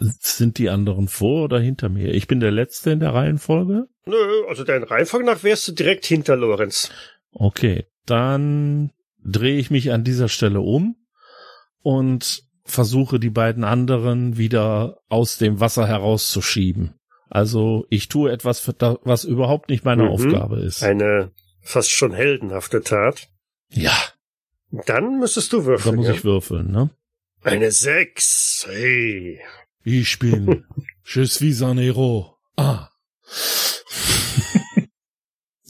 Sind 0.00 0.56
die 0.56 0.70
anderen 0.70 1.08
vor 1.08 1.44
oder 1.44 1.60
hinter 1.60 1.90
mir? 1.90 2.14
Ich 2.14 2.26
bin 2.26 2.40
der 2.40 2.50
Letzte 2.50 2.90
in 2.90 3.00
der 3.00 3.12
Reihenfolge? 3.12 3.86
Nö, 4.06 4.46
also 4.48 4.64
der 4.64 4.90
Reihenfolge 4.90 5.26
nach 5.26 5.42
wärst 5.42 5.68
du 5.68 5.72
direkt 5.72 6.06
hinter 6.06 6.36
Lorenz. 6.36 6.90
Okay, 7.32 7.86
dann 8.06 8.92
drehe 9.22 9.58
ich 9.58 9.70
mich 9.70 9.92
an 9.92 10.02
dieser 10.02 10.28
Stelle 10.28 10.62
um 10.62 10.96
und 11.82 12.44
versuche 12.64 13.20
die 13.20 13.30
beiden 13.30 13.62
anderen 13.62 14.38
wieder 14.38 14.98
aus 15.08 15.36
dem 15.36 15.60
Wasser 15.60 15.86
herauszuschieben. 15.86 16.94
Also 17.28 17.86
ich 17.90 18.08
tue 18.08 18.32
etwas, 18.32 18.66
was 19.02 19.24
überhaupt 19.24 19.68
nicht 19.68 19.84
meine 19.84 20.04
mhm. 20.04 20.10
Aufgabe 20.10 20.60
ist. 20.60 20.82
Eine 20.82 21.30
fast 21.60 21.90
schon 21.90 22.12
heldenhafte 22.12 22.82
Tat. 22.82 23.28
Ja. 23.70 23.92
Dann 24.70 25.18
müsstest 25.18 25.52
du 25.52 25.64
würfeln. 25.64 25.96
Da 25.96 25.96
muss 25.96 26.08
ja? 26.08 26.14
ich 26.14 26.24
würfeln, 26.24 26.70
ne? 26.70 26.90
Eine 27.42 27.70
Sechs. 27.70 28.66
Hey. 28.68 29.40
Ich 29.84 30.18
bin 30.18 30.64
Je 31.04 31.24
suis 31.24 31.62
un 31.62 31.76
héros. 31.78 32.36
Ah. 32.56 32.90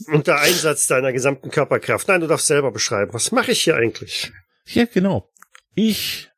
Unter 0.07 0.39
Einsatz 0.39 0.87
deiner 0.87 1.13
gesamten 1.13 1.49
Körperkraft. 1.49 2.07
Nein, 2.07 2.21
du 2.21 2.27
darfst 2.27 2.47
selber 2.47 2.71
beschreiben. 2.71 3.13
Was 3.13 3.31
mache 3.31 3.51
ich 3.51 3.61
hier 3.61 3.75
eigentlich? 3.75 4.31
Ja, 4.65 4.85
genau. 4.85 5.31
Ich 5.73 6.29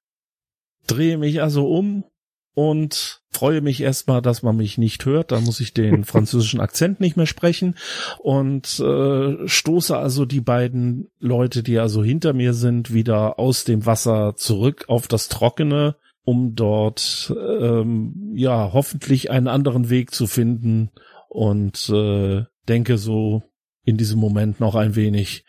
drehe 0.87 1.17
mich 1.17 1.41
also 1.41 1.67
um 1.67 2.05
und 2.53 3.21
freue 3.31 3.61
mich 3.61 3.81
erstmal, 3.81 4.21
dass 4.21 4.43
man 4.43 4.55
mich 4.55 4.77
nicht 4.77 5.05
hört. 5.05 5.31
Da 5.31 5.41
muss 5.41 5.59
ich 5.59 5.73
den 5.73 6.03
französischen 6.05 6.59
Akzent 6.59 6.99
nicht 6.99 7.17
mehr 7.17 7.25
sprechen 7.25 7.75
und 8.19 8.79
äh, 8.79 9.47
stoße 9.47 9.97
also 9.97 10.25
die 10.25 10.41
beiden 10.41 11.09
Leute, 11.19 11.63
die 11.63 11.79
also 11.79 12.03
hinter 12.03 12.33
mir 12.33 12.53
sind, 12.53 12.93
wieder 12.93 13.39
aus 13.39 13.63
dem 13.63 13.85
Wasser 13.85 14.35
zurück 14.35 14.85
auf 14.87 15.07
das 15.07 15.29
Trockene, 15.29 15.95
um 16.23 16.55
dort 16.55 17.33
ähm, 17.37 18.31
ja 18.35 18.71
hoffentlich 18.73 19.29
einen 19.29 19.47
anderen 19.47 19.89
Weg 19.89 20.11
zu 20.11 20.27
finden 20.27 20.91
und 21.29 21.89
äh, 21.89 22.43
denke 22.67 22.97
so 22.97 23.43
in 23.83 23.97
diesem 23.97 24.19
Moment 24.19 24.59
noch 24.59 24.75
ein 24.75 24.95
wenig, 24.95 25.45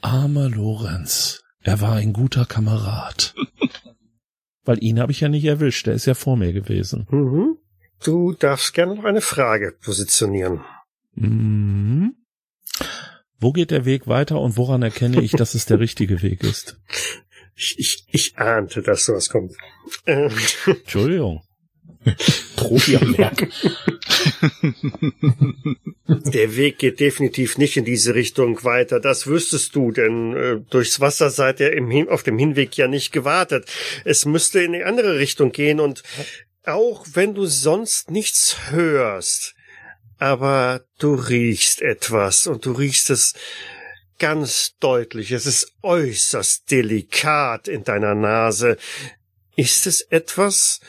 armer 0.00 0.48
Lorenz, 0.48 1.42
er 1.60 1.80
war 1.80 1.94
ein 1.94 2.12
guter 2.12 2.44
Kamerad. 2.44 3.34
Weil 4.64 4.82
ihn 4.82 5.00
habe 5.00 5.12
ich 5.12 5.20
ja 5.20 5.28
nicht 5.28 5.44
erwischt, 5.44 5.86
der 5.86 5.94
ist 5.94 6.06
ja 6.06 6.14
vor 6.14 6.36
mir 6.36 6.52
gewesen. 6.52 7.06
Mhm. 7.10 7.56
Du 8.04 8.32
darfst 8.32 8.74
gerne 8.74 8.94
noch 8.94 9.04
eine 9.04 9.20
Frage 9.20 9.72
positionieren. 9.80 10.60
Mhm. 11.14 12.14
Wo 13.40 13.52
geht 13.52 13.70
der 13.70 13.84
Weg 13.84 14.08
weiter 14.08 14.40
und 14.40 14.56
woran 14.56 14.82
erkenne 14.82 15.20
ich, 15.20 15.32
dass 15.32 15.54
es 15.54 15.66
der 15.66 15.80
richtige 15.80 16.22
Weg 16.22 16.42
ist? 16.42 16.80
Ich, 17.58 17.76
ich, 17.76 18.04
ich 18.12 18.38
ahnte, 18.38 18.82
dass 18.82 19.04
sowas 19.04 19.28
kommt. 19.28 19.52
Ähm. 20.06 20.30
Entschuldigung. 20.64 21.42
Profi 22.56 22.96
am 22.96 23.18
Werk. 23.18 23.48
Der 26.32 26.56
Weg 26.56 26.78
geht 26.78 27.00
definitiv 27.00 27.58
nicht 27.58 27.76
in 27.76 27.84
diese 27.84 28.14
Richtung 28.14 28.62
weiter. 28.62 29.00
Das 29.00 29.26
wüsstest 29.26 29.74
du, 29.74 29.90
denn 29.90 30.36
äh, 30.36 30.60
durchs 30.70 31.00
Wasser 31.00 31.30
seid 31.30 31.58
ihr 31.58 31.72
im 31.72 31.90
Hin 31.90 32.08
auf 32.08 32.22
dem 32.22 32.38
Hinweg 32.38 32.76
ja 32.76 32.86
nicht 32.86 33.10
gewartet. 33.10 33.68
Es 34.04 34.24
müsste 34.24 34.62
in 34.62 34.72
die 34.72 34.84
andere 34.84 35.18
Richtung 35.18 35.50
gehen 35.50 35.80
und 35.80 36.04
auch 36.64 37.04
wenn 37.14 37.34
du 37.34 37.46
sonst 37.46 38.12
nichts 38.12 38.70
hörst, 38.70 39.56
aber 40.18 40.84
du 41.00 41.14
riechst 41.14 41.82
etwas 41.82 42.46
und 42.46 42.66
du 42.66 42.72
riechst 42.72 43.10
es 43.10 43.34
ganz 44.18 44.76
deutlich. 44.80 45.32
Es 45.32 45.46
ist 45.46 45.74
äußerst 45.82 46.70
delikat 46.70 47.68
in 47.68 47.84
deiner 47.84 48.14
Nase. 48.14 48.76
Ist 49.56 49.86
es 49.86 50.00
etwas 50.02 50.80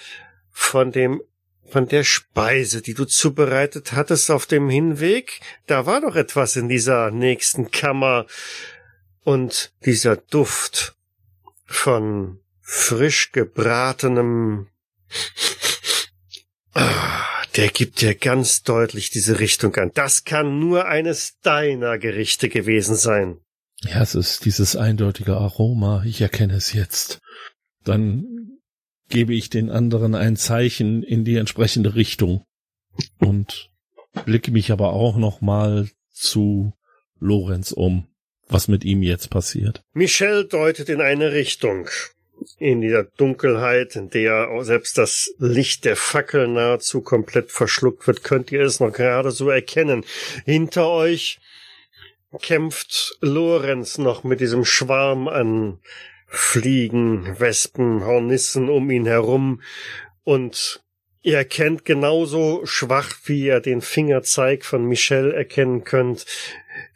von 0.52 0.92
dem 0.92 1.22
von 1.70 1.88
der 1.88 2.04
Speise, 2.04 2.82
die 2.82 2.96
du 2.96 3.06
zubereitet 3.06 3.92
hattest 3.94 4.32
auf 4.32 4.48
dem 4.48 4.70
Hinweg? 4.70 5.40
Da 5.68 5.86
war 5.86 6.02
doch 6.02 6.16
etwas 6.16 6.56
in 6.56 6.68
dieser 6.68 7.12
nächsten 7.12 7.70
Kammer 7.70 8.26
und 9.24 9.72
dieser 9.86 10.18
Duft 10.18 10.96
von 11.66 12.40
frisch 12.62 13.32
gebratenem 13.32 14.68
Ah, 16.74 17.26
der 17.60 17.68
gibt 17.68 18.00
dir 18.00 18.16
ganz 18.16 18.64
deutlich 18.64 19.10
diese 19.10 19.42
Richtung 19.42 19.76
an. 19.76 19.92
Das 19.94 20.24
kann 20.24 20.60
nur 20.60 20.86
eines 20.86 21.40
deiner 21.42 21.98
Gerichte 21.98 22.48
gewesen 22.48 22.96
sein. 22.96 23.42
Ja, 23.82 24.02
es 24.02 24.16
ist 24.16 24.46
dieses 24.46 24.78
eindeutige 24.78 25.36
Aroma. 25.36 26.04
Ich 26.06 26.22
erkenne 26.22 26.54
es 26.54 26.72
jetzt. 26.72 27.20
Dann 27.84 28.24
gebe 29.10 29.34
ich 29.34 29.50
den 29.50 29.70
anderen 29.70 30.16
ein 30.16 30.38
Zeichen 30.38 31.04
in 31.04 31.26
die 31.26 31.36
entsprechende 31.36 31.96
Richtung 31.96 32.46
und 33.20 33.70
blicke 34.24 34.52
mich 34.52 34.72
aber 34.72 34.94
auch 34.94 35.18
noch 35.18 35.42
mal 35.42 35.90
zu 36.14 36.72
Lorenz 37.20 37.74
um, 37.74 38.08
was 38.48 38.70
mit 38.70 38.86
ihm 38.86 39.04
jetzt 39.04 39.30
passiert. 39.30 39.82
Michel 39.92 40.48
deutet 40.48 40.88
in 40.88 41.02
eine 41.02 41.34
Richtung 41.34 41.90
in 42.58 42.82
dieser 42.82 43.04
Dunkelheit, 43.04 43.96
in 43.96 44.10
der 44.10 44.50
selbst 44.64 44.98
das 44.98 45.34
Licht 45.38 45.86
der 45.86 45.96
Fackel 45.96 46.48
nahezu 46.48 47.02
komplett 47.02 47.52
verschluckt 47.52 48.08
wird, 48.08 48.24
könnt 48.24 48.52
ihr 48.52 48.62
es 48.62 48.80
noch 48.80 48.94
gerade 48.94 49.32
so 49.32 49.50
erkennen. 49.50 50.06
Hinter 50.46 50.90
euch 50.90 51.40
kämpft 52.42 53.18
Lorenz 53.22 53.98
noch 53.98 54.24
mit 54.24 54.40
diesem 54.40 54.66
Schwarm 54.66 55.28
an 55.28 55.80
Fliegen, 56.28 57.40
Wespen, 57.40 58.06
Hornissen 58.06 58.70
um 58.70 58.92
ihn 58.92 59.08
herum 59.08 59.62
und 60.24 60.84
ihr 61.22 61.38
erkennt 61.38 61.86
genauso 61.86 62.66
schwach, 62.66 63.14
wie 63.26 63.46
ihr 63.46 63.60
den 63.60 63.82
Fingerzeig 63.82 64.64
von 64.64 64.86
Michel 64.86 65.32
erkennen 65.32 65.84
könnt, 65.84 66.26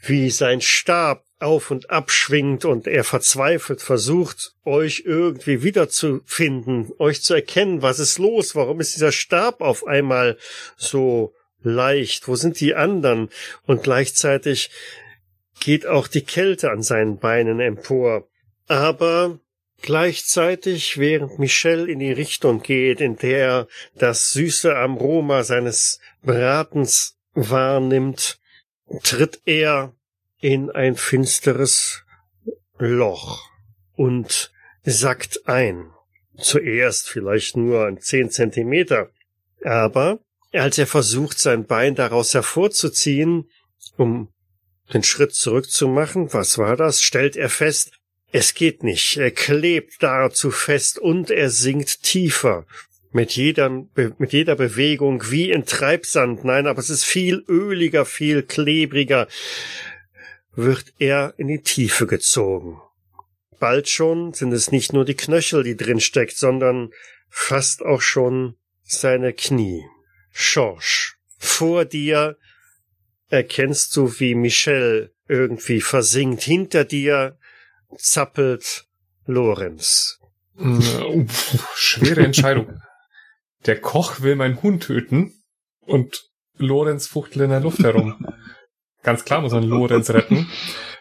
wie 0.02 0.30
sein 0.30 0.62
Stab 0.62 1.26
auf 1.39 1.71
und 1.71 1.89
abschwingt 1.89 2.65
und 2.65 2.88
er 2.88 3.03
verzweifelt 3.03 3.81
versucht, 3.81 4.53
euch 4.63 5.03
irgendwie 5.05 5.63
wiederzufinden, 5.63 6.91
euch 6.99 7.21
zu 7.21 7.34
erkennen, 7.34 7.81
was 7.81 7.99
ist 7.99 8.17
los, 8.17 8.55
warum 8.55 8.79
ist 8.79 8.95
dieser 8.95 9.11
Stab 9.11 9.61
auf 9.61 9.86
einmal 9.86 10.38
so 10.77 11.34
leicht, 11.61 12.27
wo 12.27 12.36
sind 12.36 12.59
die 12.59 12.75
anderen? 12.75 13.29
Und 13.65 13.84
gleichzeitig 13.84 14.69
geht 15.59 15.86
auch 15.86 16.07
die 16.07 16.23
Kälte 16.23 16.71
an 16.71 16.81
seinen 16.81 17.17
Beinen 17.17 17.59
empor. 17.59 18.27
Aber 18.67 19.39
gleichzeitig, 19.81 20.97
während 20.97 21.39
Michel 21.39 21.89
in 21.89 21.99
die 21.99 22.11
Richtung 22.11 22.61
geht, 22.61 23.01
in 23.01 23.17
der 23.17 23.38
er 23.38 23.67
das 23.95 24.31
süße 24.34 24.75
Aroma 24.75 25.43
seines 25.43 25.99
Bratens 26.23 27.17
wahrnimmt, 27.34 28.39
tritt 29.03 29.41
er 29.45 29.93
in 30.44 30.70
ein 30.70 30.98
finsteres 30.98 32.04
Loch 32.78 33.50
und 33.96 34.52
sackt 34.84 35.48
ein. 35.48 35.89
Zuerst 36.38 37.08
vielleicht 37.08 37.56
nur 37.56 37.98
zehn 38.02 38.30
Zentimeter, 38.30 39.10
aber 39.64 40.20
als 40.52 40.78
er 40.78 40.86
versucht, 40.86 41.39
sein 41.39 41.66
Bein 41.66 41.96
daraus 41.96 42.34
hervorzuziehen, 42.34 43.50
um 43.96 44.34
den 44.94 45.04
Schritt 45.04 45.34
zurückzumachen, 45.34 46.34
was 46.34 46.58
war 46.58 46.76
das, 46.76 47.02
stellt 47.02 47.38
er 47.38 47.50
fest, 47.50 47.94
es 48.34 48.54
geht 48.54 48.84
nicht, 48.84 49.16
er 49.16 49.32
klebt 49.32 50.04
da 50.04 50.30
zu 50.30 50.52
fest 50.52 51.00
und 51.00 51.32
er 51.32 51.52
sinkt 51.52 52.04
tiefer. 52.04 52.66
Mit 53.14 53.32
jeder, 53.32 53.70
mit 53.70 54.34
jeder 54.34 54.56
Bewegung 54.56 55.24
wie 55.30 55.52
in 55.52 55.66
Treibsand. 55.66 56.44
Nein, 56.44 56.66
aber 56.66 56.80
es 56.80 56.89
ist 56.89 57.06
viel 57.06 57.46
öliger, 57.48 58.06
viel 58.06 58.41
klebriger 58.41 59.28
wird 60.56 60.93
er 60.99 61.34
in 61.38 61.47
die 61.47 61.62
Tiefe 61.62 62.08
gezogen. 62.08 62.80
Bald 63.60 63.89
schon 63.89 64.34
sind 64.34 64.51
es 64.51 64.72
nicht 64.72 64.93
nur 64.93 65.06
die 65.06 65.16
Knöchel, 65.16 65.64
die 65.64 65.78
drin 65.78 65.99
steckt, 65.99 66.36
sondern 66.38 66.91
fast 67.30 67.82
auch 67.82 68.01
schon 68.01 68.56
seine 68.84 69.34
Knie. 69.34 69.84
Schorsch, 70.32 71.18
vor 71.38 71.86
dir 71.86 72.38
erkennst 73.30 73.95
du, 73.95 74.20
wie 74.20 74.36
Michel 74.36 75.14
irgendwie 75.28 75.82
versinkt. 75.82 76.43
Hinter 76.43 76.86
dir 76.86 77.38
zappelt 77.97 78.86
Lorenz. 79.26 80.20
Uh, 80.60 81.26
schwere 81.76 82.24
Entscheidung. 82.24 82.80
Der 83.66 83.80
Koch 83.80 84.22
will 84.22 84.36
meinen 84.36 84.62
Hund 84.62 84.84
töten 84.84 85.34
und 85.80 86.30
Lorenz 86.58 87.08
fuchtelt 87.08 87.45
in 87.45 87.49
der 87.49 87.62
Luft 87.62 87.84
herum. 87.84 88.28
Ganz 89.04 89.26
klar 89.26 89.41
muss 89.41 89.51
man 89.51 89.64
Lorenz 89.64 90.10
retten. 90.10 90.49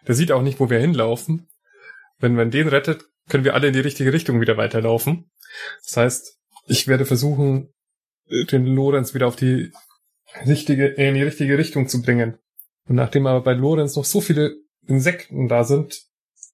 Der 0.06 0.14
sieht 0.14 0.32
auch 0.32 0.42
nicht, 0.42 0.60
wo 0.60 0.68
wir 0.68 0.78
hinlaufen. 0.78 1.48
Wenn 2.18 2.34
man 2.34 2.50
den 2.50 2.68
rettet, 2.68 3.04
können 3.28 3.44
wir 3.44 3.54
alle 3.54 3.68
in 3.68 3.72
die 3.72 3.80
richtige 3.80 4.12
Richtung 4.12 4.40
wieder 4.40 4.56
weiterlaufen. 4.56 5.30
Das 5.84 5.96
heißt, 5.96 6.38
ich 6.66 6.88
werde 6.88 7.04
versuchen, 7.04 7.72
den 8.50 8.66
Lorenz 8.66 9.14
wieder 9.14 9.26
auf 9.26 9.36
die 9.36 9.72
richtige, 10.46 10.96
äh, 10.98 11.08
in 11.08 11.14
die 11.14 11.22
richtige 11.22 11.58
Richtung 11.58 11.88
zu 11.88 12.02
bringen. 12.02 12.38
Und 12.88 12.96
nachdem 12.96 13.26
aber 13.26 13.42
bei 13.42 13.52
Lorenz 13.52 13.96
noch 13.96 14.04
so 14.04 14.20
viele 14.20 14.56
Insekten 14.86 15.48
da 15.48 15.64
sind 15.64 16.02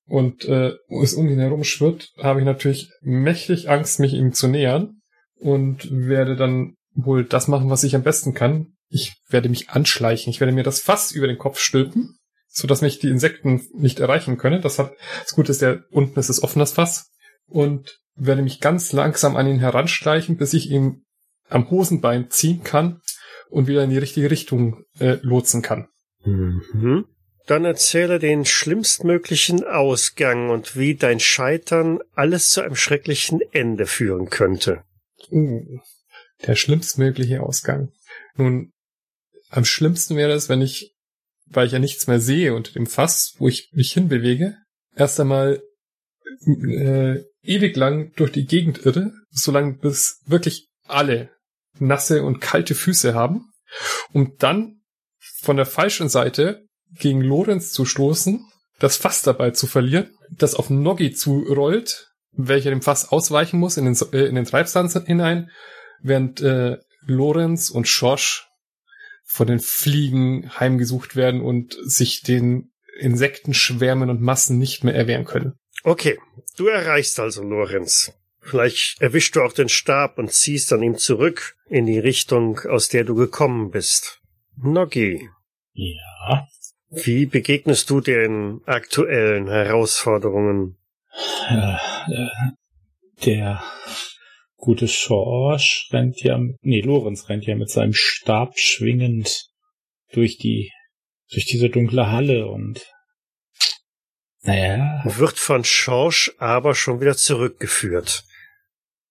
und 0.06 0.44
äh, 0.44 0.72
es 1.02 1.14
um 1.14 1.28
ihn 1.28 1.38
herum 1.38 1.64
schwirrt, 1.64 2.12
habe 2.18 2.40
ich 2.40 2.46
natürlich 2.46 2.90
mächtig 3.00 3.70
Angst, 3.70 4.00
mich 4.00 4.14
ihm 4.14 4.32
zu 4.32 4.48
nähern 4.48 5.00
und 5.36 5.88
werde 5.90 6.36
dann 6.36 6.74
wohl 6.94 7.24
das 7.24 7.48
machen, 7.48 7.70
was 7.70 7.84
ich 7.84 7.94
am 7.94 8.02
besten 8.02 8.34
kann, 8.34 8.74
ich 8.88 9.16
werde 9.28 9.48
mich 9.48 9.70
anschleichen. 9.70 10.30
Ich 10.30 10.40
werde 10.40 10.52
mir 10.52 10.62
das 10.62 10.80
Fass 10.80 11.12
über 11.12 11.26
den 11.26 11.38
Kopf 11.38 11.58
stülpen, 11.58 12.18
so 12.48 12.66
dass 12.66 12.80
mich 12.80 12.98
die 12.98 13.08
Insekten 13.08 13.66
nicht 13.74 14.00
erreichen 14.00 14.38
können. 14.38 14.62
Das 14.62 14.78
hat, 14.78 14.92
das 15.22 15.34
Gute 15.34 15.52
ist, 15.52 15.62
der 15.62 15.84
unten 15.90 16.18
ist 16.18 16.28
das 16.28 16.42
offenes 16.42 16.72
Fass. 16.72 17.10
Und 17.46 18.00
werde 18.14 18.42
mich 18.42 18.60
ganz 18.60 18.92
langsam 18.92 19.36
an 19.36 19.46
ihn 19.46 19.60
heranschleichen, 19.60 20.36
bis 20.36 20.52
ich 20.52 20.70
ihn 20.70 21.04
am 21.48 21.70
Hosenbein 21.70 22.30
ziehen 22.30 22.62
kann 22.62 23.00
und 23.48 23.68
wieder 23.68 23.84
in 23.84 23.90
die 23.90 23.98
richtige 23.98 24.30
Richtung 24.30 24.84
äh, 24.98 25.18
lotsen 25.22 25.62
kann. 25.62 25.88
Mhm. 26.24 27.06
Dann 27.46 27.64
erzähle 27.64 28.18
den 28.18 28.44
schlimmstmöglichen 28.44 29.64
Ausgang 29.64 30.50
und 30.50 30.76
wie 30.76 30.94
dein 30.96 31.20
Scheitern 31.20 32.00
alles 32.14 32.50
zu 32.50 32.60
einem 32.60 32.76
schrecklichen 32.76 33.40
Ende 33.52 33.86
führen 33.86 34.28
könnte. 34.28 34.82
Uh, 35.30 35.80
der 36.46 36.56
schlimmstmögliche 36.56 37.42
Ausgang. 37.42 37.90
Nun, 38.36 38.72
am 39.50 39.64
schlimmsten 39.64 40.16
wäre 40.16 40.32
es, 40.32 40.48
wenn 40.48 40.60
ich, 40.60 40.94
weil 41.46 41.66
ich 41.66 41.72
ja 41.72 41.78
nichts 41.78 42.06
mehr 42.06 42.20
sehe 42.20 42.54
unter 42.54 42.72
dem 42.72 42.86
Fass, 42.86 43.34
wo 43.38 43.48
ich 43.48 43.70
mich 43.72 43.92
hinbewege, 43.92 44.56
erst 44.94 45.18
einmal 45.20 45.62
äh, 46.46 47.22
ewig 47.42 47.76
lang 47.76 48.12
durch 48.16 48.32
die 48.32 48.46
Gegend 48.46 48.84
irre, 48.84 49.12
solange 49.30 49.74
bis 49.74 50.20
wirklich 50.26 50.68
alle 50.86 51.30
nasse 51.78 52.22
und 52.22 52.40
kalte 52.40 52.74
Füße 52.74 53.14
haben, 53.14 53.50
um 54.12 54.36
dann 54.38 54.80
von 55.40 55.56
der 55.56 55.66
falschen 55.66 56.08
Seite 56.08 56.66
gegen 56.98 57.20
Lorenz 57.20 57.72
zu 57.72 57.84
stoßen, 57.84 58.44
das 58.78 58.96
Fass 58.96 59.22
dabei 59.22 59.50
zu 59.50 59.66
verlieren, 59.66 60.10
das 60.30 60.54
auf 60.54 60.70
Noggi 60.70 61.12
zurollt, 61.12 62.12
welcher 62.32 62.70
dem 62.70 62.82
Fass 62.82 63.10
ausweichen 63.10 63.58
muss 63.58 63.76
in 63.76 63.84
den, 63.84 63.96
äh, 64.12 64.26
in 64.26 64.34
den 64.34 64.44
Treibsand 64.44 64.92
hinein, 65.06 65.50
während 66.00 66.40
äh, 66.40 66.78
Lorenz 67.06 67.70
und 67.70 67.88
Schorsch 67.88 68.47
von 69.30 69.46
den 69.46 69.60
Fliegen 69.60 70.50
heimgesucht 70.58 71.14
werden 71.14 71.42
und 71.42 71.76
sich 71.82 72.22
den 72.22 72.72
Insektenschwärmen 72.98 74.08
und 74.08 74.22
Massen 74.22 74.58
nicht 74.58 74.84
mehr 74.84 74.94
erwehren 74.94 75.26
können. 75.26 75.52
Okay, 75.84 76.18
du 76.56 76.66
erreichst 76.66 77.20
also 77.20 77.42
Lorenz. 77.42 78.12
Vielleicht 78.40 79.00
erwischst 79.00 79.36
du 79.36 79.42
auch 79.42 79.52
den 79.52 79.68
Stab 79.68 80.18
und 80.18 80.32
ziehst 80.32 80.72
an 80.72 80.82
ihm 80.82 80.96
zurück 80.96 81.56
in 81.68 81.84
die 81.84 81.98
Richtung, 81.98 82.60
aus 82.60 82.88
der 82.88 83.04
du 83.04 83.14
gekommen 83.14 83.70
bist. 83.70 84.20
Noggi. 84.56 85.28
Ja. 85.74 86.48
Wie 86.88 87.26
begegnest 87.26 87.90
du 87.90 88.00
den 88.00 88.62
aktuellen 88.64 89.48
Herausforderungen? 89.48 90.78
Äh, 91.50 91.74
äh, 92.12 92.28
der 93.26 93.62
gute 94.58 94.88
Schorsch 94.88 95.88
rennt 95.92 96.20
ja, 96.22 96.38
nee, 96.60 96.80
Lorenz 96.80 97.28
rennt 97.28 97.46
ja 97.46 97.54
mit 97.56 97.70
seinem 97.70 97.94
Stab 97.94 98.58
schwingend 98.58 99.48
durch 100.12 100.36
die, 100.36 100.72
durch 101.32 101.46
diese 101.46 101.70
dunkle 101.70 102.10
Halle 102.10 102.48
und 102.48 102.86
naja. 104.42 105.02
Wird 105.04 105.38
von 105.38 105.64
Schorsch 105.64 106.32
aber 106.38 106.74
schon 106.74 107.00
wieder 107.00 107.16
zurückgeführt. 107.16 108.24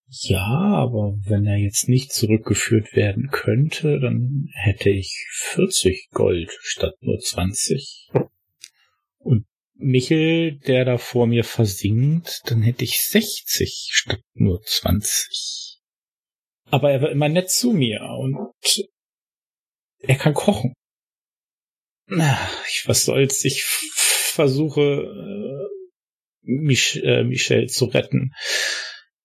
Ja, 0.09 0.47
aber 0.47 1.17
wenn 1.25 1.45
er 1.45 1.57
jetzt 1.57 1.89
nicht 1.89 2.13
zurückgeführt 2.13 2.95
werden 2.95 3.27
könnte, 3.29 3.99
dann 3.99 4.47
hätte 4.53 4.89
ich 4.89 5.27
40 5.31 6.09
Gold 6.11 6.57
statt 6.61 6.95
nur 7.01 7.19
20. 7.19 8.09
Und 9.17 9.45
Michel, 9.79 10.57
der 10.59 10.85
da 10.85 10.97
vor 10.97 11.27
mir 11.27 11.43
versinkt, 11.43 12.41
dann 12.45 12.61
hätte 12.61 12.83
ich 12.83 13.03
60 13.03 13.89
statt 13.91 14.21
nur 14.33 14.61
20. 14.61 15.79
Aber 16.69 16.91
er 16.91 17.01
war 17.01 17.11
immer 17.11 17.29
nett 17.29 17.49
zu 17.49 17.71
mir 17.71 18.01
und 18.01 18.37
er 19.99 20.15
kann 20.15 20.33
kochen. 20.33 20.73
Na, 22.07 22.37
ich, 22.67 22.87
was 22.87 23.05
soll's, 23.05 23.43
ich 23.45 23.63
versuche, 23.63 24.81
äh, 24.81 25.67
Mich 26.41 27.03
äh, 27.03 27.23
Michel 27.23 27.67
zu 27.67 27.85
retten. 27.85 28.33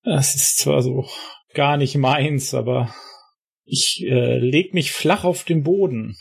Das 0.02 0.34
ist 0.34 0.58
zwar 0.58 0.82
so 0.82 1.08
gar 1.54 1.76
nicht 1.76 1.94
meins, 1.94 2.52
aber 2.52 2.92
ich 3.64 4.02
äh, 4.02 4.38
leg 4.38 4.74
mich 4.74 4.90
flach 4.90 5.22
auf 5.22 5.44
den 5.44 5.62
Boden 5.62 6.16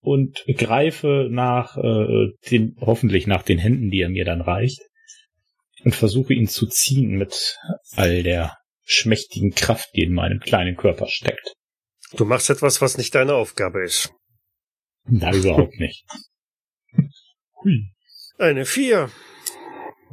und 0.00 0.44
greife 0.56 1.28
nach 1.30 1.76
äh, 1.76 2.32
den, 2.50 2.76
hoffentlich 2.80 3.26
nach 3.26 3.42
den 3.42 3.58
Händen, 3.58 3.90
die 3.90 4.00
er 4.00 4.08
mir 4.08 4.24
dann 4.24 4.40
reicht, 4.40 4.80
und 5.84 5.94
versuche 5.94 6.34
ihn 6.34 6.48
zu 6.48 6.66
ziehen 6.66 7.16
mit 7.16 7.58
all 7.96 8.22
der 8.22 8.56
schmächtigen 8.82 9.52
Kraft, 9.52 9.90
die 9.94 10.02
in 10.02 10.12
meinem 10.12 10.40
kleinen 10.40 10.76
Körper 10.76 11.06
steckt. 11.06 11.54
Du 12.16 12.24
machst 12.24 12.50
etwas, 12.50 12.80
was 12.80 12.98
nicht 12.98 13.14
deine 13.14 13.34
Aufgabe 13.34 13.84
ist. 13.84 14.12
Na, 15.04 15.32
überhaupt 15.32 15.78
nicht. 15.78 16.04
Hui. 17.62 17.92
Eine 18.38 18.64
vier. 18.64 19.10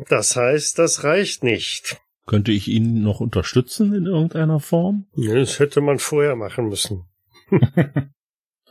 Das 0.09 0.35
heißt, 0.35 0.77
das 0.77 1.03
reicht 1.03 1.43
nicht. 1.43 1.97
Könnte 2.25 2.51
ich 2.51 2.67
ihn 2.67 3.01
noch 3.01 3.19
unterstützen 3.19 3.93
in 3.93 4.05
irgendeiner 4.05 4.59
Form? 4.59 5.07
Das 5.15 5.59
hätte 5.59 5.81
man 5.81 5.97
vorher 5.97 6.35
machen 6.35 6.67
müssen. 6.67 7.05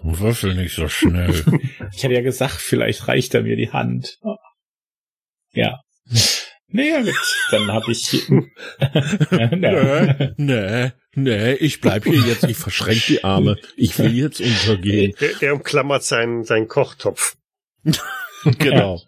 Würfel 0.03 0.55
nicht 0.55 0.75
so 0.75 0.89
schnell. 0.89 1.45
Ich 1.93 2.05
hatte 2.05 2.15
ja 2.15 2.21
gesagt, 2.21 2.61
vielleicht 2.61 3.09
reicht 3.09 3.35
er 3.35 3.43
mir 3.43 3.57
die 3.57 3.71
Hand. 3.71 4.19
Ja. 5.53 5.81
Naja, 6.69 7.01
gut, 7.03 7.15
dann 7.51 7.73
habe 7.73 7.91
ich. 7.93 8.13
nee, 9.53 10.33
nee, 10.37 10.93
nee, 11.15 11.53
ich 11.55 11.81
bleib 11.81 12.05
hier 12.05 12.21
jetzt, 12.21 12.45
ich 12.45 12.57
verschränk 12.57 13.07
die 13.07 13.25
Arme. 13.25 13.57
Ich 13.77 13.99
will 13.99 14.13
jetzt 14.15 14.41
untergehen. 14.41 15.15
Der, 15.21 15.35
der 15.35 15.55
umklammert 15.55 16.03
seinen, 16.03 16.45
seinen 16.45 16.69
Kochtopf. 16.69 17.37
genau. 18.59 19.01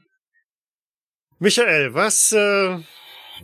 Michael, 1.41 1.95
was, 1.95 2.32
äh, 2.32 2.78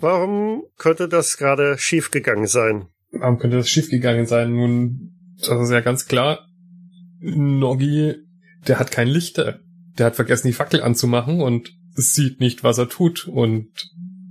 warum 0.00 0.64
könnte 0.78 1.08
das 1.08 1.36
gerade 1.36 1.76
schiefgegangen 1.78 2.46
sein? 2.46 2.88
Warum 3.10 3.38
könnte 3.38 3.58
das 3.58 3.68
schiefgegangen 3.68 4.26
sein? 4.26 4.52
Nun, 4.52 5.36
das 5.38 5.60
ist 5.60 5.70
ja 5.70 5.80
ganz 5.80 6.06
klar. 6.06 6.48
Noggi, 7.24 8.16
der 8.66 8.78
hat 8.78 8.90
kein 8.90 9.08
Lichter. 9.08 9.60
Der 9.98 10.06
hat 10.06 10.16
vergessen, 10.16 10.48
die 10.48 10.52
Fackel 10.52 10.82
anzumachen 10.82 11.40
und 11.40 11.70
sieht 11.94 12.40
nicht, 12.40 12.64
was 12.64 12.78
er 12.78 12.88
tut 12.88 13.26
und 13.28 13.68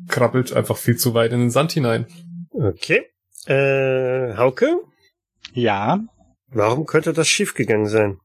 krabbelt 0.08 0.54
einfach 0.54 0.78
viel 0.78 0.98
zu 0.98 1.14
weit 1.14 1.32
in 1.32 1.40
den 1.40 1.50
Sand 1.50 1.72
hinein. 1.72 2.08
Okay. 2.52 3.02
Äh, 3.46 4.36
Hauke? 4.38 4.76
Ja, 5.54 6.00
Warum 6.54 6.86
könnte 6.86 7.14
das 7.14 7.28
schiefgegangen 7.28 7.88
sein? 7.88 8.20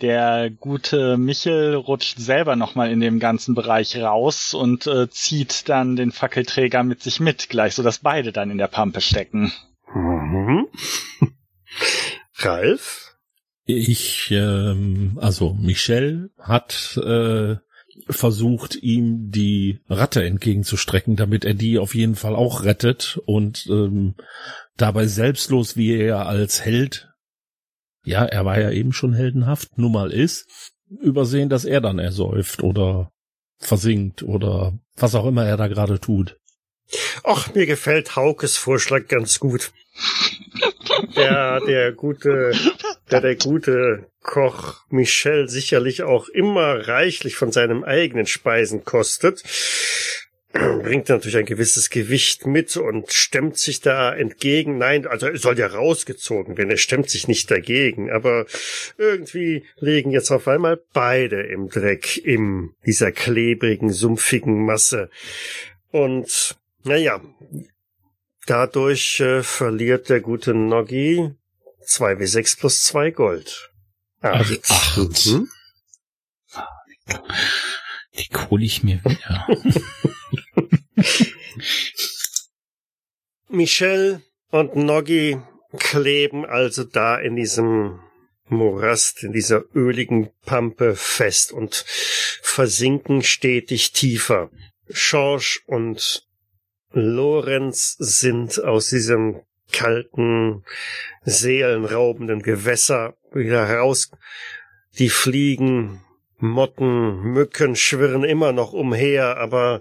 der 0.00 0.48
gute 0.50 1.16
Michel 1.16 1.74
rutscht 1.74 2.18
selber 2.18 2.54
nochmal 2.54 2.92
in 2.92 3.00
dem 3.00 3.18
ganzen 3.18 3.56
Bereich 3.56 3.96
raus 3.96 4.54
und 4.54 4.86
äh, 4.86 5.10
zieht 5.10 5.68
dann 5.68 5.96
den 5.96 6.12
Fackelträger 6.12 6.84
mit 6.84 7.02
sich 7.02 7.18
mit, 7.18 7.48
gleich 7.48 7.74
so 7.74 7.82
dass 7.82 7.98
beide 7.98 8.30
dann 8.30 8.50
in 8.50 8.58
der 8.58 8.68
Pampe 8.68 9.00
stecken. 9.00 9.52
Mhm. 9.92 10.68
Ralf? 12.36 13.07
Ich, 13.70 14.30
ähm, 14.30 15.18
also 15.20 15.52
Michel 15.52 16.30
hat 16.38 16.98
äh, 17.04 17.56
versucht, 18.08 18.76
ihm 18.76 19.30
die 19.30 19.80
Ratte 19.90 20.24
entgegenzustrecken, 20.24 21.16
damit 21.16 21.44
er 21.44 21.52
die 21.52 21.78
auf 21.78 21.94
jeden 21.94 22.14
Fall 22.14 22.34
auch 22.34 22.64
rettet 22.64 23.20
und 23.26 23.66
ähm, 23.66 24.14
dabei 24.78 25.06
selbstlos, 25.06 25.76
wie 25.76 25.94
er 25.94 26.26
als 26.26 26.64
Held, 26.64 27.10
ja, 28.06 28.24
er 28.24 28.46
war 28.46 28.58
ja 28.58 28.70
eben 28.70 28.94
schon 28.94 29.12
heldenhaft, 29.12 29.76
nun 29.76 29.92
mal 29.92 30.12
ist, 30.12 30.46
übersehen, 30.88 31.50
dass 31.50 31.66
er 31.66 31.82
dann 31.82 31.98
ersäuft 31.98 32.62
oder 32.62 33.12
versinkt 33.58 34.22
oder 34.22 34.78
was 34.96 35.14
auch 35.14 35.26
immer 35.26 35.44
er 35.44 35.58
da 35.58 35.68
gerade 35.68 36.00
tut. 36.00 36.38
Ach, 37.22 37.52
mir 37.54 37.66
gefällt 37.66 38.16
Haukes 38.16 38.56
Vorschlag 38.56 39.08
ganz 39.08 39.38
gut. 39.38 39.72
Der, 41.16 41.60
der 41.60 41.92
gute, 41.92 42.52
der, 43.10 43.20
der 43.20 43.36
gute 43.36 44.06
Koch 44.22 44.84
Michel 44.90 45.48
sicherlich 45.48 46.02
auch 46.02 46.28
immer 46.28 46.88
reichlich 46.88 47.36
von 47.36 47.52
seinen 47.52 47.84
eigenen 47.84 48.26
Speisen 48.26 48.84
kostet, 48.84 49.42
bringt 50.52 51.08
natürlich 51.08 51.36
ein 51.36 51.44
gewisses 51.44 51.90
Gewicht 51.90 52.46
mit 52.46 52.76
und 52.76 53.12
stemmt 53.12 53.58
sich 53.58 53.80
da 53.80 54.14
entgegen. 54.14 54.78
Nein, 54.78 55.06
also 55.06 55.26
er 55.26 55.36
soll 55.36 55.58
ja 55.58 55.66
rausgezogen 55.66 56.56
werden, 56.56 56.70
er 56.70 56.76
stemmt 56.76 57.10
sich 57.10 57.28
nicht 57.28 57.50
dagegen, 57.50 58.10
aber 58.10 58.46
irgendwie 58.96 59.64
liegen 59.78 60.10
jetzt 60.10 60.30
auf 60.30 60.48
einmal 60.48 60.80
beide 60.92 61.42
im 61.42 61.68
Dreck, 61.68 62.16
in 62.16 62.70
dieser 62.86 63.12
klebrigen, 63.12 63.90
sumpfigen 63.90 64.64
Masse. 64.64 65.10
Und 65.90 66.56
naja, 66.84 67.20
dadurch 68.46 69.20
äh, 69.20 69.42
verliert 69.42 70.08
der 70.08 70.20
gute 70.20 70.54
Noggi 70.54 71.30
2w6 71.86 72.58
plus 72.58 72.82
2 72.84 73.10
Gold. 73.10 73.70
Also 74.20 74.56
acht. 74.68 75.26
Mhm. 75.26 75.48
Die 78.14 78.28
hole 78.34 78.64
ich 78.64 78.82
mir 78.82 79.00
wieder. 79.04 79.46
Michel 83.48 84.22
und 84.50 84.76
Noggi 84.76 85.40
kleben 85.78 86.44
also 86.44 86.84
da 86.84 87.16
in 87.16 87.36
diesem 87.36 88.00
Morast, 88.46 89.22
in 89.22 89.32
dieser 89.32 89.62
öligen 89.74 90.30
Pampe 90.44 90.96
fest 90.96 91.52
und 91.52 91.84
versinken 92.42 93.22
stetig 93.22 93.92
tiefer. 93.92 94.50
Schorsch 94.90 95.62
und 95.66 96.26
Lorenz 96.90 97.94
sind 97.98 98.62
aus 98.62 98.88
diesem 98.88 99.42
kalten, 99.72 100.64
seelenraubenden 101.22 102.42
Gewässer 102.42 103.16
wieder 103.32 103.66
heraus. 103.66 104.10
Die 104.98 105.10
Fliegen, 105.10 106.00
Motten, 106.38 107.20
Mücken 107.20 107.76
schwirren 107.76 108.24
immer 108.24 108.52
noch 108.52 108.72
umher, 108.72 109.38
aber 109.38 109.80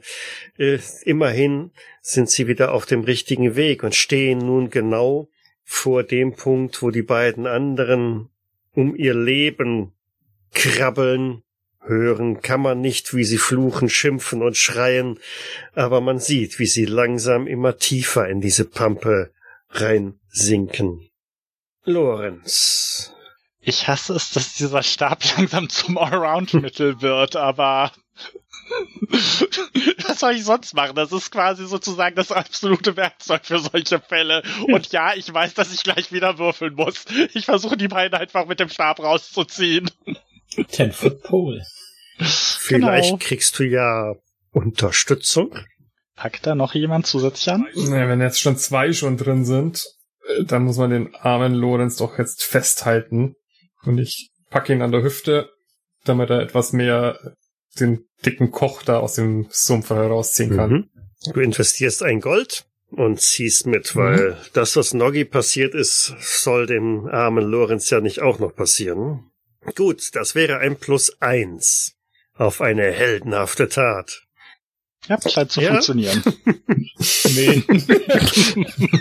äh, 0.58 0.80
immerhin 1.04 1.72
sind 2.02 2.30
sie 2.30 2.48
wieder 2.48 2.74
auf 2.74 2.86
dem 2.86 3.02
richtigen 3.02 3.56
Weg 3.56 3.84
und 3.84 3.96
stehen 3.96 4.40
nun 4.40 4.70
genau 4.70 5.30
vor 5.64 6.04
dem 6.04 6.34
Punkt, 6.34 6.82
wo 6.82 6.92
die 6.92 7.04
beiden 7.04 7.46
anderen 7.46 8.30
um 8.74 8.96
ihr 8.96 9.14
Leben 9.14 9.94
krabbeln. 10.54 11.44
Hören 11.82 12.42
kann 12.42 12.62
man 12.62 12.82
nicht, 12.82 13.14
wie 13.14 13.24
sie 13.24 13.38
fluchen, 13.38 13.88
schimpfen 13.88 14.42
und 14.42 14.58
schreien, 14.58 15.20
aber 15.74 16.02
man 16.02 16.20
sieht, 16.20 16.60
wie 16.60 16.66
sie 16.66 16.86
langsam 16.86 17.48
immer 17.48 17.78
tiefer 17.78 18.28
in 18.28 18.42
diese 18.42 18.66
Pampe 18.66 19.32
reinsinken. 19.70 21.10
Lorenz. 21.84 23.14
Ich 23.60 23.88
hasse 23.88 24.14
es, 24.14 24.32
dass 24.32 24.56
dieser 24.56 24.84
Stab 24.84 25.24
langsam 25.38 25.70
zum 25.70 25.98
Allround-Mittel 25.98 27.02
wird, 27.02 27.36
aber 27.36 27.92
was 29.10 30.20
soll 30.20 30.34
ich 30.34 30.44
sonst 30.44 30.74
machen? 30.74 30.96
Das 30.96 31.12
ist 31.12 31.32
quasi 31.32 31.66
sozusagen 31.66 32.16
das 32.16 32.32
absolute 32.32 32.96
Werkzeug 32.98 33.46
für 33.46 33.60
solche 33.60 34.00
Fälle. 34.00 34.44
Und 34.68 34.92
ja, 34.92 35.14
ich 35.16 35.32
weiß, 35.34 35.54
dass 35.54 35.74
ich 35.74 35.84
gleich 35.84 36.12
wieder 36.12 36.38
würfeln 36.38 36.76
muss. 36.76 37.06
Ich 37.34 37.46
versuche 37.46 37.78
die 37.78 37.88
beiden 37.88 38.20
einfach 38.20 38.46
mit 38.46 38.60
dem 38.60 38.70
Stab 38.70 39.00
rauszuziehen. 39.00 39.90
Ten 40.72 40.92
Foot 40.92 41.24
Pole. 41.24 41.64
Vielleicht 42.20 43.06
Genau. 43.10 43.18
kriegst 43.20 43.58
du 43.60 43.64
ja 43.64 44.14
Unterstützung. 44.52 45.58
Packt 46.18 46.48
da 46.48 46.56
noch 46.56 46.74
jemand 46.74 47.06
zusätzlich 47.06 47.50
an? 47.50 47.68
Naja, 47.76 48.10
wenn 48.10 48.20
jetzt 48.20 48.42
schon 48.42 48.58
zwei 48.58 48.92
schon 48.92 49.18
drin 49.18 49.46
sind, 49.46 49.86
äh, 50.28 50.44
dann 50.44 50.64
muss 50.64 50.78
man 50.78 50.90
den 50.90 51.16
armen 51.16 51.54
Lorenz 51.54 51.96
doch 51.96 52.18
jetzt 52.18 52.44
festhalten. 52.44 53.36
Und 53.84 54.00
ich 54.00 54.32
packe 54.50 54.74
ihn 54.74 54.82
an 54.82 54.92
der 54.92 55.04
Hüfte, 55.04 55.50
damit 56.06 56.32
er 56.32 56.42
etwas 56.42 56.74
mehr 56.74 57.36
den 57.80 58.06
dicken 58.26 58.50
Koch 58.52 58.82
da 58.82 58.98
aus 58.98 59.14
dem 59.14 59.48
Sumpf 59.52 59.92
herausziehen 59.92 60.56
kann. 60.56 60.72
Mhm. 60.72 60.90
Du 61.34 61.40
investierst 61.40 62.02
ein 62.02 62.20
Gold 62.20 62.66
und 62.90 63.22
ziehst 63.22 63.68
mit, 63.68 63.96
weil 63.96 64.38
das, 64.54 64.76
was 64.76 64.96
Noggi 64.96 65.24
passiert 65.24 65.76
ist, 65.76 66.16
soll 66.20 66.66
dem 66.66 67.08
armen 67.08 67.46
Lorenz 67.46 67.92
ja 67.92 68.02
nicht 68.02 68.22
auch 68.22 68.40
noch 68.40 68.56
passieren. 68.56 69.30
Gut, 69.76 70.16
das 70.16 70.34
wäre 70.34 70.58
ein 70.60 70.78
Plus 70.78 71.22
eins 71.22 71.94
auf 72.34 72.62
eine 72.62 72.92
heldenhafte 72.92 73.68
Tat. 73.68 74.27
Ja, 75.08 75.18
scheint 75.30 75.52
zu 75.52 75.62
Ja? 75.62 75.70
funktionieren. 75.72 76.22
Nee. 77.36 77.64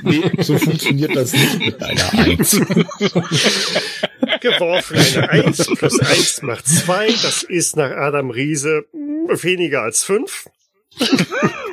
nee, 0.02 0.30
so 0.42 0.58
funktioniert 0.58 1.14
das 1.16 1.32
nicht 1.32 1.58
mit 1.60 1.82
einer 1.82 2.12
Eins. 2.12 2.50
Geworfen 4.40 4.96
eine 4.98 5.30
1 5.30 5.66
plus 5.78 6.00
1 6.00 6.42
macht 6.42 6.66
2. 6.66 7.06
Das 7.08 7.42
ist 7.42 7.76
nach 7.76 7.90
Adam 7.90 8.30
Riese 8.30 8.84
weniger 8.92 9.82
als 9.82 10.04
5. 10.04 10.48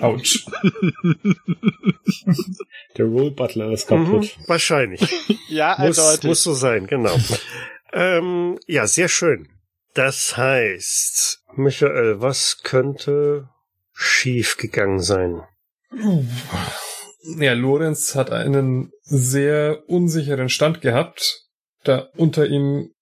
Autsch. 0.01 0.45
Der 2.97 3.05
Roll 3.05 3.31
Butler 3.31 3.71
ist 3.71 3.87
kaputt. 3.87 4.23
Mhm, 4.37 4.47
wahrscheinlich. 4.47 5.01
Ja, 5.49 5.75
Muss, 5.79 5.97
eindeutig. 5.99 6.23
muss 6.29 6.43
so 6.43 6.53
sein, 6.53 6.87
genau. 6.87 7.17
ähm, 7.93 8.59
ja, 8.67 8.87
sehr 8.87 9.09
schön. 9.09 9.49
Das 9.93 10.37
heißt, 10.37 11.43
Michael, 11.55 12.21
was 12.21 12.59
könnte 12.63 13.49
schief 13.93 14.57
gegangen 14.57 14.99
sein? 14.99 15.41
Ja, 17.39 17.53
Lorenz 17.53 18.15
hat 18.15 18.31
einen 18.31 18.91
sehr 19.01 19.83
unsicheren 19.87 20.49
Stand 20.49 20.81
gehabt, 20.81 21.45
da 21.83 22.09
unter 22.15 22.47
ihm 22.47 22.93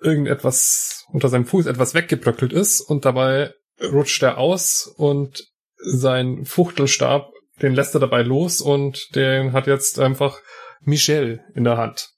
irgendetwas, 0.00 1.04
unter 1.12 1.28
seinem 1.28 1.46
Fuß 1.46 1.66
etwas 1.66 1.94
weggebröckelt 1.94 2.52
ist 2.52 2.80
und 2.80 3.04
dabei 3.04 3.52
rutscht 3.80 4.22
er 4.22 4.38
aus 4.38 4.92
und 4.96 5.44
sein 5.76 6.44
Fuchtelstab, 6.44 7.30
den 7.62 7.74
lässt 7.74 7.94
er 7.94 8.00
dabei 8.00 8.22
los 8.22 8.60
und 8.60 9.14
den 9.14 9.52
hat 9.52 9.66
jetzt 9.66 9.98
einfach 9.98 10.40
Michel 10.82 11.40
in 11.54 11.64
der 11.64 11.76
Hand 11.76 12.10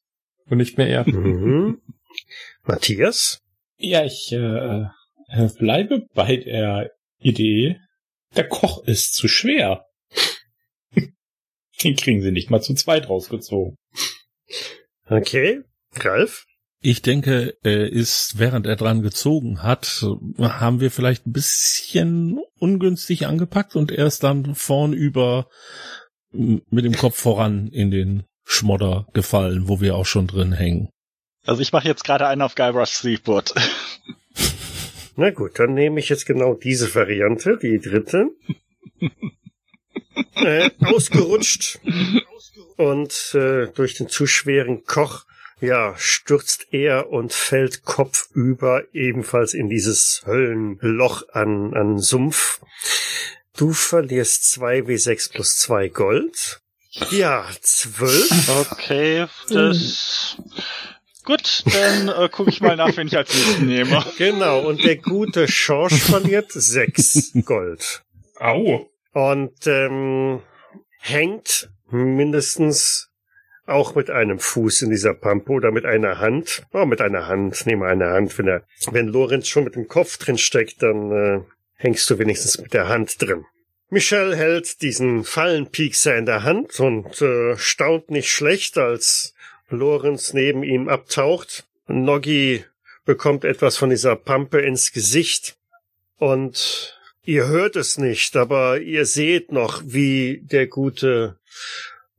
und 0.47 0.59
nicht 0.59 0.79
mehr 0.79 0.89
er. 0.89 1.09
Mhm. 1.09 1.81
Matthias? 2.65 3.41
Ja, 3.77 4.05
ich 4.05 4.31
äh, 4.33 4.85
äh, 5.29 5.49
bleibe 5.59 6.07
bei 6.15 6.37
der 6.37 6.91
Idee, 7.19 7.79
der 8.37 8.49
Koch 8.49 8.85
ist 8.85 9.15
zu 9.15 9.29
schwer. 9.29 9.87
Den 11.83 11.97
kriegen 11.97 12.23
sie 12.23 12.33
nicht 12.33 12.51
mal 12.51 12.63
zu 12.63 12.75
zweit 12.75 13.09
rausgezogen. 13.09 13.77
Okay. 15.07 15.63
Ralf? 15.97 16.47
Ich 16.85 17.03
denke, 17.03 17.55
er 17.63 17.93
ist, 17.93 18.39
während 18.39 18.67
er 18.67 18.75
dran 18.75 19.03
gezogen 19.03 19.63
hat, 19.63 20.05
haben 20.39 20.81
wir 20.81 20.91
vielleicht 20.91 21.27
ein 21.27 21.33
bisschen 21.33 22.41
ungünstig 22.59 23.27
angepackt 23.27 23.77
und 23.77 23.93
er 23.93 24.07
ist 24.07 24.25
dann 24.25 24.57
vornüber 24.57 25.49
mit 26.33 26.85
dem 26.85 26.97
Kopf 26.97 27.17
voran 27.17 27.69
in 27.69 27.93
den 27.93 28.25
Schmodder 28.45 29.07
gefallen, 29.13 29.69
wo 29.69 29.81
wir 29.81 29.95
auch 29.95 30.07
schon 30.07 30.27
drin 30.27 30.53
hängen. 30.53 30.89
Also 31.47 31.63
ich 31.63 31.73
mache 31.73 31.87
jetzt 31.87 32.05
gerade 32.05 32.27
einen 32.27 32.43
auf 32.43 32.57
Guybrush 32.57 33.01
Threepwood. 33.01 33.55
Na 35.17 35.31
gut, 35.31 35.59
dann 35.59 35.75
nehme 35.75 36.01
ich 36.01 36.09
jetzt 36.09 36.27
genau 36.27 36.55
diese 36.55 36.95
Variante, 36.95 37.59
die 37.59 37.79
dritte. 37.79 38.31
äh, 40.37 40.71
ausgerutscht 40.81 41.81
und 42.77 43.35
äh, 43.35 43.67
durch 43.69 43.95
den 43.95 44.09
zu 44.09 44.27
schweren 44.27 44.85
Koch, 44.85 45.25
ja, 45.61 45.95
stürzt 45.97 46.69
er 46.73 47.11
und 47.11 47.33
fällt 47.33 47.85
kopfüber 47.85 48.83
ebenfalls 48.93 49.55
in 49.55 49.69
dieses 49.69 50.23
Höllenloch 50.27 51.29
an, 51.33 51.75
an 51.75 51.99
Sumpf. 51.99 52.61
Du 53.57 53.73
verlierst 53.73 54.51
zwei 54.51 54.81
W6 54.81 55.33
plus 55.33 55.59
zwei 55.59 55.89
Gold. 55.89 56.61
Ja, 57.11 57.47
zwölf. 57.61 58.49
Okay, 58.49 59.27
das... 59.49 60.37
Gut, 61.25 61.65
dann 61.73 62.09
äh, 62.09 62.29
gucke 62.29 62.51
ich 62.51 62.61
mal 62.61 62.77
nach, 62.77 62.97
wen 62.97 63.07
ich 63.07 63.17
als 63.17 63.35
nächsten 63.35 63.67
nehme. 63.67 64.05
Genau, 64.19 64.61
und 64.61 64.85
der 64.85 64.97
gute 64.97 65.49
Schorsch 65.49 66.01
verliert 66.03 66.51
sechs 66.53 67.33
Gold. 67.45 68.03
Au! 68.39 68.89
und 69.13 69.67
ähm, 69.67 70.41
hängt 70.99 71.71
mindestens 71.91 73.11
auch 73.67 73.95
mit 73.95 74.11
einem 74.11 74.39
Fuß 74.39 74.83
in 74.83 74.91
dieser 74.91 75.15
Pampe 75.15 75.53
oder 75.53 75.71
mit 75.71 75.85
einer 75.85 76.19
Hand. 76.19 76.65
Oh, 76.73 76.85
mit 76.85 77.01
einer 77.01 77.29
Hand, 77.29 77.65
nehme 77.67 77.87
eine 77.87 78.11
Hand. 78.11 78.37
Wenn 78.39 78.49
er, 78.49 78.65
wenn 78.91 79.09
Lorenz 79.09 79.49
schon 79.49 79.65
mit 79.65 79.77
dem 79.77 79.87
Kopf 79.87 80.19
drin 80.19 80.39
steckt, 80.39 80.83
dann 80.83 81.13
äh, 81.13 81.41
hängst 81.77 82.09
du 82.11 82.19
wenigstens 82.19 82.59
mit 82.59 82.75
der 82.75 82.89
Hand 82.89 83.23
drin. 83.23 83.45
Michel 83.89 84.35
hält 84.35 84.81
diesen 84.81 85.23
Fallenpiekser 85.23 86.17
in 86.17 86.27
der 86.27 86.43
Hand 86.43 86.81
und 86.81 87.21
äh, 87.21 87.57
staunt 87.57 88.11
nicht 88.11 88.31
schlecht, 88.31 88.79
als 88.79 89.35
Lorenz 89.73 90.33
neben 90.33 90.63
ihm 90.63 90.89
abtaucht. 90.89 91.65
Noggi 91.89 92.65
bekommt 93.05 93.45
etwas 93.45 93.77
von 93.77 93.91
dieser 93.91 94.15
Pampe 94.15 94.61
ins 94.61 94.93
Gesicht 94.93 95.57
und 96.19 96.99
Ihr 97.25 97.47
hört 97.47 97.77
es 97.77 97.99
nicht, 97.99 98.37
aber 98.37 98.81
ihr 98.81 99.07
seht 99.07 99.53
noch, 99.53 99.81
wie 99.85 100.41
der 100.43 100.67
gute 100.67 101.37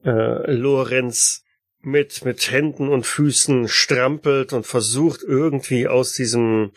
äh, 0.05 0.49
Lorenz 0.49 1.42
mit 1.85 2.23
mit 2.25 2.51
Händen 2.51 2.87
und 2.89 3.05
Füßen 3.05 3.67
strampelt 3.67 4.53
und 4.53 4.65
versucht 4.65 5.21
irgendwie 5.21 5.87
aus 5.87 6.13
diesem 6.13 6.71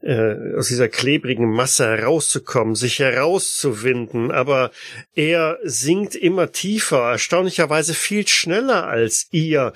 äh, 0.00 0.56
aus 0.56 0.68
dieser 0.68 0.88
klebrigen 0.88 1.50
Masse 1.50 1.86
herauszukommen, 1.86 2.74
sich 2.74 2.98
herauszuwinden, 2.98 4.30
aber 4.30 4.70
er 5.14 5.58
sinkt 5.64 6.14
immer 6.14 6.52
tiefer, 6.52 7.10
erstaunlicherweise 7.10 7.94
viel 7.94 8.26
schneller 8.28 8.86
als 8.86 9.26
ihr. 9.30 9.72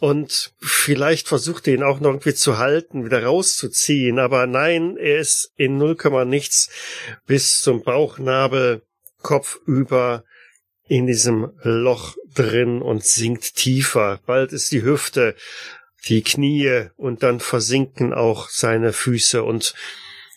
Und 0.00 0.52
vielleicht 0.60 1.28
versucht 1.28 1.68
er 1.68 1.74
ihn 1.74 1.82
auch 1.82 2.00
noch 2.00 2.10
irgendwie 2.10 2.34
zu 2.34 2.58
halten, 2.58 3.04
wieder 3.04 3.24
rauszuziehen, 3.24 4.18
aber 4.18 4.46
nein, 4.46 4.96
er 4.96 5.18
ist 5.18 5.52
in 5.56 5.76
null 5.76 5.94
Komma 5.94 6.24
nichts 6.24 6.70
bis 7.26 7.60
zum 7.60 7.82
Bauchnabel 7.82 8.82
kopfüber 9.22 10.24
in 10.90 11.06
diesem 11.06 11.52
Loch 11.62 12.16
drin 12.34 12.82
und 12.82 13.04
sinkt 13.04 13.54
tiefer. 13.54 14.18
Bald 14.26 14.52
ist 14.52 14.72
die 14.72 14.82
Hüfte, 14.82 15.36
die 16.08 16.22
Knie 16.22 16.88
und 16.96 17.22
dann 17.22 17.38
versinken 17.38 18.12
auch 18.12 18.48
seine 18.48 18.92
Füße 18.92 19.44
und 19.44 19.74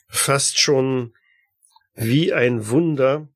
fast 0.09 0.59
schon 0.59 1.13
wie 1.95 2.33
ein 2.33 2.69
Wunder 2.69 3.27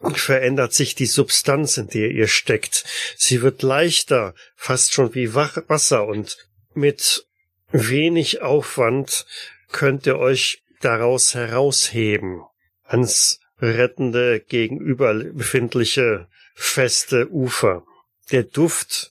verändert 0.00 0.74
sich 0.74 0.96
die 0.96 1.06
Substanz, 1.06 1.76
in 1.76 1.88
der 1.88 2.10
ihr 2.10 2.26
steckt. 2.26 2.84
Sie 3.16 3.40
wird 3.40 3.62
leichter, 3.62 4.34
fast 4.56 4.92
schon 4.92 5.14
wie 5.14 5.32
Wasser 5.32 6.08
und 6.08 6.36
mit 6.74 7.24
wenig 7.70 8.42
Aufwand 8.42 9.26
könnt 9.70 10.06
ihr 10.06 10.18
euch 10.18 10.64
daraus 10.80 11.34
herausheben 11.34 12.42
ans 12.82 13.38
rettende 13.60 14.40
gegenüber 14.40 15.14
befindliche 15.14 16.26
feste 16.54 17.30
Ufer. 17.30 17.84
Der 18.30 18.44
Duft 18.44 19.10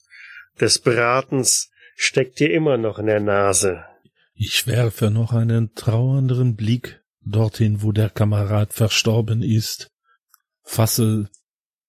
des 0.59 0.79
Bratens 0.79 1.69
steckt 1.95 2.39
dir 2.39 2.51
immer 2.51 2.77
noch 2.77 2.99
in 2.99 3.05
der 3.05 3.19
Nase. 3.19 3.85
Ich 4.33 4.65
werfe 4.65 5.11
noch 5.11 5.31
einen 5.31 5.73
trauernden 5.75 6.55
Blick 6.55 7.01
dorthin, 7.21 7.83
wo 7.83 7.91
der 7.91 8.09
Kamerad 8.09 8.73
verstorben 8.73 9.43
ist, 9.43 9.91
fasse 10.63 11.29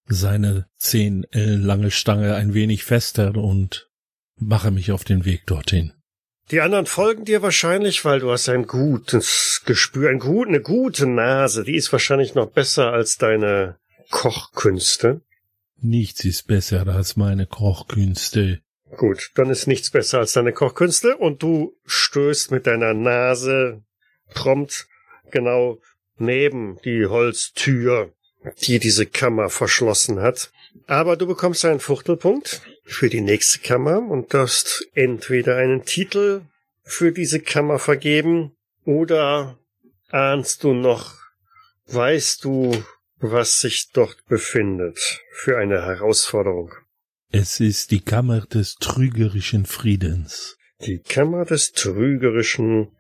seine 0.07 0.67
zehn 0.77 1.25
Ellen 1.31 1.63
lange 1.63 1.91
Stange 1.91 2.35
ein 2.35 2.53
wenig 2.55 2.85
fester 2.85 3.35
und 3.35 3.89
mache 4.37 4.71
mich 4.71 4.93
auf 4.93 5.05
den 5.05 5.25
Weg 5.25 5.47
dorthin. 5.47 5.93
Die 6.51 6.61
anderen 6.61 6.85
folgen 6.85 7.25
dir 7.25 7.41
wahrscheinlich, 7.41 8.05
weil 8.05 8.21
du 8.21 8.31
hast 8.31 8.51
ein 8.51 8.67
gutes 8.67 9.63
Gespür, 9.65 10.11
ein 10.11 10.19
gut, 10.19 10.49
eine 10.49 10.61
gute 10.61 11.07
Nase. 11.07 11.65
Die 11.65 11.75
ist 11.75 11.91
wahrscheinlich 11.91 12.35
noch 12.35 12.51
besser 12.51 12.93
als 12.93 13.17
deine 13.17 13.79
Kochkünste. 14.11 15.23
Nichts 15.85 16.25
ist 16.25 16.47
besser 16.47 16.87
als 16.87 17.15
meine 17.17 17.45
Kochkünste. 17.45 18.63
Gut, 18.97 19.33
dann 19.35 19.51
ist 19.51 19.67
nichts 19.67 19.91
besser 19.91 20.21
als 20.21 20.33
deine 20.33 20.55
Kochkünste 20.55 21.19
und 21.19 21.43
du 21.43 21.77
stößt 21.85 22.51
mit 22.53 22.67
deiner 22.67 22.95
Nase 22.95 23.83
prompt 24.33 24.89
genau 25.31 25.79
neben 26.17 26.79
die 26.87 27.05
Holztür, 27.05 28.15
die 28.63 28.79
diese 28.79 29.05
Kammer 29.05 29.51
verschlossen 29.51 30.21
hat. 30.21 30.53
Aber 30.87 31.19
du 31.19 31.27
bekommst 31.27 31.67
einen 31.67 31.81
Fuchtelpunkt 31.81 32.63
für 32.85 33.11
die 33.11 33.21
nächste 33.21 33.59
Kammer 33.59 33.99
und 33.99 34.33
darfst 34.33 34.89
entweder 34.95 35.57
einen 35.57 35.85
Titel 35.85 36.47
für 36.83 37.13
diese 37.13 37.41
Kammer 37.41 37.79
vergeben 37.79 38.57
oder 38.87 39.59
ahnst 40.09 40.65
du 40.65 40.73
noch, 40.73 41.13
weißt 41.89 42.43
du, 42.43 42.73
was 43.31 43.61
sich 43.61 43.91
dort 43.93 44.25
befindet 44.27 44.99
für 45.33 45.59
eine 45.59 45.83
Herausforderung. 45.83 46.73
Es 47.31 47.59
ist 47.59 47.91
die 47.91 48.01
Kammer 48.01 48.43
des 48.43 48.77
trügerischen 48.77 49.67
Friedens. 49.67 50.57
Die 50.81 50.99
Kammer 50.99 51.45
des 51.45 51.73
trügerischen 51.73 52.97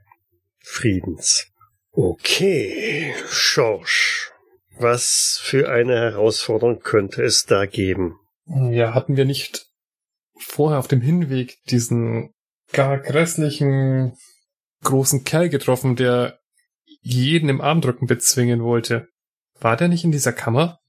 Friedens. 0.60 1.46
Okay, 1.90 3.14
Schorsch. 3.28 4.32
Was 4.76 5.38
für 5.40 5.70
eine 5.70 5.94
Herausforderung 5.94 6.80
könnte 6.80 7.22
es 7.22 7.44
da 7.44 7.66
geben? 7.66 8.18
Ja, 8.46 8.94
hatten 8.94 9.16
wir 9.16 9.24
nicht 9.24 9.66
vorher 10.36 10.78
auf 10.78 10.88
dem 10.88 11.00
Hinweg 11.00 11.58
diesen 11.68 12.32
gar 12.72 12.98
grässlichen 12.98 14.16
großen 14.82 15.22
Kerl 15.24 15.48
getroffen, 15.48 15.96
der 15.96 16.40
jeden 17.00 17.48
im 17.48 17.60
Armdrücken 17.60 18.06
bezwingen 18.06 18.62
wollte. 18.62 19.08
War 19.60 19.76
der 19.76 19.88
nicht 19.88 20.04
in 20.04 20.12
dieser 20.12 20.32
Kammer? 20.32 20.80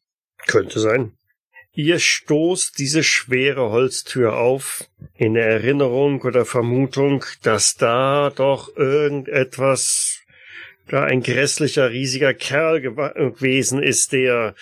Könnte 0.47 0.79
sein. 0.79 1.13
Ihr 1.77 1.99
stoßt 1.99 2.79
diese 2.79 3.03
schwere 3.03 3.69
Holztür 3.69 4.37
auf, 4.37 4.85
in 5.13 5.33
der 5.33 5.47
Erinnerung 5.47 6.21
oder 6.21 6.45
Vermutung, 6.45 7.25
dass 7.41 7.75
da 7.75 8.31
doch 8.33 8.77
irgendetwas, 8.77 10.21
da 10.87 11.03
ein 11.03 11.21
grässlicher, 11.21 11.89
riesiger 11.89 12.33
Kerl 12.33 12.79
gewesen 12.79 13.83
ist, 13.83 14.13
der, 14.13 14.55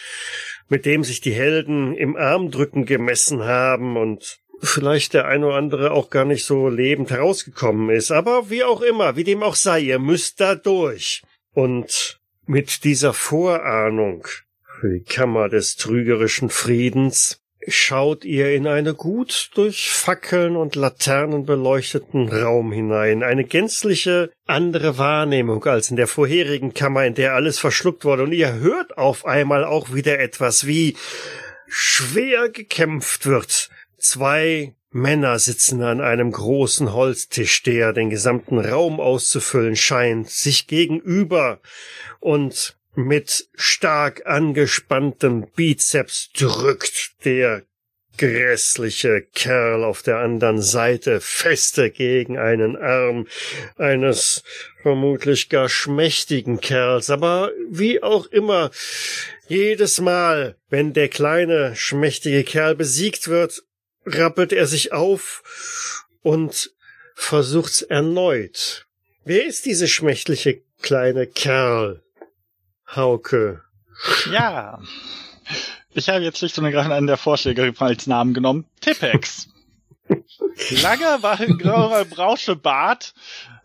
mit 0.69 0.87
dem 0.87 1.03
sich 1.03 1.21
die 1.21 1.33
Helden 1.33 1.95
im 1.95 2.15
Armdrücken 2.15 2.85
gemessen 2.85 3.43
haben 3.43 3.95
und 3.95 4.39
vielleicht 4.63 5.13
der 5.13 5.27
ein 5.27 5.43
oder 5.43 5.55
andere 5.55 5.91
auch 5.91 6.09
gar 6.09 6.25
nicht 6.25 6.45
so 6.45 6.67
lebend 6.67 7.11
herausgekommen 7.11 7.89
ist. 7.91 8.11
Aber 8.11 8.49
wie 8.49 8.63
auch 8.63 8.81
immer, 8.81 9.15
wie 9.15 9.23
dem 9.23 9.43
auch 9.43 9.55
sei, 9.55 9.81
ihr 9.81 9.99
müsst 9.99 10.39
da 10.39 10.55
durch. 10.55 11.21
Und 11.53 12.19
mit 12.45 12.83
dieser 12.83 13.13
Vorahnung 13.13 14.27
für 14.79 14.89
die 14.89 15.03
Kammer 15.03 15.49
des 15.49 15.75
trügerischen 15.75 16.49
Friedens 16.49 17.39
schaut 17.67 18.25
ihr 18.25 18.53
in 18.53 18.67
eine 18.67 18.93
gut 18.93 19.51
durch 19.55 19.89
Fackeln 19.89 20.55
und 20.55 20.75
Laternen 20.75 21.45
beleuchteten 21.45 22.27
Raum 22.27 22.71
hinein. 22.71 23.23
Eine 23.23 23.45
gänzliche 23.45 24.31
andere 24.45 24.97
Wahrnehmung 24.97 25.63
als 25.65 25.89
in 25.89 25.95
der 25.95 26.07
vorherigen 26.07 26.73
Kammer, 26.73 27.05
in 27.05 27.15
der 27.15 27.33
alles 27.33 27.59
verschluckt 27.59 28.05
wurde. 28.05 28.23
Und 28.23 28.33
ihr 28.33 28.53
hört 28.53 28.97
auf 28.97 29.25
einmal 29.25 29.63
auch 29.63 29.93
wieder 29.93 30.19
etwas, 30.19 30.67
wie 30.67 30.97
schwer 31.67 32.49
gekämpft 32.49 33.25
wird. 33.25 33.69
Zwei 33.97 34.75
Männer 34.93 35.39
sitzen 35.39 35.81
an 35.81 36.01
einem 36.01 36.31
großen 36.31 36.93
Holztisch, 36.93 37.63
der 37.63 37.93
den 37.93 38.09
gesamten 38.09 38.59
Raum 38.59 38.99
auszufüllen 38.99 39.75
scheint, 39.75 40.29
sich 40.29 40.67
gegenüber 40.67 41.59
und 42.19 42.77
mit 42.95 43.49
stark 43.55 44.27
angespanntem 44.27 45.47
Bizeps 45.55 46.29
drückt 46.33 47.25
der 47.25 47.63
grässliche 48.17 49.23
Kerl 49.33 49.83
auf 49.83 50.03
der 50.03 50.17
anderen 50.17 50.61
Seite 50.61 51.19
feste 51.19 51.89
gegen 51.89 52.37
einen 52.37 52.77
Arm 52.77 53.27
eines 53.77 54.43
vermutlich 54.83 55.49
gar 55.49 55.69
schmächtigen 55.69 56.59
Kerls, 56.61 57.09
aber 57.09 57.51
wie 57.69 58.03
auch 58.03 58.27
immer, 58.27 58.69
jedes 59.47 59.99
Mal, 59.99 60.55
wenn 60.69 60.93
der 60.93 61.09
kleine 61.09 61.75
schmächtige 61.75 62.43
Kerl 62.43 62.75
besiegt 62.75 63.27
wird, 63.27 63.63
rappelt 64.05 64.53
er 64.53 64.67
sich 64.67 64.91
auf 64.91 65.43
und 66.21 66.71
versucht's 67.15 67.81
erneut. 67.81 68.85
Wer 69.25 69.45
ist 69.45 69.65
diese 69.65 69.87
schmächtige 69.87 70.61
kleine 70.81 71.27
Kerl? 71.27 72.03
Hauke. 72.95 73.61
Ja. 74.31 74.81
Ich 75.91 76.09
habe 76.09 76.23
jetzt 76.23 76.39
schlicht 76.39 76.57
und 76.57 76.65
ergreifend 76.65 76.93
einen 76.93 77.07
der 77.07 77.17
Vorschläge 77.17 77.73
als 77.77 78.07
Namen 78.07 78.33
genommen. 78.33 78.65
Tippex. 78.81 79.47
Langer, 80.81 81.19
grauer 81.57 82.05
Brauschebart, 82.05 83.13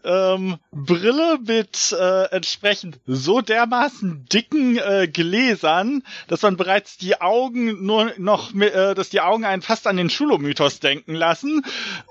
ähm, 0.08 0.56
Brille 0.72 1.38
mit 1.46 1.92
äh, 1.92 2.24
entsprechend 2.30 2.98
so 3.06 3.42
dermaßen 3.42 4.24
dicken 4.32 4.78
äh, 4.78 5.06
Gläsern, 5.06 6.02
dass 6.28 6.40
man 6.42 6.56
bereits 6.56 6.96
die 6.96 7.20
Augen 7.20 7.84
nur 7.84 8.12
noch, 8.16 8.54
äh, 8.54 8.94
dass 8.94 9.10
die 9.10 9.20
Augen 9.20 9.44
einen 9.44 9.60
fast 9.60 9.86
an 9.86 9.98
den 9.98 10.08
Schulomythos 10.08 10.80
denken 10.80 11.14
lassen, 11.14 11.62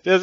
der, 0.05 0.19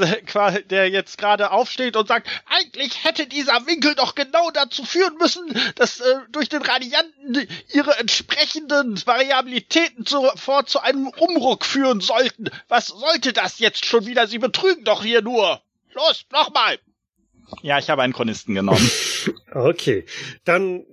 der 0.63 0.89
jetzt 0.89 1.19
gerade 1.19 1.51
aufsteht 1.51 1.97
und 1.97 2.07
sagt, 2.07 2.29
eigentlich 2.47 3.03
hätte 3.03 3.27
dieser 3.27 3.67
Winkel 3.67 3.97
doch 3.97 4.15
genau 4.15 4.51
dazu 4.53 4.85
führen 4.85 5.17
müssen, 5.19 5.45
dass 5.75 5.99
äh, 5.99 6.05
durch 6.31 6.49
den 6.49 6.63
Radianten 6.63 7.49
ihre 7.73 7.99
entsprechenden 7.99 9.05
Variabilitäten 9.05 10.07
sofort 10.07 10.69
zu 10.69 10.79
einem 10.79 11.09
Umruck 11.09 11.65
führen 11.65 12.01
sollten. 12.01 12.51
Was 12.69 12.87
sollte 12.87 13.33
das 13.33 13.59
jetzt 13.59 13.85
schon 13.85 14.07
wieder? 14.07 14.29
Sie 14.29 14.39
betrügen 14.39 14.85
doch 14.85 15.03
hier 15.03 15.23
nur. 15.23 15.61
Los, 15.93 16.25
nochmal! 16.31 16.79
Ja, 17.63 17.79
ich 17.79 17.91
habe 17.91 18.03
einen 18.03 18.13
Chronisten 18.13 18.55
genommen. 18.55 18.91
okay, 19.53 20.05
dann 20.45 20.85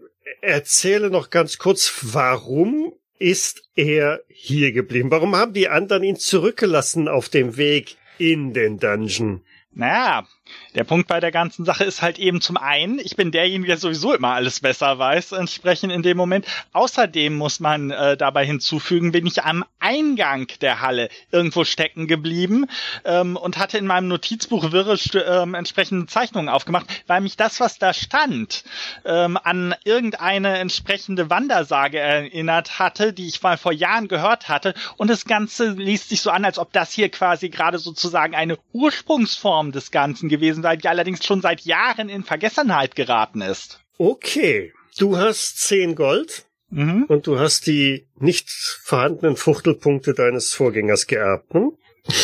erzähle 0.41 1.09
noch 1.09 1.29
ganz 1.29 1.57
kurz, 1.57 1.99
warum 2.01 2.93
ist 3.19 3.63
er 3.75 4.21
hier 4.27 4.71
geblieben? 4.71 5.11
Warum 5.11 5.35
haben 5.35 5.53
die 5.53 5.69
anderen 5.69 6.03
ihn 6.03 6.15
zurückgelassen 6.17 7.07
auf 7.07 7.29
dem 7.29 7.57
Weg 7.57 7.97
in 8.17 8.53
den 8.53 8.79
Dungeon? 8.79 9.43
Naja, 9.73 10.27
der 10.75 10.83
Punkt 10.83 11.07
bei 11.07 11.19
der 11.19 11.31
ganzen 11.31 11.65
Sache 11.65 11.83
ist 11.83 12.01
halt 12.01 12.17
eben 12.17 12.41
zum 12.41 12.57
einen, 12.57 12.99
ich 12.99 13.15
bin 13.15 13.31
derjenige, 13.31 13.67
der 13.67 13.77
sowieso 13.77 14.13
immer 14.13 14.33
alles 14.33 14.61
besser 14.61 14.97
weiß, 14.97 15.33
entsprechend 15.33 15.91
in 15.91 16.01
dem 16.01 16.17
Moment. 16.17 16.45
Außerdem 16.71 17.35
muss 17.35 17.59
man 17.59 17.91
äh, 17.91 18.15
dabei 18.15 18.45
hinzufügen, 18.45 19.11
bin 19.11 19.25
ich 19.25 19.43
am 19.43 19.65
Eingang 19.79 20.47
der 20.61 20.81
Halle 20.81 21.09
irgendwo 21.31 21.63
stecken 21.63 22.07
geblieben 22.07 22.67
ähm, 23.03 23.35
und 23.35 23.57
hatte 23.57 23.77
in 23.77 23.87
meinem 23.87 24.07
Notizbuch 24.07 24.71
wirre 24.71 24.97
ähm, 25.25 25.55
entsprechende 25.55 26.05
Zeichnungen 26.05 26.49
aufgemacht, 26.49 26.85
weil 27.07 27.21
mich 27.21 27.35
das, 27.35 27.59
was 27.59 27.77
da 27.77 27.93
stand, 27.93 28.63
ähm, 29.05 29.37
an 29.43 29.75
irgendeine 29.83 30.57
entsprechende 30.57 31.29
Wandersage 31.29 31.99
erinnert 31.99 32.79
hatte, 32.79 33.13
die 33.13 33.27
ich 33.27 33.41
mal 33.41 33.57
vor 33.57 33.73
Jahren 33.73 34.07
gehört 34.07 34.47
hatte. 34.47 34.73
Und 34.97 35.09
das 35.09 35.25
Ganze 35.25 35.69
liest 35.69 36.09
sich 36.09 36.21
so 36.21 36.29
an, 36.29 36.45
als 36.45 36.59
ob 36.59 36.71
das 36.71 36.93
hier 36.93 37.09
quasi 37.09 37.49
gerade 37.49 37.77
sozusagen 37.77 38.35
eine 38.35 38.57
Ursprungsform 38.73 39.71
des 39.71 39.91
Ganzen 39.91 40.29
gewesen 40.29 40.40
gewesen 40.41 40.63
sein, 40.63 40.79
die 40.79 40.87
allerdings 40.87 41.23
schon 41.23 41.41
seit 41.41 41.61
Jahren 41.61 42.09
in 42.09 42.23
Vergessenheit 42.23 42.95
geraten 42.95 43.41
ist. 43.41 43.79
Okay, 43.97 44.73
du 44.97 45.15
hast 45.17 45.59
zehn 45.59 45.95
Gold 45.95 46.45
mhm. 46.69 47.05
und 47.07 47.27
du 47.27 47.39
hast 47.39 47.67
die 47.67 48.07
nicht 48.19 48.49
vorhandenen 48.49 49.37
Fuchtelpunkte 49.37 50.13
deines 50.13 50.53
Vorgängers 50.53 51.07
geerbt, 51.07 51.53
hm? 51.53 51.71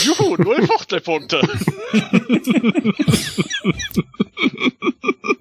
Juhu, 0.04 0.36
null 0.38 0.66
Fuchtelpunkte. 0.66 1.40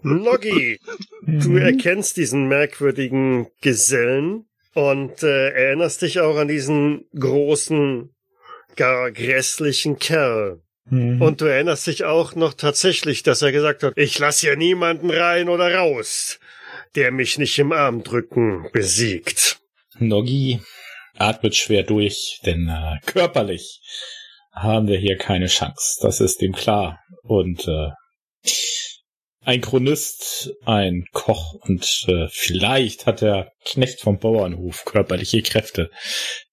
Loggi, 0.03 0.79
du 1.23 1.51
mhm. 1.51 1.59
erkennst 1.59 2.19
diesen 2.19 2.47
merkwürdigen 2.47 3.47
Gesellen 3.63 4.45
und 4.75 5.23
äh, 5.23 5.49
erinnerst 5.53 6.03
dich 6.03 6.21
auch 6.21 6.37
an 6.37 6.49
diesen 6.49 7.07
großen, 7.19 8.15
gar 8.77 9.11
grässlichen 9.11 9.99
Kerl. 9.99 10.61
Mhm. 10.89 11.21
Und 11.21 11.41
du 11.41 11.47
erinnerst 11.47 11.87
dich 11.87 12.05
auch 12.05 12.35
noch 12.35 12.55
tatsächlich, 12.55 13.23
dass 13.23 13.43
er 13.43 13.53
gesagt 13.53 13.83
hat, 13.83 13.95
ich 13.97 14.19
lass 14.19 14.41
hier 14.41 14.57
niemanden 14.57 15.11
rein 15.11 15.49
oder 15.49 15.75
raus, 15.75 16.39
der 16.95 17.11
mich 17.11 17.39
nicht 17.39 17.59
im 17.59 17.73
Arm 17.73 18.03
drücken 18.03 18.69
besiegt. 18.73 19.59
Noggi 19.99 20.61
atmet 21.19 21.57
schwer 21.57 21.83
durch, 21.83 22.41
denn 22.45 22.69
äh, 22.69 22.99
körperlich 23.07 23.81
haben 24.53 24.87
wir 24.87 24.99
hier 24.99 25.17
keine 25.17 25.47
Chance. 25.47 25.99
Das 26.01 26.21
ist 26.21 26.43
ihm 26.43 26.53
klar. 26.53 27.01
Und 27.23 27.67
äh, 27.69 27.91
ein 29.47 29.61
Chronist, 29.61 30.53
ein 30.65 31.05
Koch 31.13 31.55
und 31.61 32.05
äh, 32.09 32.27
vielleicht 32.31 33.07
hat 33.07 33.21
der 33.21 33.53
Knecht 33.65 34.01
vom 34.01 34.19
Bauernhof 34.19 34.85
körperliche 34.85 35.43
Kräfte, 35.43 35.91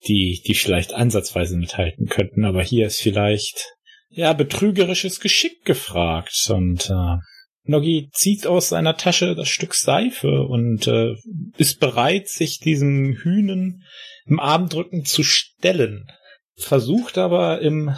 die, 0.07 0.43
die 0.45 0.53
vielleicht 0.53 0.93
ansatzweise 0.93 1.57
mithalten 1.57 2.07
könnten. 2.07 2.45
Aber 2.45 2.61
hier 2.61 2.87
ist 2.87 3.01
vielleicht 3.01 3.72
ja, 4.13 4.33
betrügerisches 4.33 5.19
Geschick 5.19 5.65
gefragt 5.65 6.49
und 6.49 6.89
äh, 6.89 7.17
Noggi 7.65 8.09
zieht 8.11 8.45
aus 8.45 8.69
seiner 8.69 8.97
Tasche 8.97 9.35
das 9.35 9.47
Stück 9.47 9.73
Seife 9.73 10.43
und 10.43 10.87
äh, 10.87 11.15
ist 11.57 11.79
bereit, 11.79 12.27
sich 12.27 12.59
diesem 12.59 13.13
Hühnen 13.13 13.83
im 14.25 14.39
Armdrücken 14.39 15.05
zu 15.05 15.23
stellen. 15.23 16.05
Versucht 16.55 17.17
aber 17.17 17.61
im, 17.61 17.95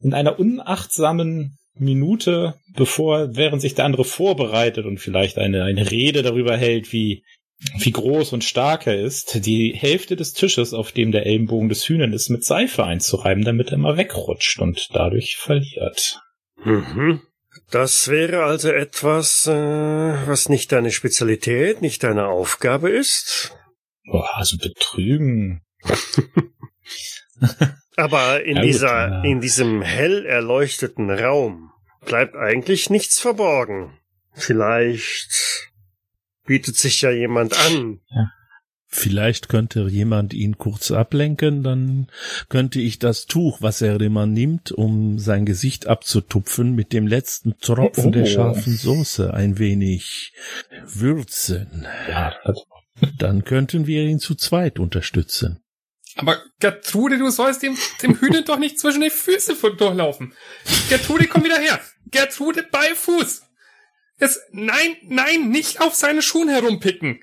in 0.00 0.12
einer 0.14 0.38
unachtsamen 0.38 1.56
Minute, 1.74 2.54
bevor, 2.74 3.36
während 3.36 3.62
sich 3.62 3.74
der 3.74 3.84
andere 3.84 4.04
vorbereitet 4.04 4.84
und 4.84 4.98
vielleicht 4.98 5.38
eine, 5.38 5.64
eine 5.64 5.90
Rede 5.90 6.22
darüber 6.22 6.56
hält, 6.56 6.92
wie 6.92 7.24
wie 7.78 7.90
groß 7.90 8.32
und 8.32 8.44
stark 8.44 8.86
er 8.86 9.00
ist, 9.00 9.44
die 9.44 9.74
Hälfte 9.74 10.14
des 10.16 10.32
Tisches, 10.32 10.74
auf 10.74 10.92
dem 10.92 11.10
der 11.10 11.26
Ellenbogen 11.26 11.68
des 11.68 11.88
Hühnern 11.88 12.12
ist, 12.12 12.28
mit 12.28 12.44
Seife 12.44 12.84
einzureiben, 12.84 13.44
damit 13.44 13.68
er 13.68 13.74
immer 13.74 13.96
wegrutscht 13.96 14.60
und 14.60 14.88
dadurch 14.92 15.36
verliert. 15.36 16.20
Mhm. 16.64 17.20
Das 17.70 18.08
wäre 18.08 18.44
also 18.44 18.70
etwas, 18.70 19.46
äh, 19.46 19.52
was 19.52 20.48
nicht 20.48 20.72
deine 20.72 20.90
Spezialität, 20.90 21.82
nicht 21.82 22.02
deine 22.04 22.28
Aufgabe 22.28 22.90
ist? 22.90 23.52
Boah, 24.04 24.28
also 24.34 24.56
betrügen. 24.56 25.62
Aber 27.96 28.44
in 28.44 28.56
ja, 28.56 28.62
dieser, 28.62 29.08
gut, 29.08 29.24
ja. 29.24 29.30
in 29.30 29.40
diesem 29.40 29.82
hell 29.82 30.24
erleuchteten 30.24 31.10
Raum 31.10 31.72
bleibt 32.06 32.36
eigentlich 32.36 32.90
nichts 32.90 33.18
verborgen. 33.20 33.98
Vielleicht 34.32 35.67
bietet 36.48 36.76
sich 36.76 37.00
ja 37.02 37.12
jemand 37.12 37.56
an. 37.56 38.00
Ja. 38.10 38.32
Vielleicht 38.90 39.50
könnte 39.50 39.82
jemand 39.82 40.32
ihn 40.32 40.56
kurz 40.56 40.90
ablenken, 40.90 41.62
dann 41.62 42.10
könnte 42.48 42.80
ich 42.80 42.98
das 42.98 43.26
Tuch, 43.26 43.60
was 43.60 43.82
er 43.82 44.00
immer 44.00 44.24
nimmt, 44.24 44.72
um 44.72 45.18
sein 45.18 45.44
Gesicht 45.44 45.86
abzutupfen, 45.86 46.74
mit 46.74 46.94
dem 46.94 47.06
letzten 47.06 47.58
Tropfen 47.60 48.06
oh. 48.06 48.10
der 48.10 48.24
scharfen 48.24 48.74
Soße 48.74 49.34
ein 49.34 49.58
wenig 49.58 50.32
würzen. 50.84 51.86
Ja, 52.08 52.34
das 52.44 52.64
Dann 53.18 53.44
könnten 53.44 53.86
wir 53.86 54.04
ihn 54.04 54.20
zu 54.20 54.34
zweit 54.34 54.78
unterstützen. 54.78 55.60
Aber 56.16 56.38
Gertrude, 56.58 57.18
du 57.18 57.30
sollst 57.30 57.62
dem, 57.62 57.76
dem 58.02 58.18
Hühner 58.18 58.42
doch 58.42 58.58
nicht 58.58 58.80
zwischen 58.80 59.02
die 59.02 59.10
Füße 59.10 59.54
durchlaufen. 59.76 60.32
Gertrude, 60.88 61.26
komm 61.28 61.44
wieder 61.44 61.58
her. 61.58 61.78
Gertrude 62.10 62.64
bei 62.72 62.94
Fuß. 62.94 63.42
Es, 64.18 64.40
nein, 64.50 64.96
nein, 65.04 65.50
nicht 65.50 65.80
auf 65.80 65.94
seine 65.94 66.22
Schuhen 66.22 66.48
herumpicken. 66.48 67.20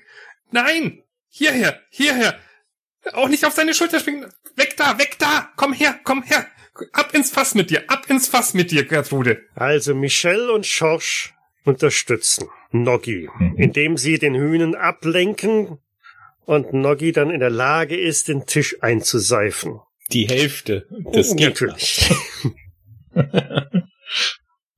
Nein, 0.50 1.02
hierher, 1.28 1.80
hierher. 1.90 2.38
Auch 3.12 3.28
nicht 3.28 3.44
auf 3.44 3.52
seine 3.52 3.74
Schulter 3.74 4.00
springen. 4.00 4.32
Weg 4.56 4.76
da, 4.76 4.98
weg 4.98 5.16
da. 5.18 5.50
Komm 5.56 5.72
her, 5.72 5.98
komm 6.02 6.22
her. 6.22 6.46
Ab 6.92 7.14
ins 7.14 7.30
Fass 7.30 7.54
mit 7.54 7.70
dir, 7.70 7.88
ab 7.88 8.06
ins 8.08 8.28
Fass 8.28 8.54
mit 8.54 8.70
dir, 8.70 8.84
Gertrude. 8.84 9.42
Also 9.54 9.94
Michelle 9.94 10.52
und 10.52 10.66
Schorsch 10.66 11.34
unterstützen 11.64 12.48
Noggi, 12.70 13.28
indem 13.56 13.96
sie 13.96 14.18
den 14.18 14.34
Hühnen 14.34 14.74
ablenken 14.74 15.78
und 16.44 16.72
Noggi 16.72 17.12
dann 17.12 17.30
in 17.30 17.40
der 17.40 17.50
Lage 17.50 17.96
ist, 17.96 18.28
den 18.28 18.46
Tisch 18.46 18.76
einzuseifen. 18.82 19.80
Die 20.12 20.28
Hälfte 20.28 20.86
des 21.14 21.34
Natürlich. 21.34 22.10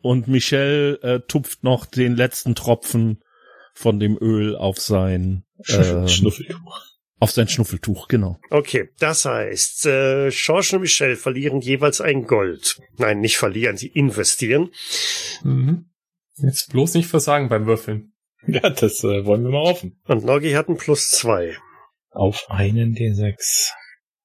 Und 0.08 0.26
Michelle 0.26 0.94
äh, 1.02 1.20
tupft 1.20 1.64
noch 1.64 1.84
den 1.84 2.16
letzten 2.16 2.54
Tropfen 2.54 3.22
von 3.74 4.00
dem 4.00 4.16
Öl 4.18 4.56
auf 4.56 4.80
sein 4.80 5.44
äh, 5.66 6.08
Schnuffeltuch. 6.08 6.80
auf 7.18 7.30
sein 7.30 7.46
Schnuffeltuch, 7.46 8.08
genau. 8.08 8.40
Okay, 8.48 8.88
das 9.00 9.26
heißt, 9.26 9.84
äh, 9.84 10.30
George 10.30 10.70
und 10.76 10.80
Michelle 10.80 11.16
verlieren 11.16 11.60
jeweils 11.60 12.00
ein 12.00 12.26
Gold. 12.26 12.80
Nein, 12.96 13.20
nicht 13.20 13.36
verlieren, 13.36 13.76
sie 13.76 13.88
investieren. 13.88 14.70
Mhm. 15.42 15.90
Jetzt 16.36 16.72
bloß 16.72 16.94
nicht 16.94 17.08
versagen 17.08 17.50
beim 17.50 17.66
Würfeln. 17.66 18.14
Ja, 18.46 18.70
das 18.70 19.04
äh, 19.04 19.26
wollen 19.26 19.42
wir 19.42 19.50
mal 19.50 19.68
hoffen. 19.68 20.00
Und 20.06 20.24
Noggi 20.24 20.52
hat 20.52 20.70
ein 20.70 20.78
Plus 20.78 21.10
zwei. 21.10 21.54
Auf 22.12 22.46
einen 22.48 22.94
der 22.94 23.14
sechs. 23.14 23.74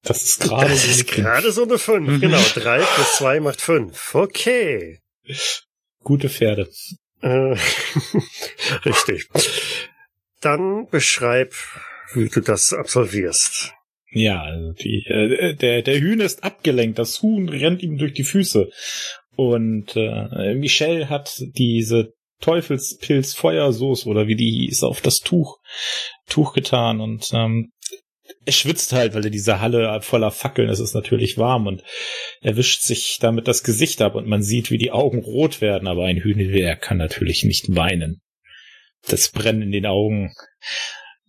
Das 0.02 0.22
ist 0.22 0.40
gerade 0.40 0.74
so 0.74 0.86
eine 0.86 0.96
fünf. 0.96 1.14
gerade 1.14 1.52
so 1.52 1.62
eine 1.64 1.78
fünf. 1.78 2.08
Mhm. 2.08 2.20
Genau, 2.20 2.40
drei 2.54 2.78
plus 2.78 3.16
zwei 3.16 3.40
macht 3.40 3.60
fünf. 3.60 4.14
Okay. 4.14 5.02
gute 6.04 6.28
Pferde. 6.28 6.70
Äh, 7.20 7.56
richtig. 8.84 9.28
Dann 10.40 10.86
beschreib, 10.90 11.54
wie 12.12 12.28
du 12.28 12.40
das 12.40 12.72
absolvierst. 12.72 13.72
Ja, 14.10 14.42
also 14.42 14.72
die, 14.72 15.04
äh, 15.06 15.54
der, 15.54 15.82
der 15.82 16.00
Hühn 16.00 16.20
ist 16.20 16.44
abgelenkt, 16.44 16.98
das 16.98 17.20
Huhn 17.22 17.48
rennt 17.48 17.82
ihm 17.82 17.98
durch 17.98 18.12
die 18.12 18.24
Füße. 18.24 18.70
Und 19.36 19.96
äh, 19.96 20.54
Michelle 20.54 21.08
hat 21.08 21.42
diese 21.56 22.12
Teufelspilz 22.40 23.34
Feuersoße 23.34 24.08
oder 24.08 24.26
wie 24.26 24.36
die 24.36 24.66
hieß 24.66 24.84
auf 24.84 25.00
das 25.00 25.20
Tuch 25.20 25.58
Tuch 26.28 26.52
getan 26.52 27.00
und 27.00 27.30
ähm, 27.32 27.70
er 28.44 28.52
schwitzt 28.52 28.92
halt, 28.92 29.14
weil 29.14 29.24
er 29.24 29.30
diese 29.30 29.60
Halle 29.60 30.00
voller 30.02 30.30
Fackeln 30.30 30.68
ist, 30.68 30.80
ist 30.80 30.94
natürlich 30.94 31.36
warm 31.36 31.66
und 31.66 31.82
er 32.40 32.56
wischt 32.56 32.82
sich 32.82 33.18
damit 33.20 33.48
das 33.48 33.62
Gesicht 33.62 34.00
ab 34.02 34.14
und 34.14 34.26
man 34.26 34.42
sieht, 34.42 34.70
wie 34.70 34.78
die 34.78 34.90
Augen 34.90 35.18
rot 35.18 35.60
werden, 35.60 35.88
aber 35.88 36.06
ein 36.06 36.18
Hühn, 36.18 36.38
der 36.38 36.76
kann 36.76 36.96
natürlich 36.96 37.44
nicht 37.44 37.74
weinen. 37.74 38.22
Das 39.06 39.30
Brennen 39.30 39.62
in 39.62 39.72
den 39.72 39.86
Augen 39.86 40.34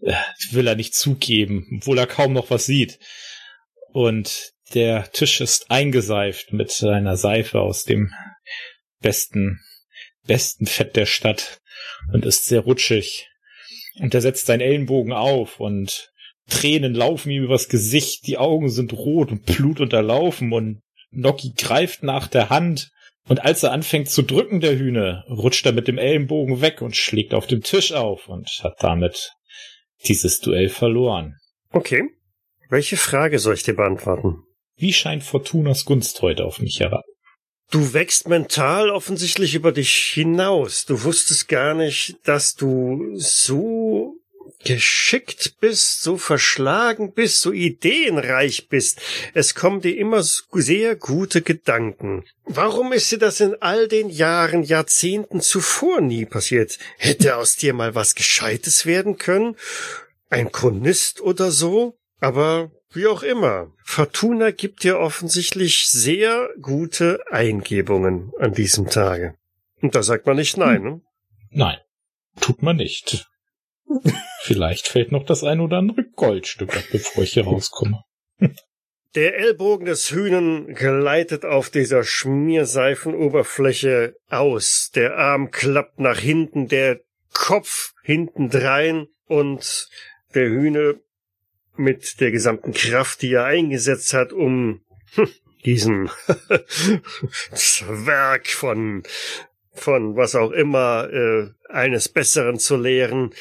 äh, 0.02 0.14
will 0.52 0.68
er 0.68 0.76
nicht 0.76 0.96
zugeben, 0.96 1.68
obwohl 1.78 1.98
er 1.98 2.08
kaum 2.08 2.34
noch 2.34 2.50
was 2.50 2.66
sieht. 2.66 3.00
Und 3.92 4.52
der 4.74 5.12
Tisch 5.12 5.42
ist 5.42 5.70
eingeseift 5.70 6.54
mit 6.54 6.82
einer 6.84 7.18
Seife 7.18 7.60
aus 7.60 7.84
dem 7.84 8.14
besten, 9.02 9.60
besten 10.26 10.66
Fett 10.66 10.96
der 10.96 11.06
Stadt 11.06 11.60
und 12.14 12.26
ist 12.26 12.46
sehr 12.46 12.62
rutschig. 12.62 13.30
Und 14.00 14.14
er 14.14 14.22
setzt 14.22 14.48
seinen 14.48 14.62
Ellenbogen 14.62 15.14
auf 15.14 15.60
und 15.60 16.12
Tränen 16.50 16.94
laufen 16.94 17.32
ihm 17.32 17.44
übers 17.44 17.70
Gesicht, 17.70 18.28
die 18.28 18.38
Augen 18.38 18.70
sind 18.70 18.94
rot 18.94 19.32
und 19.32 19.46
Blut 19.46 19.80
unterlaufen 19.80 20.54
und 20.54 20.82
Noki 21.12 21.54
greift 21.56 22.04
nach 22.04 22.28
der 22.28 22.50
Hand 22.50 22.92
und 23.28 23.44
als 23.44 23.64
er 23.64 23.72
anfängt 23.72 24.10
zu 24.10 24.22
drücken, 24.22 24.60
der 24.60 24.78
Hühne, 24.78 25.24
rutscht 25.30 25.66
er 25.66 25.72
mit 25.72 25.88
dem 25.88 25.98
Ellenbogen 25.98 26.62
weg 26.62 26.82
und 26.82 26.96
schlägt 26.96 27.34
auf 27.34 27.48
dem 27.48 27.62
Tisch 27.62 27.92
auf 27.92 28.28
und 28.28 28.48
hat 28.62 28.76
damit 28.80 29.32
dieses 30.06 30.40
Duell 30.40 30.70
verloren. 30.70 31.36
Okay. 31.72 32.04
Welche 32.70 32.98
Frage 32.98 33.40
soll 33.40 33.56
ich 33.56 33.64
dir 33.64 33.76
beantworten? 33.76 34.44
Wie 34.76 34.94
scheint 34.94 35.24
Fortunas 35.24 35.86
Gunst 35.86 36.22
heute 36.22 36.46
auf 36.46 36.60
mich 36.60 36.80
herab? 36.80 37.06
Du 37.72 37.94
wächst 37.94 38.28
mental 38.28 38.90
offensichtlich 38.92 39.56
über 39.56 39.72
dich 39.72 39.96
hinaus. 40.14 40.86
Du 40.86 41.04
wusstest 41.04 41.48
gar 41.48 41.74
nicht, 41.74 42.18
dass 42.24 42.54
du 42.54 43.16
so 43.16 44.16
geschickt 44.64 45.56
bist, 45.60 46.02
so 46.02 46.18
verschlagen 46.18 47.14
bist, 47.14 47.42
so 47.42 47.52
ideenreich 47.52 48.70
bist. 48.70 49.02
Es 49.34 49.56
kommen 49.56 49.82
dir 49.82 49.98
immer 49.98 50.24
sehr 50.24 50.96
gute 50.96 51.42
Gedanken. 51.42 52.24
Warum 52.46 52.94
ist 52.94 53.12
dir 53.12 53.18
das 53.18 53.40
in 53.40 53.56
all 53.62 53.88
den 53.88 54.10
Jahren, 54.10 54.64
Jahrzehnten 54.64 55.42
zuvor 55.42 56.02
nie 56.02 56.26
passiert? 56.26 56.78
Hätte 56.98 57.38
aus 57.38 57.56
dir 57.56 57.74
mal 57.74 57.96
was 57.96 58.16
Gescheites 58.16 58.86
werden 58.86 59.18
können? 59.18 59.56
Ein 60.30 60.52
Chronist 60.52 61.22
oder 61.22 61.52
so? 61.52 61.98
Aber 62.20 62.72
wie 62.92 63.08
auch 63.08 63.24
immer, 63.24 63.74
Fortuna 63.84 64.52
gibt 64.52 64.84
dir 64.84 65.00
offensichtlich 65.00 65.90
sehr 65.90 66.50
gute 66.62 67.20
Eingebungen 67.30 68.32
an 68.40 68.54
diesem 68.54 68.90
Tage. 68.90 69.36
Und 69.82 69.96
da 69.96 70.02
sagt 70.02 70.26
man 70.26 70.38
nicht 70.38 70.58
nein, 70.58 70.82
ne? 70.82 71.02
Nein, 71.52 71.78
tut 72.40 72.62
man 72.62 72.78
nicht. 72.78 73.28
Vielleicht 74.46 74.88
fällt 74.88 75.12
noch 75.12 75.26
das 75.26 75.44
ein 75.44 75.60
oder 75.60 75.78
andere 75.78 76.04
Goldstück 76.04 76.78
ab, 76.78 76.84
bevor 76.92 77.24
ich 77.24 77.34
hier 77.34 77.46
rauskomme. 77.48 78.04
Der 79.16 79.40
Ellbogen 79.40 79.88
des 79.88 80.12
Hühnen 80.12 80.76
gleitet 80.76 81.46
auf 81.46 81.72
dieser 81.72 82.04
Schmierseifenoberfläche 82.04 84.16
aus. 84.30 84.92
Der 84.94 85.18
Arm 85.18 85.50
klappt 85.50 86.00
nach 86.00 86.20
hinten, 86.20 86.68
der 86.68 87.00
Kopf 87.34 87.94
hintendrein 88.04 89.08
und 89.26 89.90
der 90.36 90.48
Hühne 90.48 91.00
mit 91.76 92.20
der 92.20 92.30
gesamten 92.30 92.72
Kraft, 92.72 93.24
die 93.24 93.34
er 93.34 93.46
eingesetzt 93.46 94.14
hat, 94.14 94.32
um 94.32 94.84
hm, 95.16 95.28
diesen 95.66 96.06
Werk 97.88 98.46
von 98.46 99.02
von 99.76 100.16
was 100.16 100.36
auch 100.36 100.52
immer 100.52 101.10
äh, 101.12 101.50
eines 101.68 102.10
Besseren 102.10 102.60
zu 102.60 102.78
lehren, 102.78 103.34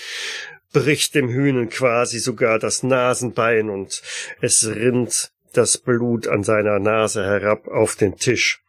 bricht 0.75 1.15
dem 1.15 1.31
Hühnen 1.31 1.71
quasi 1.71 2.19
sogar 2.19 2.59
das 2.59 2.83
Nasenbein 2.83 3.71
und 3.71 4.03
es 4.43 4.67
rinnt 4.67 5.33
das 5.55 5.79
Blut 5.79 6.27
an 6.27 6.43
seiner 6.43 6.79
Nase 6.81 7.25
herab 7.25 7.69
auf 7.69 7.97
den 7.97 8.17
Tisch. 8.17 8.61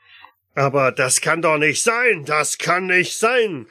Aber 0.54 0.94
das 0.94 1.20
kann 1.20 1.42
doch 1.42 1.58
nicht 1.58 1.84
sein, 1.84 2.24
das 2.24 2.58
kann 2.58 2.86
nicht 2.86 3.18
sein. 3.18 3.66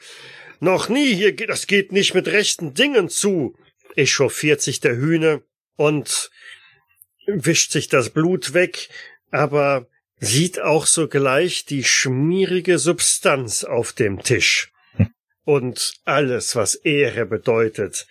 Noch 0.59 0.89
nie 0.89 1.15
hier, 1.15 1.35
das 1.35 1.65
geht 1.65 1.91
nicht 1.91 2.13
mit 2.13 2.27
rechten 2.27 2.75
Dingen 2.75 3.09
zu. 3.09 3.57
Echauffiert 3.95 4.61
sich 4.61 4.81
der 4.81 4.97
Hühne 4.97 5.41
und 5.77 6.29
wischt 7.25 7.71
sich 7.71 7.87
das 7.87 8.09
Blut 8.09 8.53
weg, 8.53 8.89
aber 9.31 9.87
sieht 10.19 10.59
auch 10.59 10.85
sogleich 10.85 11.65
die 11.65 11.83
schmierige 11.83 12.77
Substanz 12.77 13.63
auf 13.63 13.93
dem 13.93 14.21
Tisch. 14.21 14.71
Und 15.45 15.93
alles, 16.05 16.55
was 16.55 16.75
Ehre 16.75 17.25
bedeutet, 17.25 18.07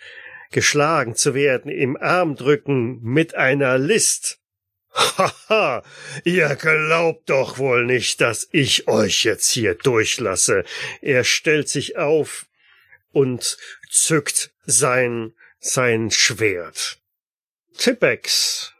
geschlagen 0.51 1.15
zu 1.15 1.33
werden 1.35 1.69
im 1.69 1.97
Armdrücken 1.97 3.01
mit 3.01 3.35
einer 3.35 3.77
List. 3.77 4.39
Haha, 4.93 5.83
ihr 6.23 6.55
glaubt 6.55 7.29
doch 7.29 7.57
wohl 7.57 7.85
nicht, 7.85 8.21
dass 8.21 8.47
ich 8.51 8.87
euch 8.87 9.25
jetzt 9.25 9.49
hier 9.49 9.75
durchlasse. 9.75 10.63
Er 11.01 11.25
stellt 11.25 11.67
sich 11.67 11.97
auf 11.97 12.45
und 13.11 13.57
zückt 13.89 14.51
sein, 14.65 15.33
sein 15.59 16.11
Schwert. 16.11 16.99
Tippex, 17.77 18.73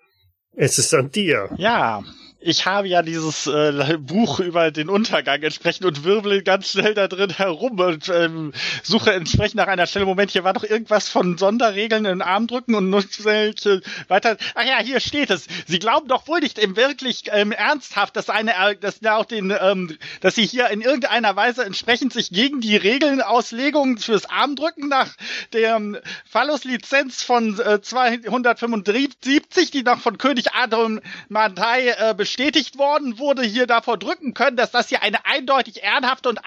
es 0.55 0.79
ist 0.79 0.93
an 0.93 1.11
dir. 1.11 1.49
Ja, 1.57 2.03
ich 2.45 2.67
habe 2.67 2.87
ja 2.87 3.01
dieses 3.01 3.47
äh, 3.47 3.97
Buch 3.99 4.39
über 4.39 4.69
den 4.69 4.87
Untergang 4.87 5.41
entsprechend 5.41 5.85
und 5.85 6.03
wirbel 6.03 6.43
ganz 6.43 6.71
schnell 6.71 6.93
da 6.93 7.07
drin 7.07 7.31
herum 7.31 7.79
und 7.79 8.07
ähm, 8.09 8.53
suche 8.83 9.13
entsprechend 9.13 9.55
nach 9.55 9.67
einer 9.67 9.87
Stelle. 9.87 10.05
Moment, 10.05 10.29
hier 10.29 10.43
war 10.43 10.53
doch 10.53 10.63
irgendwas 10.63 11.09
von 11.09 11.39
Sonderregeln 11.39 12.05
in 12.05 12.21
Armdrücken 12.21 12.75
und 12.75 12.93
welche 13.25 13.81
weiter. 14.09 14.37
Ach 14.53 14.63
ja, 14.63 14.77
hier 14.77 14.99
steht 14.99 15.31
es. 15.31 15.47
Sie 15.65 15.79
glauben 15.79 16.07
doch 16.07 16.27
wohl 16.27 16.39
nicht 16.39 16.59
im 16.59 16.75
wirklich 16.75 17.23
ähm, 17.31 17.51
ernsthaft, 17.51 18.15
dass 18.15 18.29
eine, 18.29 18.51
äh, 18.51 18.75
dass 18.75 18.99
da 18.99 19.17
auch 19.17 19.25
den, 19.25 19.51
ähm, 19.59 19.97
dass 20.21 20.35
sie 20.35 20.45
hier 20.45 20.69
in 20.69 20.81
irgendeiner 20.81 21.35
Weise 21.35 21.65
entsprechend 21.65 22.13
sich 22.13 22.29
gegen 22.29 22.61
die 22.61 22.77
Regeln 22.77 23.21
Auslegungen 23.21 23.97
fürs 23.97 24.29
Armdrücken 24.29 24.87
nach 24.87 25.09
der 25.53 25.77
ähm, 25.77 25.97
Phallus-Lizenz 26.29 27.23
von 27.23 27.59
äh, 27.59 27.81
275, 27.81 29.71
die 29.71 29.81
noch 29.81 29.99
von 29.99 30.19
König 30.19 30.53
Adam 30.53 31.01
Madai 31.27 31.87
äh, 31.89 32.13
bestätigt 32.35 32.77
worden, 32.77 33.17
wurde 33.17 33.43
hier 33.43 33.65
davor 33.65 33.97
drücken 33.97 34.33
können, 34.33 34.57
dass 34.57 34.71
das 34.71 34.89
hier 34.89 35.01
eine 35.01 35.25
eindeutig 35.25 35.83
ehrenhafte 35.83 36.27
und, 36.27 36.41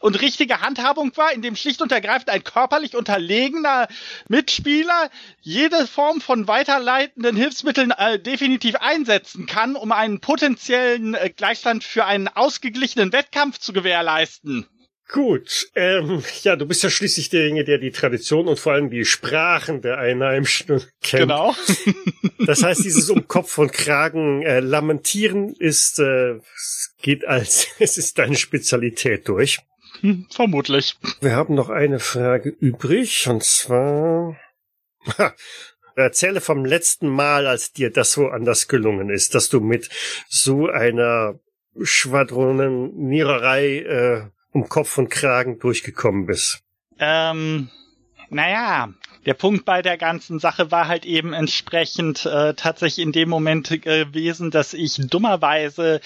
und 0.00 0.20
richtige 0.22 0.62
Handhabung 0.62 1.14
war, 1.16 1.30
in 1.32 1.42
dem 1.42 1.56
schlicht 1.56 1.82
und 1.82 1.92
ergreifend 1.92 2.30
ein 2.30 2.42
körperlich 2.42 2.96
unterlegener 2.96 3.88
Mitspieler 4.28 5.10
jede 5.42 5.86
Form 5.86 6.22
von 6.22 6.48
weiterleitenden 6.48 7.36
Hilfsmitteln 7.36 7.90
äh, 7.90 8.18
definitiv 8.18 8.76
einsetzen 8.76 9.44
kann, 9.44 9.76
um 9.76 9.92
einen 9.92 10.20
potenziellen 10.20 11.14
äh, 11.14 11.28
Gleichstand 11.28 11.84
für 11.84 12.06
einen 12.06 12.28
ausgeglichenen 12.28 13.12
Wettkampf 13.12 13.58
zu 13.58 13.74
gewährleisten. 13.74 14.66
Gut, 15.12 15.70
ähm, 15.74 16.22
ja, 16.42 16.54
du 16.54 16.66
bist 16.66 16.84
ja 16.84 16.90
schließlich 16.90 17.30
derjenige, 17.30 17.64
der 17.64 17.78
die 17.78 17.90
Tradition 17.90 18.46
und 18.46 18.60
vor 18.60 18.74
allem 18.74 18.90
die 18.90 19.04
Sprachen 19.04 19.82
der 19.82 19.98
Einheimischen 19.98 20.84
kennt. 21.02 21.22
Genau. 21.22 21.52
das 22.46 22.62
heißt, 22.62 22.84
dieses 22.84 23.10
um 23.10 23.26
Kopf 23.26 23.58
und 23.58 23.72
Kragen 23.72 24.42
äh, 24.42 24.60
lamentieren 24.60 25.52
ist, 25.58 25.98
äh, 25.98 26.38
geht 27.02 27.24
als, 27.24 27.66
es 27.80 27.98
ist 27.98 28.18
deine 28.18 28.36
Spezialität 28.36 29.26
durch. 29.28 29.58
Hm, 30.00 30.26
vermutlich. 30.30 30.96
Wir 31.20 31.34
haben 31.34 31.56
noch 31.56 31.70
eine 31.70 31.98
Frage 31.98 32.50
übrig, 32.50 33.26
und 33.26 33.42
zwar, 33.42 34.36
ha, 35.18 35.34
erzähle 35.96 36.40
vom 36.40 36.64
letzten 36.64 37.08
Mal, 37.08 37.48
als 37.48 37.72
dir 37.72 37.90
das 37.90 38.12
so 38.12 38.28
anders 38.28 38.68
gelungen 38.68 39.10
ist, 39.10 39.34
dass 39.34 39.48
du 39.48 39.58
mit 39.58 39.90
so 40.28 40.68
einer 40.68 41.40
Schwadronenniererei 41.82 43.78
äh, 43.78 44.39
um 44.52 44.68
Kopf 44.68 44.98
und 44.98 45.10
Kragen 45.10 45.58
durchgekommen 45.58 46.26
bist? 46.26 46.62
Ähm, 46.98 47.70
naja, 48.28 48.92
der 49.26 49.34
Punkt 49.34 49.64
bei 49.64 49.82
der 49.82 49.98
ganzen 49.98 50.38
Sache 50.38 50.70
war 50.70 50.88
halt 50.88 51.04
eben 51.04 51.32
entsprechend 51.32 52.24
äh, 52.24 52.54
tatsächlich 52.54 53.04
in 53.04 53.12
dem 53.12 53.28
Moment 53.28 53.70
äh, 53.70 53.78
gewesen, 53.78 54.50
dass 54.50 54.72
ich 54.72 54.96
dummerweise 54.96 56.00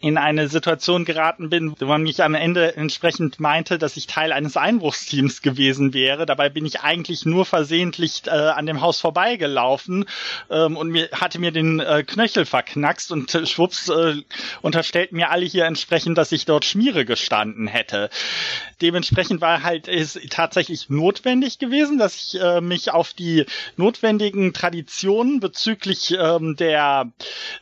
in 0.00 0.16
eine 0.16 0.48
Situation 0.48 1.04
geraten 1.04 1.50
bin, 1.50 1.74
wo 1.78 1.84
man 1.84 2.02
mich 2.02 2.22
am 2.22 2.34
Ende 2.34 2.74
entsprechend 2.76 3.38
meinte, 3.38 3.78
dass 3.78 3.98
ich 3.98 4.06
Teil 4.06 4.32
eines 4.32 4.56
Einbruchsteams 4.56 5.42
gewesen 5.42 5.92
wäre. 5.92 6.24
Dabei 6.24 6.48
bin 6.48 6.64
ich 6.64 6.80
eigentlich 6.80 7.26
nur 7.26 7.44
versehentlich 7.44 8.22
äh, 8.26 8.30
an 8.30 8.64
dem 8.64 8.80
Haus 8.80 8.98
vorbeigelaufen 8.98 10.06
ähm, 10.50 10.78
und 10.78 10.88
mir 10.88 11.10
hatte 11.12 11.38
mir 11.38 11.52
den 11.52 11.80
äh, 11.80 12.02
Knöchel 12.02 12.46
verknackst 12.46 13.12
und 13.12 13.34
äh, 13.34 13.46
schwupps 13.46 13.90
äh, 13.90 14.14
unterstellten 14.62 15.16
mir 15.16 15.30
alle 15.30 15.44
hier 15.44 15.66
entsprechend, 15.66 16.16
dass 16.16 16.32
ich 16.32 16.46
dort 16.46 16.64
Schmiere 16.64 17.04
gestanden 17.04 17.66
hätte. 17.66 18.08
Dementsprechend 18.80 19.42
war 19.42 19.62
halt 19.62 19.86
es 19.86 20.18
tatsächlich 20.30 20.88
notwendig 20.88 21.58
gewesen, 21.58 21.98
dass 21.98 22.16
ich 22.16 22.40
äh, 22.40 22.49
mich 22.60 22.90
auf 22.90 23.12
die 23.12 23.46
notwendigen 23.76 24.52
Traditionen 24.52 25.40
bezüglich 25.40 26.16
ähm, 26.18 26.56
der 26.56 27.12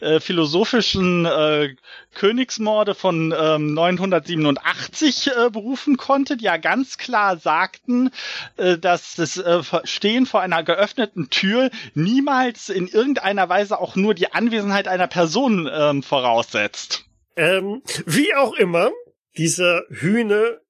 äh, 0.00 0.20
philosophischen 0.20 1.26
äh, 1.26 1.74
Königsmorde 2.14 2.94
von 2.94 3.34
ähm, 3.38 3.74
987 3.74 5.28
äh, 5.28 5.50
berufen 5.50 5.96
konnte, 5.96 6.36
die 6.36 6.44
ja 6.44 6.56
ganz 6.56 6.98
klar 6.98 7.36
sagten, 7.36 8.10
äh, 8.56 8.78
dass 8.78 9.14
das 9.14 9.36
äh, 9.36 9.62
Stehen 9.84 10.26
vor 10.26 10.40
einer 10.40 10.62
geöffneten 10.62 11.30
Tür 11.30 11.70
niemals 11.94 12.68
in 12.68 12.88
irgendeiner 12.88 13.48
Weise 13.48 13.78
auch 13.78 13.96
nur 13.96 14.14
die 14.14 14.32
Anwesenheit 14.32 14.88
einer 14.88 15.06
Person 15.06 15.70
ähm, 15.72 16.02
voraussetzt. 16.02 17.04
Ähm, 17.36 17.82
wie 18.06 18.34
auch 18.34 18.54
immer, 18.54 18.90
dieser 19.36 19.82
Hühne 19.90 20.60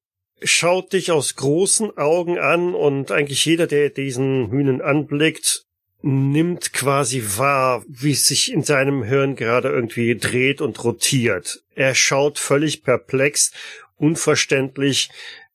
schaut 0.43 0.93
dich 0.93 1.10
aus 1.10 1.36
großen 1.36 1.97
Augen 1.97 2.39
an 2.39 2.74
und 2.74 3.10
eigentlich 3.10 3.44
jeder, 3.44 3.66
der 3.66 3.90
diesen 3.90 4.51
Hühnen 4.51 4.81
anblickt, 4.81 5.65
nimmt 6.01 6.73
quasi 6.73 7.23
wahr, 7.36 7.85
wie 7.89 8.12
es 8.12 8.27
sich 8.27 8.52
in 8.52 8.62
seinem 8.62 9.02
Hirn 9.02 9.35
gerade 9.36 9.69
irgendwie 9.69 10.16
dreht 10.16 10.60
und 10.60 10.82
rotiert. 10.85 11.62
Er 11.74 11.94
schaut 11.94 12.39
völlig 12.39 12.85
perplex, 12.85 13.52
unverständlich 13.97 15.10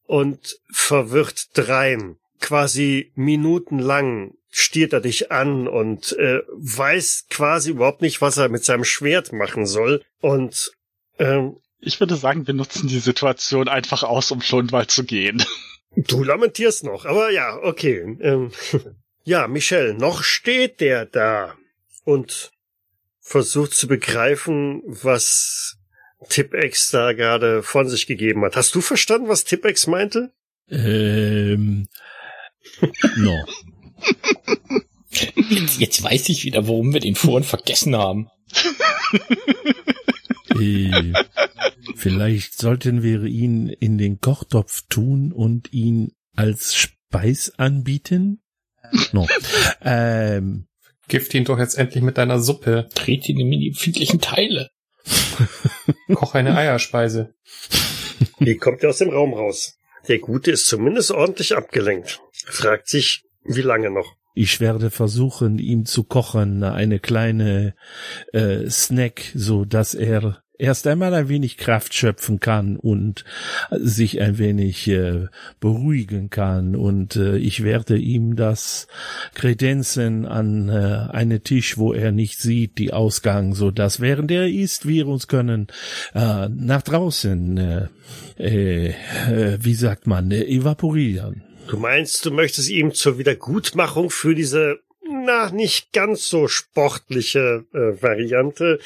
und 0.06 0.60
verwirrt 0.70 1.50
drein. 1.54 2.18
Quasi 2.42 3.12
minutenlang 3.16 4.34
stiert 4.50 4.94
er 4.94 5.02
dich 5.02 5.32
an 5.32 5.68
und 5.68 6.12
äh, 6.20 6.42
weiß 6.50 7.26
quasi 7.30 7.72
überhaupt 7.72 8.02
nicht, 8.02 8.22
was 8.22 8.38
er 8.38 8.50
mit 8.50 8.64
seinem 8.64 8.84
Schwert 8.84 9.32
machen 9.32 9.66
soll. 9.66 10.04
Und 10.20 10.74
ähm, 11.20 11.58
ich 11.86 12.00
würde 12.00 12.16
sagen, 12.16 12.48
wir 12.48 12.54
nutzen 12.54 12.88
die 12.88 13.00
Situation 13.00 13.68
einfach 13.68 14.04
aus, 14.04 14.32
um 14.32 14.42
schon 14.42 14.68
mal 14.68 14.88
zu 14.88 15.04
gehen. 15.04 15.44
Du 15.96 16.24
lamentierst 16.24 16.84
noch, 16.86 17.06
aber 17.06 17.30
ja, 17.30 17.56
okay. 17.62 18.18
Ähm, 18.20 18.52
ja, 19.26 19.48
Michel, 19.48 19.94
noch 19.94 20.24
steht 20.24 20.82
der 20.82 21.06
da 21.06 21.54
und 22.04 22.50
versucht 23.20 23.76
zu 23.76 23.88
begreifen, 23.88 24.82
was 24.88 25.78
Tipex 26.30 26.90
da 26.90 27.14
gerade 27.14 27.62
von 27.62 27.88
sich 27.88 28.08
gegeben 28.08 28.44
hat. 28.44 28.56
Hast 28.56 28.74
du 28.74 28.82
verstanden, 28.82 29.28
was 29.28 29.44
Tipex 29.44 29.86
meinte? 29.86 30.34
Ähm, 30.68 31.88
no. 33.18 33.46
Jetzt, 35.12 35.80
jetzt 35.80 36.02
weiß 36.02 36.30
ich 36.30 36.44
wieder, 36.44 36.68
warum 36.68 36.92
wir 36.92 37.00
den 37.00 37.14
vorhin 37.14 37.44
vergessen 37.44 37.96
haben. 37.96 38.30
Äh, 40.60 41.14
vielleicht 41.96 42.58
sollten 42.58 43.04
wir 43.04 43.24
ihn 43.24 43.68
in 43.68 43.98
den 43.98 44.20
Kochtopf 44.20 44.84
tun 44.90 45.32
und 45.32 45.74
ihn 45.74 46.14
als 46.36 46.76
Speis 46.76 47.54
anbieten? 47.58 48.42
No. 49.12 49.28
Ähm, 49.82 50.68
Gift 51.08 51.34
ihn 51.34 51.46
doch 51.46 51.60
jetzt 51.60 51.78
endlich 51.78 52.04
mit 52.04 52.18
deiner 52.18 52.40
Suppe. 52.40 52.88
Dreht 52.96 53.28
ihn 53.28 53.40
in 53.40 53.52
die 53.52 53.68
empfindlichen 53.68 54.22
Teile. 54.22 54.70
Koch 56.14 56.34
eine 56.34 56.56
Eierspeise. 56.56 57.34
Die 58.40 58.58
kommt 58.58 58.86
aus 58.86 59.00
dem 59.00 59.10
Raum 59.10 59.34
raus. 59.34 59.78
Der 60.08 60.20
Gute 60.20 60.52
ist 60.52 60.68
zumindest 60.68 61.12
ordentlich 61.12 61.56
abgelenkt. 61.56 62.22
Fragt 62.46 62.88
sich, 62.88 63.24
wie 63.44 63.62
lange 63.62 63.90
noch. 63.90 64.16
Ich 64.34 64.60
werde 64.60 64.90
versuchen, 64.90 65.60
ihm 65.60 65.86
zu 65.86 66.04
kochen, 66.04 66.64
eine 66.64 67.00
kleine 67.00 67.76
äh, 68.32 68.70
Snack, 68.70 69.32
so 69.36 69.64
dass 69.64 69.94
er 69.94 70.44
erst 70.58 70.88
einmal 70.88 71.14
ein 71.14 71.30
wenig 71.30 71.58
Kraft 71.58 71.94
schöpfen 71.94 72.40
kann 72.40 72.78
und 72.78 73.26
sich 73.72 74.22
ein 74.22 74.38
wenig 74.38 74.88
äh, 74.88 75.28
beruhigen 75.60 76.30
kann. 76.30 76.76
Und 76.76 77.16
äh, 77.16 77.38
ich 77.38 77.64
werde 77.64 77.98
ihm 77.98 78.36
das 78.36 78.88
kredenzen 79.34 80.26
an 80.26 80.70
äh, 80.70 81.10
einen 81.12 81.44
Tisch, 81.44 81.78
wo 81.78 81.94
er 81.94 82.12
nicht 82.12 82.40
sieht, 82.40 82.78
die 82.78 82.94
Ausgang, 82.94 83.54
so 83.54 83.72
dass 83.72 84.00
während 84.00 84.32
er 84.32 84.48
isst, 84.48 84.88
wir 84.88 85.08
uns 85.08 85.28
können 85.28 85.68
äh, 86.14 86.48
nach 86.50 86.82
draußen, 86.82 87.58
äh, 87.58 87.88
äh, 88.38 89.58
wie 89.60 89.76
sagt 89.76 90.08
man, 90.08 90.32
äh, 90.32 90.44
evaporieren. 90.46 91.44
Du 91.68 91.78
meinst, 91.78 92.26
du 92.26 92.32
möchtest 92.32 92.70
ihm 92.70 92.94
zur 92.94 93.18
Wiedergutmachung 93.18 94.10
für 94.10 94.36
diese 94.36 94.80
na, 95.26 95.52
nicht 95.52 95.92
ganz 95.94 96.30
so 96.30 96.48
sportliche 96.48 97.66
äh, 97.74 98.02
Variante 98.02 98.80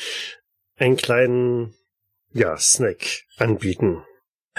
einen 0.77 0.97
kleinen, 0.97 1.73
ja, 2.33 2.57
Snack 2.57 3.23
anbieten. 3.37 4.03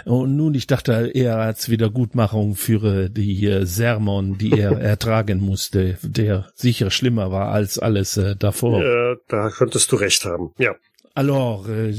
Und 0.04 0.36
nun, 0.36 0.54
ich 0.54 0.68
dachte 0.68 1.10
eher 1.12 1.38
als 1.38 1.70
Wiedergutmachung 1.70 2.54
für 2.54 3.08
die 3.08 3.46
äh, 3.46 3.66
Sermon, 3.66 4.38
die 4.38 4.52
er 4.52 4.72
ertragen 4.80 5.40
musste, 5.40 5.98
der 6.02 6.50
sicher 6.54 6.90
schlimmer 6.90 7.32
war 7.32 7.48
als 7.48 7.78
alles 7.78 8.16
äh, 8.16 8.36
davor. 8.36 8.82
Äh, 8.82 9.16
da 9.28 9.50
könntest 9.50 9.90
du 9.92 9.96
recht 9.96 10.24
haben, 10.24 10.52
ja. 10.58 10.74
Alors, 11.14 11.68
äh, 11.68 11.90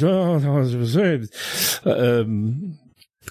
ähm, 1.85 2.79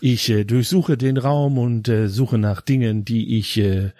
ich 0.00 0.28
äh, 0.30 0.44
durchsuche 0.44 0.96
den 0.96 1.16
Raum 1.16 1.58
und 1.58 1.88
äh, 1.88 2.08
suche 2.08 2.38
nach 2.38 2.60
Dingen, 2.60 3.04
die 3.04 3.38
ich 3.38 3.56
äh, 3.58 3.90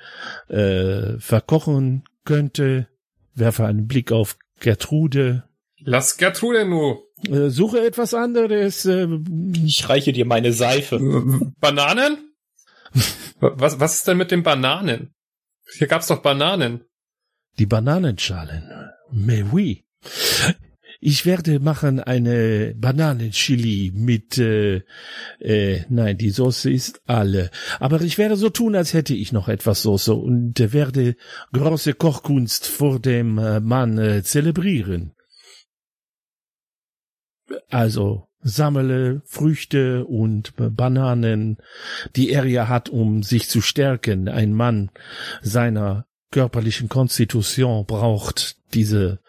äh, 0.49 1.19
verkochen 1.19 2.05
könnte. 2.25 2.89
Werfe 3.35 3.65
einen 3.67 3.87
Blick 3.87 4.13
auf 4.13 4.37
Gertrude. 4.61 5.45
Lass 5.81 6.17
Gertrude 6.17 6.65
nur. 6.65 7.05
Äh, 7.29 7.49
suche 7.51 7.85
etwas 7.87 8.15
anderes. 8.15 8.85
Äh, 8.85 9.09
Ich 9.65 9.89
reiche 9.89 10.13
dir 10.13 10.25
meine 10.27 10.53
Seife. 10.53 10.99
Bananen? 11.61 12.33
Was, 13.41 13.79
was 13.81 13.95
ist 13.95 14.09
denn 14.09 14.17
mit 14.19 14.31
den 14.31 14.43
Bananen? 14.43 15.13
Hier 15.77 15.87
gab's 15.87 16.07
doch 16.09 16.23
Bananen. 16.23 16.85
die 17.59 17.67
Bananenschalen. 17.67 18.63
Mais 19.11 19.45
oui. 19.53 19.85
Ich 21.01 21.25
werde 21.27 21.61
machen 21.61 22.01
eine 22.01 22.75
Bananenchili 22.77 23.93
mit, 23.95 24.37
äh, 24.39 24.83
äh, 25.39 25.85
nein, 25.89 26.19
die 26.19 26.31
Soße 26.31 26.73
ist 26.73 27.03
alle. 27.07 27.51
Aber 27.79 28.01
ich 28.01 28.19
werde 28.19 28.37
so 28.37 28.51
tun, 28.51 28.75
als 28.75 28.95
hätte 28.95 29.15
ich 29.15 29.31
noch 29.31 29.49
etwas 29.49 29.83
Soße 29.83 30.13
und 30.13 30.59
äh, 30.59 30.73
werde 30.73 31.15
große 31.53 31.95
Kochkunst 31.95 32.67
vor 32.67 32.99
dem 32.99 33.39
äh, 33.39 33.61
Mann 33.61 33.97
äh, 33.99 34.25
zelebrieren. 34.25 35.15
Also 37.69 38.27
sammle 38.41 39.23
Früchte 39.25 40.05
und 40.05 40.55
Bananen, 40.57 41.59
die 42.17 42.31
er 42.31 42.45
ja 42.45 42.67
hat, 42.67 42.89
um 42.89 43.23
sich 43.23 43.49
zu 43.49 43.61
stärken. 43.61 44.29
Ein 44.29 44.53
Mann 44.53 44.91
seiner 45.43 46.07
körperlichen 46.31 46.89
Konstitution 46.89 47.87
braucht 47.87 48.57
diese 48.75 49.21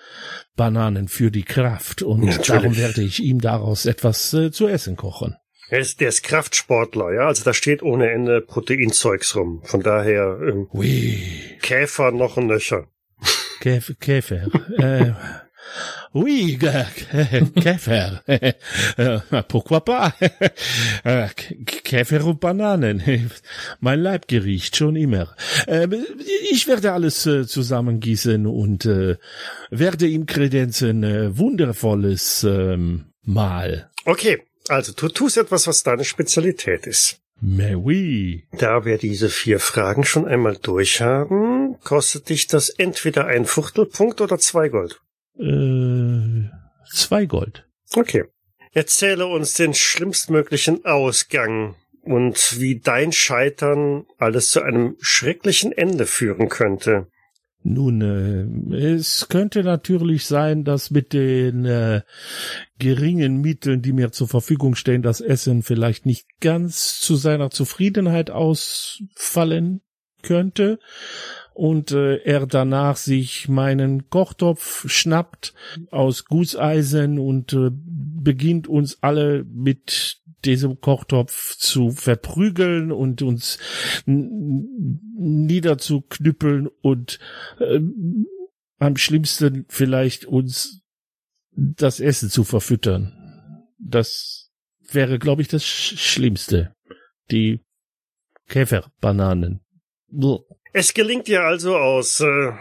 Bananen 0.55 1.07
für 1.07 1.31
die 1.31 1.43
Kraft 1.43 2.01
und 2.01 2.21
Natürlich. 2.25 2.47
darum 2.47 2.77
werde 2.77 3.01
ich 3.01 3.21
ihm 3.23 3.39
daraus 3.41 3.85
etwas 3.85 4.33
äh, 4.33 4.51
zu 4.51 4.67
essen 4.67 4.95
kochen. 4.97 5.35
Er 5.69 5.79
ist, 5.79 6.01
der 6.01 6.09
ist 6.09 6.23
Kraftsportler, 6.23 7.13
ja. 7.13 7.27
Also 7.27 7.43
da 7.43 7.53
steht 7.53 7.83
ohne 7.83 8.09
Ende 8.09 8.41
Proteinzeugs 8.41 9.35
rum. 9.35 9.61
Von 9.63 9.81
daher 9.83 10.39
ähm, 10.41 10.67
Oui, 10.73 11.21
Käfer 11.61 12.11
noch 12.11 12.37
ein 12.37 12.47
Nöcher. 12.47 12.87
Käfer. 13.61 13.93
Käfer. 13.95 14.47
äh, 14.79 15.11
oui, 16.13 16.57
Kä- 16.59 17.51
Käfer. 17.61 18.23
Pourquoi 19.47 19.79
pas? 19.81 20.13
Käfer 21.83 22.25
und 22.25 22.39
Bananen. 22.39 23.01
Mein 23.79 23.99
Leib 24.01 24.25
riecht 24.31 24.75
schon 24.75 24.95
immer. 24.95 25.35
Äh, 25.67 25.87
Ich 26.51 26.67
werde 26.67 26.91
alles 26.93 27.25
äh, 27.25 27.45
zusammengießen 27.45 28.45
und 28.47 28.85
äh, 28.85 29.17
werde 29.69 30.07
ihm 30.07 30.25
kredenzen 30.25 31.03
äh, 31.03 31.37
wundervolles 31.37 32.43
ähm, 32.43 33.05
Mahl. 33.23 33.89
Okay, 34.05 34.41
also 34.67 34.93
du 34.93 35.09
tust 35.09 35.37
etwas, 35.37 35.67
was 35.67 35.83
deine 35.83 36.05
Spezialität 36.05 36.87
ist. 36.87 37.19
Mais 37.41 37.75
oui. 37.75 38.43
Da 38.57 38.83
wir 38.83 38.97
diese 38.97 39.29
vier 39.29 39.59
Fragen 39.61 40.03
schon 40.03 40.27
einmal 40.27 40.57
durchhaben, 40.57 41.77
kostet 41.83 42.27
dich 42.29 42.47
das 42.47 42.69
entweder 42.69 43.27
ein 43.27 43.45
Viertelpunkt 43.45 44.19
oder 44.19 44.39
zwei 44.39 44.67
Gold. 44.67 44.99
Äh, 45.39 46.49
zwei 46.91 47.25
Gold. 47.25 47.65
Okay. 47.95 48.25
Erzähle 48.73 49.25
uns 49.25 49.53
den 49.53 49.73
schlimmstmöglichen 49.73 50.85
Ausgang 50.85 51.75
und 52.01 52.59
wie 52.59 52.79
dein 52.79 53.11
Scheitern 53.11 54.05
alles 54.17 54.49
zu 54.49 54.61
einem 54.61 54.95
schrecklichen 54.99 55.71
Ende 55.71 56.05
führen 56.05 56.49
könnte. 56.49 57.07
Nun, 57.61 58.01
äh, 58.71 58.75
es 58.95 59.27
könnte 59.29 59.63
natürlich 59.63 60.25
sein, 60.25 60.63
dass 60.63 60.91
mit 60.91 61.13
den 61.13 61.65
äh, 61.65 62.01
geringen 62.77 63.41
Mitteln, 63.41 63.81
die 63.81 63.91
mir 63.91 64.11
zur 64.11 64.27
Verfügung 64.29 64.75
stehen, 64.75 65.01
das 65.01 65.19
Essen 65.19 65.61
vielleicht 65.61 66.05
nicht 66.05 66.27
ganz 66.39 66.99
zu 66.99 67.15
seiner 67.15 67.49
Zufriedenheit 67.49 68.29
ausfallen 68.29 69.81
könnte 70.21 70.79
und 71.53 71.91
äh, 71.91 72.15
er 72.17 72.47
danach 72.47 72.97
sich 72.97 73.47
meinen 73.49 74.09
Kochtopf 74.09 74.89
schnappt 74.89 75.53
aus 75.91 76.25
Gusseisen 76.25 77.19
und 77.19 77.53
äh, 77.53 77.69
beginnt 77.71 78.67
uns 78.67 78.97
alle 79.01 79.43
mit 79.43 80.21
diesem 80.45 80.79
Kochtopf 80.79 81.57
zu 81.57 81.91
verprügeln 81.91 82.91
und 82.91 83.21
uns 83.21 83.59
niederzuknüppeln 84.05 86.67
und 86.81 87.19
äh, 87.59 87.79
am 88.79 88.95
schlimmsten 88.95 89.65
vielleicht 89.67 90.25
uns 90.25 90.81
das 91.51 91.99
Essen 91.99 92.29
zu 92.29 92.45
verfüttern. 92.45 93.67
Das 93.77 94.49
wäre, 94.91 95.19
glaube 95.19 95.41
ich, 95.41 95.47
das 95.47 95.63
Sch 95.63 95.97
Schlimmste. 95.97 96.75
Die 97.31 97.63
Käferbananen. 98.47 99.61
Bluh. 100.07 100.45
Es 100.71 100.93
gelingt 100.93 101.27
dir 101.27 101.43
also 101.43 101.77
aus 101.77 102.19
äh, 102.19 102.51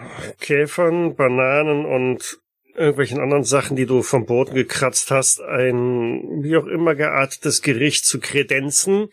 Käfern, 0.40 1.14
Bananen 1.14 1.84
und 1.84 2.40
irgendwelchen 2.74 3.20
anderen 3.20 3.44
Sachen, 3.44 3.76
die 3.76 3.86
du 3.86 4.02
vom 4.02 4.24
Boden 4.24 4.54
gekratzt 4.54 5.10
hast, 5.10 5.42
ein 5.42 6.42
wie 6.42 6.56
auch 6.56 6.66
immer 6.66 6.94
geartetes 6.94 7.60
Gericht 7.60 8.06
zu 8.06 8.18
kredenzen 8.20 9.08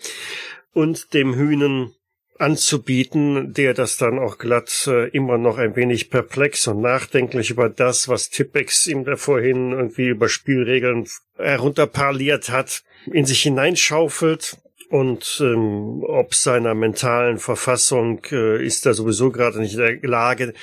und 0.74 1.14
dem 1.14 1.36
Hühnen 1.36 1.94
anzubieten, 2.38 3.54
der 3.54 3.74
das 3.74 3.98
dann 3.98 4.20
auch 4.20 4.38
glatt 4.38 4.88
äh, 4.88 5.10
immer 5.10 5.38
noch 5.38 5.58
ein 5.58 5.76
wenig 5.76 6.10
perplex 6.10 6.68
und 6.68 6.82
nachdenklich 6.82 7.50
über 7.50 7.70
das, 7.70 8.08
was 8.08 8.30
Tippex 8.30 8.88
ihm 8.88 9.04
da 9.04 9.16
vorhin 9.16 9.72
irgendwie 9.72 10.08
über 10.08 10.30
Spielregeln 10.30 11.08
herunterparliert 11.38 12.50
hat, 12.50 12.84
in 13.12 13.26
sich 13.26 13.42
hineinschaufelt 13.42 14.58
und 14.90 15.40
ähm, 15.44 16.04
ob 16.04 16.34
seiner 16.36 16.74
mentalen 16.74 17.38
Verfassung 17.40 18.22
äh, 18.32 18.64
ist 18.66 18.86
er 18.86 18.94
sowieso 18.94 19.32
gerade 19.32 19.60
nicht 19.60 19.74
in 19.74 19.80
der 19.80 19.98
Lage, 20.10 20.54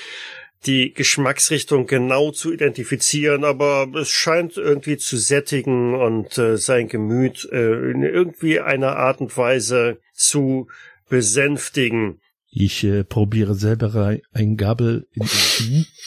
die 0.66 0.92
Geschmacksrichtung 0.94 1.86
genau 1.86 2.30
zu 2.30 2.52
identifizieren, 2.52 3.44
aber 3.44 3.88
es 3.96 4.10
scheint 4.10 4.56
irgendwie 4.56 4.96
zu 4.96 5.16
sättigen 5.16 5.94
und 5.94 6.38
äh, 6.38 6.56
sein 6.56 6.86
Gemüt 6.88 7.48
äh, 7.50 7.90
in 7.90 8.02
irgendwie 8.04 8.60
einer 8.60 8.94
Art 8.96 9.20
und 9.20 9.36
Weise 9.36 9.98
zu 10.14 10.68
besänftigen. 11.08 12.20
Ich 12.48 12.84
äh, 12.84 13.02
probiere 13.02 13.54
selber 13.54 14.18
ein- 14.32 14.56
Gabel 14.56 15.08
in 15.14 15.98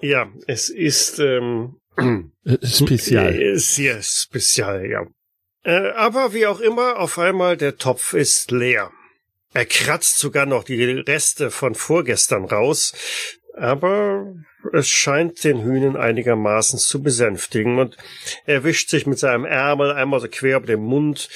Ja, 0.00 0.30
es 0.46 0.68
ist 0.68 1.18
ähm, 1.18 1.76
äh, 1.96 2.66
Spezial. 2.66 3.34
äh, 3.40 3.56
sehr 3.58 4.02
spezial, 4.02 4.86
ja. 4.90 5.06
Äh, 5.64 5.90
aber 5.90 6.32
wie 6.32 6.46
auch 6.46 6.60
immer, 6.60 6.98
auf 6.98 7.18
einmal 7.18 7.56
der 7.56 7.76
Topf 7.76 8.14
ist 8.14 8.50
leer. 8.50 8.90
Er 9.54 9.66
kratzt 9.66 10.18
sogar 10.18 10.46
noch 10.46 10.64
die 10.64 10.82
Reste 10.82 11.50
von 11.50 11.74
vorgestern 11.74 12.46
raus, 12.46 12.94
aber 13.54 14.34
es 14.72 14.88
scheint 14.88 15.44
den 15.44 15.62
Hühnen 15.62 15.96
einigermaßen 15.96 16.78
zu 16.78 17.02
besänftigen 17.02 17.78
und 17.78 17.96
er 18.46 18.64
wischt 18.64 18.88
sich 18.88 19.06
mit 19.06 19.18
seinem 19.18 19.44
Ärmel 19.44 19.92
einmal 19.92 20.20
so 20.20 20.28
quer 20.28 20.56
über 20.58 20.66
den 20.66 20.80
Mund 20.80 21.28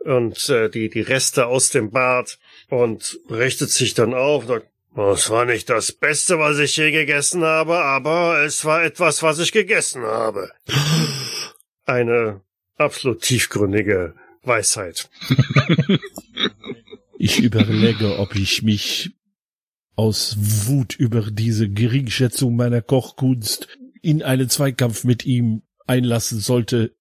und 0.00 0.48
äh, 0.50 0.68
die, 0.68 0.90
die 0.90 1.00
Reste 1.00 1.46
aus 1.46 1.70
dem 1.70 1.90
Bart 1.90 2.38
und 2.68 3.18
richtet 3.30 3.70
sich 3.70 3.94
dann 3.94 4.12
auf 4.12 4.46
sagt, 4.46 4.66
das 4.94 5.30
war 5.30 5.46
nicht 5.46 5.70
das 5.70 5.92
Beste, 5.92 6.38
was 6.38 6.58
ich 6.58 6.76
je 6.76 6.90
gegessen 6.90 7.42
habe, 7.44 7.78
aber 7.78 8.42
es 8.44 8.66
war 8.66 8.84
etwas, 8.84 9.22
was 9.22 9.38
ich 9.38 9.52
gegessen 9.52 10.02
habe. 10.02 10.50
Eine 11.86 12.42
absolut 12.76 13.22
tiefgründige 13.22 14.14
Weisheit. 14.42 15.10
Ich 17.24 17.38
überlege, 17.38 18.18
ob 18.18 18.34
ich 18.34 18.64
mich 18.64 19.12
aus 19.94 20.36
Wut 20.66 20.96
über 20.96 21.30
diese 21.30 21.70
Geringschätzung 21.70 22.56
meiner 22.56 22.82
Kochkunst 22.82 23.68
in 24.02 24.24
einen 24.24 24.48
Zweikampf 24.48 25.04
mit 25.04 25.24
ihm 25.24 25.62
einlassen 25.86 26.40
sollte. 26.40 26.96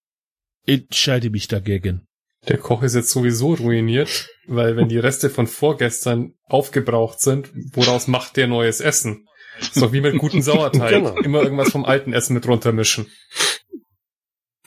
Entscheide 0.68 1.31
mich 1.31 1.48
dagegen. 1.48 2.07
Der 2.48 2.60
Koch 2.60 2.84
ist 2.84 2.93
jetzt 2.93 3.10
sowieso 3.10 3.56
ruiniert, 3.56 4.30
weil 4.45 4.76
wenn 4.76 4.89
die 4.89 4.99
Reste 4.99 5.31
von 5.31 5.48
vorgestern 5.48 6.35
aufgebraucht 6.43 7.19
sind, 7.19 7.49
woraus 7.73 8.07
macht 8.07 8.38
der 8.38 8.45
neues 8.45 8.80
Essen? 8.80 9.27
Ist 9.60 9.81
doch 9.81 9.91
wie 9.91 10.02
mit 10.02 10.19
gutem 10.19 10.41
Sauerteig. 10.43 10.91
Genau. 10.91 11.18
Immer 11.22 11.41
irgendwas 11.41 11.72
vom 11.72 11.84
alten 11.84 12.14
Essen 12.14 12.35
mit 12.35 12.48
runtermischen. 12.48 13.07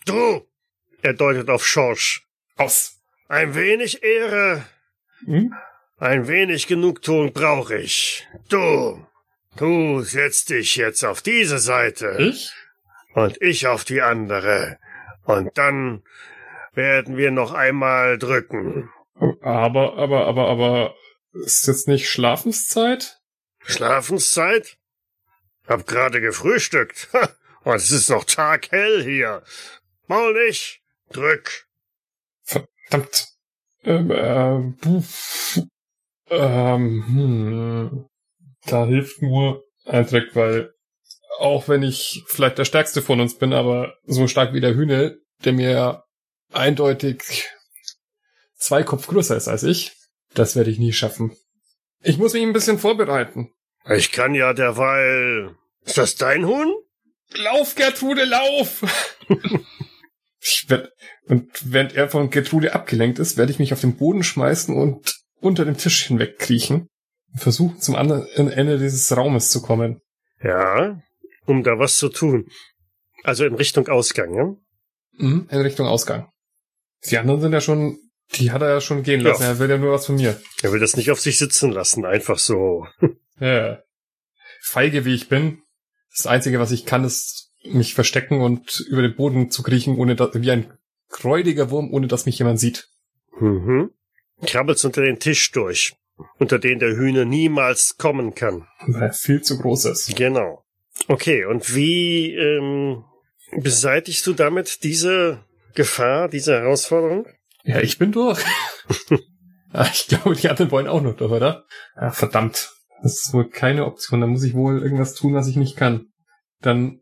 Du! 0.05 0.41
Er 1.05 1.13
deutet 1.13 1.51
auf 1.51 1.67
Schorsch. 1.67 2.27
Aus. 2.57 2.99
Ein 3.29 3.55
wenig 3.55 4.03
Ehre, 4.03 4.65
Hm? 5.27 5.55
ein 5.99 6.29
wenig 6.29 6.67
Genugtuung 6.67 7.35
brauche 7.35 7.77
ich. 7.77 8.27
Du! 8.49 9.07
Du 9.57 10.01
setzt 10.01 10.49
dich 10.49 10.77
jetzt 10.77 11.05
auf 11.05 11.21
diese 11.21 11.59
Seite. 11.59 12.17
Ich? 12.19 12.53
und 13.13 13.41
ich 13.43 13.67
auf 13.67 13.85
die 13.85 14.01
andere. 14.01 14.79
Und 15.25 15.57
dann 15.59 16.03
werden 16.73 17.19
wir 17.19 17.31
noch 17.31 17.53
einmal 17.53 18.19
drücken. 18.19 18.91
Aber, 19.43 19.99
aber, 19.99 20.27
aber, 20.27 20.49
aber, 20.49 20.95
ist 21.35 21.67
jetzt 21.67 21.87
nicht 21.87 22.09
Schlafenszeit? 22.09 23.21
Schlafenszeit? 23.63 24.79
Hab 25.69 25.87
gerade 25.87 26.23
gefrühstückt. 26.23 27.09
Ha, 27.13 27.29
Und 27.65 27.77
es 27.77 27.91
ist 27.93 28.09
noch 28.09 28.25
taghell 28.25 29.03
hier. 29.05 29.43
Maul 30.07 30.33
nicht. 30.47 30.81
Drück. 31.11 31.67
Verdammt. 32.43 33.29
Ähm, 33.85 34.77
puh. 34.81 35.03
ähm, 36.31 37.05
hm. 37.07 38.07
Da 38.67 38.87
hilft 38.87 39.21
nur 39.21 39.63
ein 39.85 40.07
Trick, 40.07 40.35
weil 40.35 40.73
auch 41.39 41.69
wenn 41.69 41.83
ich 41.83 42.23
vielleicht 42.29 42.59
der 42.59 42.65
Stärkste 42.65 43.03
von 43.03 43.21
uns 43.21 43.37
bin, 43.37 43.53
aber 43.53 43.95
so 44.05 44.27
stark 44.27 44.55
wie 44.55 44.61
der 44.61 44.75
Hühne, 44.75 45.19
der 45.45 45.53
mir 45.53 46.05
eindeutig 46.53 47.49
zwei 48.57 48.83
Kopf 48.83 49.07
größer 49.07 49.37
ist 49.37 49.49
als 49.49 49.63
ich, 49.63 49.93
das 50.33 50.57
werde 50.57 50.71
ich 50.71 50.79
nie 50.79 50.93
schaffen. 50.93 51.37
Ich 52.01 52.19
muss 52.19 52.33
mich 52.33 52.43
ein 52.43 52.53
bisschen 52.53 52.79
vorbereiten. 52.79 53.53
Ich 53.89 54.13
kann 54.13 54.35
ja 54.35 54.53
derweil. 54.53 55.57
Ist 55.85 55.99
das 55.99 56.17
dein 56.17 56.47
Huhn? 56.47 56.75
Lauf, 57.35 57.75
Gertrude, 57.75 58.25
lauf! 58.25 58.83
ich 60.45 60.67
werd, 60.69 60.93
und 61.27 61.49
während 61.65 61.95
er 61.95 62.09
von 62.09 62.31
Gertrude 62.31 62.75
abgelenkt 62.75 63.19
ist, 63.19 63.37
werde 63.37 63.51
ich 63.51 63.59
mich 63.59 63.73
auf 63.73 63.81
den 63.81 63.97
Boden 63.97 64.23
schmeißen 64.23 64.75
und 64.75 65.21
unter 65.41 65.65
dem 65.65 65.77
Tisch 65.77 66.07
hinwegkriechen 66.07 66.89
und 67.33 67.41
versuchen, 67.41 67.81
zum 67.81 67.95
anderen 67.95 68.27
Ende 68.51 68.79
dieses 68.79 69.15
Raumes 69.17 69.51
zu 69.51 69.63
kommen. 69.63 70.01
Ja, 70.43 71.01
um 71.47 71.63
da 71.63 71.79
was 71.79 71.97
zu 71.97 72.09
tun. 72.09 72.47
Also 73.23 73.45
in 73.45 73.55
Richtung 73.55 73.89
Ausgang, 73.89 74.35
ja? 74.35 74.55
Mhm, 75.19 75.49
in 75.51 75.61
Richtung 75.61 75.87
Ausgang. 75.87 76.29
Die 77.11 77.19
anderen 77.19 77.41
sind 77.41 77.53
ja 77.53 77.61
schon 77.61 77.99
Die 78.35 78.51
hat 78.51 78.63
er 78.63 78.71
ja 78.71 78.81
schon 78.81 79.03
gehen 79.03 79.21
lassen. 79.21 79.43
Ja. 79.43 79.49
Er 79.51 79.59
will 79.59 79.71
ja 79.71 79.79
nur 79.79 79.93
was 79.93 80.07
von 80.07 80.17
mir. 80.17 80.41
Er 80.63 80.73
will 80.73 80.81
das 80.81 80.97
nicht 80.97 81.11
auf 81.11 81.21
sich 81.21 81.39
sitzen 81.39 81.71
lassen, 81.73 82.05
einfach 82.05 82.39
so. 82.39 82.87
Ja. 83.41 83.81
Feige 84.63 85.05
wie 85.05 85.15
ich 85.15 85.29
bin, 85.29 85.59
das 86.17 86.29
Einzige, 86.29 86.61
was 86.61 86.71
ich 86.71 86.87
kann, 86.87 87.03
ist 87.03 87.44
mich 87.65 87.95
verstecken 87.95 88.41
und 88.41 88.85
über 88.89 89.03
den 89.03 89.17
Boden 89.17 89.51
zu 89.51 89.63
kriechen, 89.63 89.97
ohne 89.97 90.17
dass, 90.17 90.31
wie 90.35 90.51
ein 90.51 90.73
kräudiger 91.09 91.71
Wurm, 91.71 91.93
ohne 91.93 92.07
dass 92.07 92.27
mich 92.27 92.39
jemand 92.39 92.61
sieht. 92.61 92.89
Mhm. 93.39 93.91
Krabbelst 94.45 94.85
unter 94.85 95.03
den 95.03 95.19
Tisch 95.19 95.51
durch, 95.53 95.95
unter 96.39 96.59
den 96.59 96.79
der 96.79 96.97
Hühner 96.97 97.25
niemals 97.25 97.97
kommen 97.97 98.35
kann. 98.35 98.67
Weil 98.87 99.05
er 99.05 99.13
viel 99.13 99.43
zu 99.43 99.59
groß 99.59 99.87
ist. 99.87 100.17
Genau. 100.17 100.65
Okay, 101.09 101.45
und 101.45 101.75
wie 101.75 102.35
ähm, 102.35 103.05
beseitigst 103.57 104.27
du 104.27 104.33
damit 104.33 104.85
diese 104.85 105.45
Gefahr, 105.75 106.29
diese 106.29 106.55
Herausforderung? 106.55 107.27
Ja, 107.65 107.81
ich 107.81 107.99
bin 107.99 108.13
durch. 108.13 108.43
Ah, 109.77 109.89
ich 109.93 110.07
glaube, 110.07 110.37
die 110.37 110.49
anderen 110.49 110.71
wollen 110.71 110.87
auch 110.87 111.03
noch 111.03 111.17
durch, 111.17 111.33
oder? 111.33 111.65
Ah, 111.97 112.13
verdammt. 112.13 112.71
Das 113.03 113.15
ist 113.15 113.35
wohl 113.35 113.51
keine 113.51 113.87
Option. 113.87 114.21
Da 114.21 114.29
muss 114.29 114.45
ich 114.45 114.55
wohl 114.55 114.81
irgendwas 114.81 115.15
tun, 115.15 115.35
was 115.35 115.49
ich 115.49 115.57
nicht 115.57 115.77
kann. 115.77 116.13
Dann, 116.61 117.01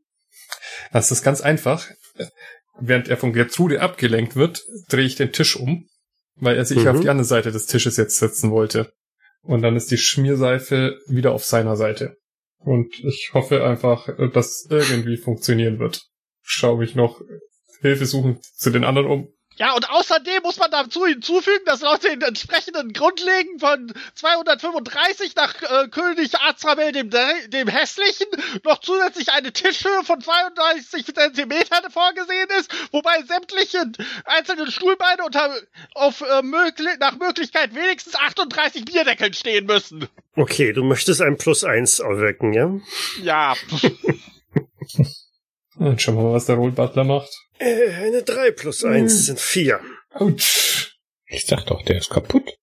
das 0.92 1.10
ist 1.10 1.22
ganz 1.22 1.40
einfach. 1.40 1.88
Während 2.80 3.08
er 3.08 3.16
von 3.16 3.32
Gertrude 3.32 3.80
abgelenkt 3.80 4.34
wird, 4.36 4.62
drehe 4.88 5.04
ich 5.04 5.16
den 5.16 5.32
Tisch 5.32 5.56
um, 5.56 5.88
weil 6.36 6.56
er 6.56 6.64
sich 6.64 6.78
Mhm. 6.78 6.88
auf 6.88 7.00
die 7.00 7.08
andere 7.10 7.26
Seite 7.26 7.52
des 7.52 7.66
Tisches 7.66 7.96
jetzt 7.96 8.18
setzen 8.18 8.50
wollte. 8.50 8.92
Und 9.42 9.62
dann 9.62 9.76
ist 9.76 9.90
die 9.90 9.98
Schmierseife 9.98 10.98
wieder 11.06 11.32
auf 11.32 11.44
seiner 11.44 11.76
Seite. 11.76 12.16
Und 12.58 12.94
ich 13.04 13.30
hoffe 13.34 13.64
einfach, 13.64 14.08
dass 14.32 14.66
irgendwie 14.70 15.16
funktionieren 15.16 15.78
wird. 15.78 16.02
Schau 16.42 16.76
mich 16.76 16.94
noch 16.94 17.20
Hilfe 17.80 18.06
suchen 18.06 18.38
zu 18.54 18.70
den 18.70 18.84
anderen 18.84 19.08
um. 19.08 19.28
Ja, 19.56 19.74
und 19.74 19.88
außerdem 19.90 20.42
muss 20.42 20.58
man 20.58 20.70
dazu 20.70 21.06
hinzufügen, 21.06 21.64
dass 21.66 21.82
laut 21.82 22.04
den 22.04 22.22
entsprechenden 22.22 22.92
Grundlegen 22.92 23.58
von 23.58 23.92
235 24.14 25.36
nach 25.36 25.54
äh, 25.62 25.88
König 25.88 26.34
Azrael 26.40 26.92
dem, 26.92 27.10
dem 27.10 27.68
Hässlichen 27.68 28.26
noch 28.64 28.80
zusätzlich 28.80 29.30
eine 29.30 29.52
Tischhöhe 29.52 30.02
von 30.04 30.20
32 30.20 31.14
Zentimetern 31.14 31.90
vorgesehen 31.90 32.48
ist, 32.58 32.72
wobei 32.92 33.22
sämtliche 33.22 33.84
einzelnen 34.24 34.70
Stuhlbeine 34.70 35.24
unter, 35.24 35.54
auf, 35.94 36.22
äh, 36.22 36.42
mögli 36.42 36.88
nach 36.98 37.18
Möglichkeit 37.18 37.74
wenigstens 37.74 38.14
38 38.14 38.84
Bierdeckeln 38.84 39.34
stehen 39.34 39.66
müssen. 39.66 40.08
Okay, 40.34 40.72
du 40.72 40.82
möchtest 40.82 41.20
ein 41.20 41.36
Plus 41.36 41.62
eins 41.62 41.98
erwecken, 41.98 42.52
ja? 42.52 42.72
Ja, 43.22 43.54
Und 45.76 46.00
schauen 46.00 46.16
wir 46.16 46.22
mal, 46.22 46.34
was 46.34 46.46
der 46.46 46.56
Roll 46.56 46.70
Butler 46.70 47.04
macht. 47.04 47.30
Äh, 47.62 47.92
eine 47.94 48.22
drei 48.22 48.50
plus 48.50 48.84
eins 48.84 49.26
sind 49.26 49.38
vier. 49.38 49.80
Autsch. 50.10 50.96
Ich 51.26 51.46
sag 51.46 51.64
doch, 51.66 51.82
der 51.84 51.98
ist 51.98 52.10
kaputt. 52.10 52.58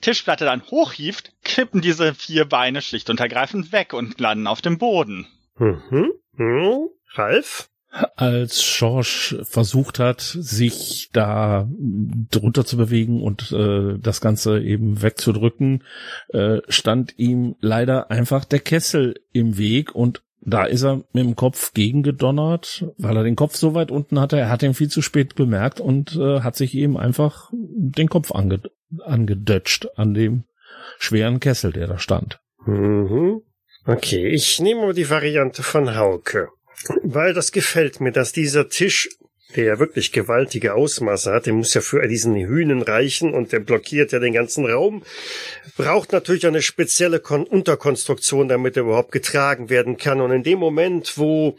Tischplatte 0.00 0.44
dann 0.44 0.62
hochhieft, 0.70 1.32
kippen 1.42 1.80
diese 1.80 2.14
vier 2.14 2.44
Beine 2.44 2.82
schlicht 2.82 3.10
und 3.10 3.18
ergreifend 3.18 3.72
weg 3.72 3.94
und 3.94 4.20
landen 4.20 4.46
auf 4.46 4.60
dem 4.60 4.78
Boden. 4.78 5.26
Mhm. 5.56 6.12
Hm? 6.36 6.88
Ralf? 7.14 7.68
Als 8.16 8.62
Schorsch 8.62 9.36
versucht 9.42 9.98
hat, 9.98 10.20
sich 10.20 11.10
da 11.12 11.68
drunter 12.30 12.64
zu 12.64 12.76
bewegen 12.76 13.22
und 13.22 13.52
äh, 13.52 13.98
das 13.98 14.20
Ganze 14.20 14.60
eben 14.60 15.02
wegzudrücken, 15.02 15.84
äh, 16.28 16.58
stand 16.68 17.18
ihm 17.18 17.56
leider 17.60 18.10
einfach 18.10 18.44
der 18.44 18.60
Kessel 18.60 19.14
im 19.32 19.58
Weg 19.58 19.94
und 19.94 20.22
da 20.40 20.64
ist 20.64 20.84
er 20.84 21.02
mit 21.12 21.24
dem 21.24 21.36
Kopf 21.36 21.74
gegengedonnert, 21.74 22.86
weil 22.96 23.16
er 23.16 23.24
den 23.24 23.36
Kopf 23.36 23.56
so 23.56 23.74
weit 23.74 23.90
unten 23.90 24.20
hatte. 24.20 24.38
Er 24.38 24.48
hat 24.48 24.62
ihn 24.62 24.74
viel 24.74 24.88
zu 24.88 25.02
spät 25.02 25.34
bemerkt 25.34 25.80
und 25.80 26.16
äh, 26.16 26.40
hat 26.40 26.56
sich 26.56 26.74
eben 26.74 26.96
einfach 26.96 27.50
den 27.52 28.08
Kopf 28.08 28.32
ange 28.32 28.62
angedötscht 29.04 29.88
an 29.96 30.14
dem 30.14 30.44
schweren 30.98 31.40
Kessel, 31.40 31.72
der 31.72 31.86
da 31.86 31.98
stand. 31.98 32.40
Mhm. 32.64 33.42
Okay, 33.84 34.28
ich 34.28 34.60
nehme 34.60 34.94
die 34.94 35.10
Variante 35.10 35.62
von 35.62 35.94
Hauke. 35.94 36.48
Weil 37.02 37.34
das 37.34 37.52
gefällt 37.52 38.00
mir, 38.00 38.12
dass 38.12 38.32
dieser 38.32 38.68
Tisch, 38.68 39.08
der 39.56 39.64
ja 39.64 39.78
wirklich 39.78 40.12
gewaltige 40.12 40.74
Ausmaße 40.74 41.32
hat, 41.32 41.46
der 41.46 41.52
muss 41.54 41.74
ja 41.74 41.80
für 41.80 42.06
diesen 42.06 42.36
Hühnen 42.36 42.82
reichen 42.82 43.34
und 43.34 43.52
der 43.52 43.60
blockiert 43.60 44.12
ja 44.12 44.18
den 44.18 44.32
ganzen 44.34 44.66
Raum, 44.66 45.02
braucht 45.76 46.12
natürlich 46.12 46.46
eine 46.46 46.62
spezielle 46.62 47.20
Kon 47.20 47.44
Unterkonstruktion, 47.44 48.48
damit 48.48 48.76
er 48.76 48.82
überhaupt 48.84 49.12
getragen 49.12 49.70
werden 49.70 49.96
kann. 49.96 50.20
Und 50.20 50.32
in 50.32 50.42
dem 50.42 50.58
Moment, 50.58 51.16
wo 51.16 51.56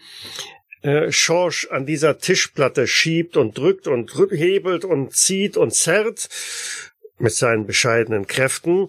äh, 0.82 1.12
Schorsch 1.12 1.68
an 1.70 1.86
dieser 1.86 2.20
Tischplatte 2.20 2.88
schiebt 2.88 3.36
und 3.36 3.58
drückt 3.58 3.88
und 3.88 4.14
hebelt 4.32 4.86
und 4.86 5.14
zieht 5.14 5.58
und 5.58 5.74
zerrt 5.74 6.30
mit 7.18 7.34
seinen 7.34 7.66
bescheidenen 7.66 8.28
Kräften, 8.28 8.88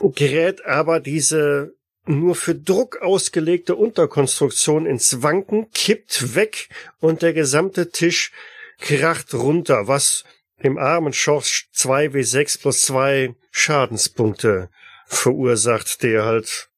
gerät 0.00 0.64
aber 0.64 0.98
diese 0.98 1.74
nur 2.06 2.34
für 2.34 2.54
Druck 2.54 3.00
ausgelegte 3.02 3.76
Unterkonstruktion 3.76 4.86
ins 4.86 5.22
Wanken, 5.22 5.70
kippt 5.72 6.34
weg 6.34 6.68
und 7.00 7.22
der 7.22 7.32
gesamte 7.32 7.90
Tisch 7.90 8.32
kracht 8.80 9.34
runter, 9.34 9.86
was 9.86 10.24
dem 10.62 10.78
armen 10.78 11.12
Schorsch 11.12 11.68
2W6 11.74 12.60
plus 12.60 12.82
2 12.82 13.34
Schadenspunkte 13.50 14.68
verursacht, 15.06 16.02
der 16.02 16.24
halt 16.24 16.68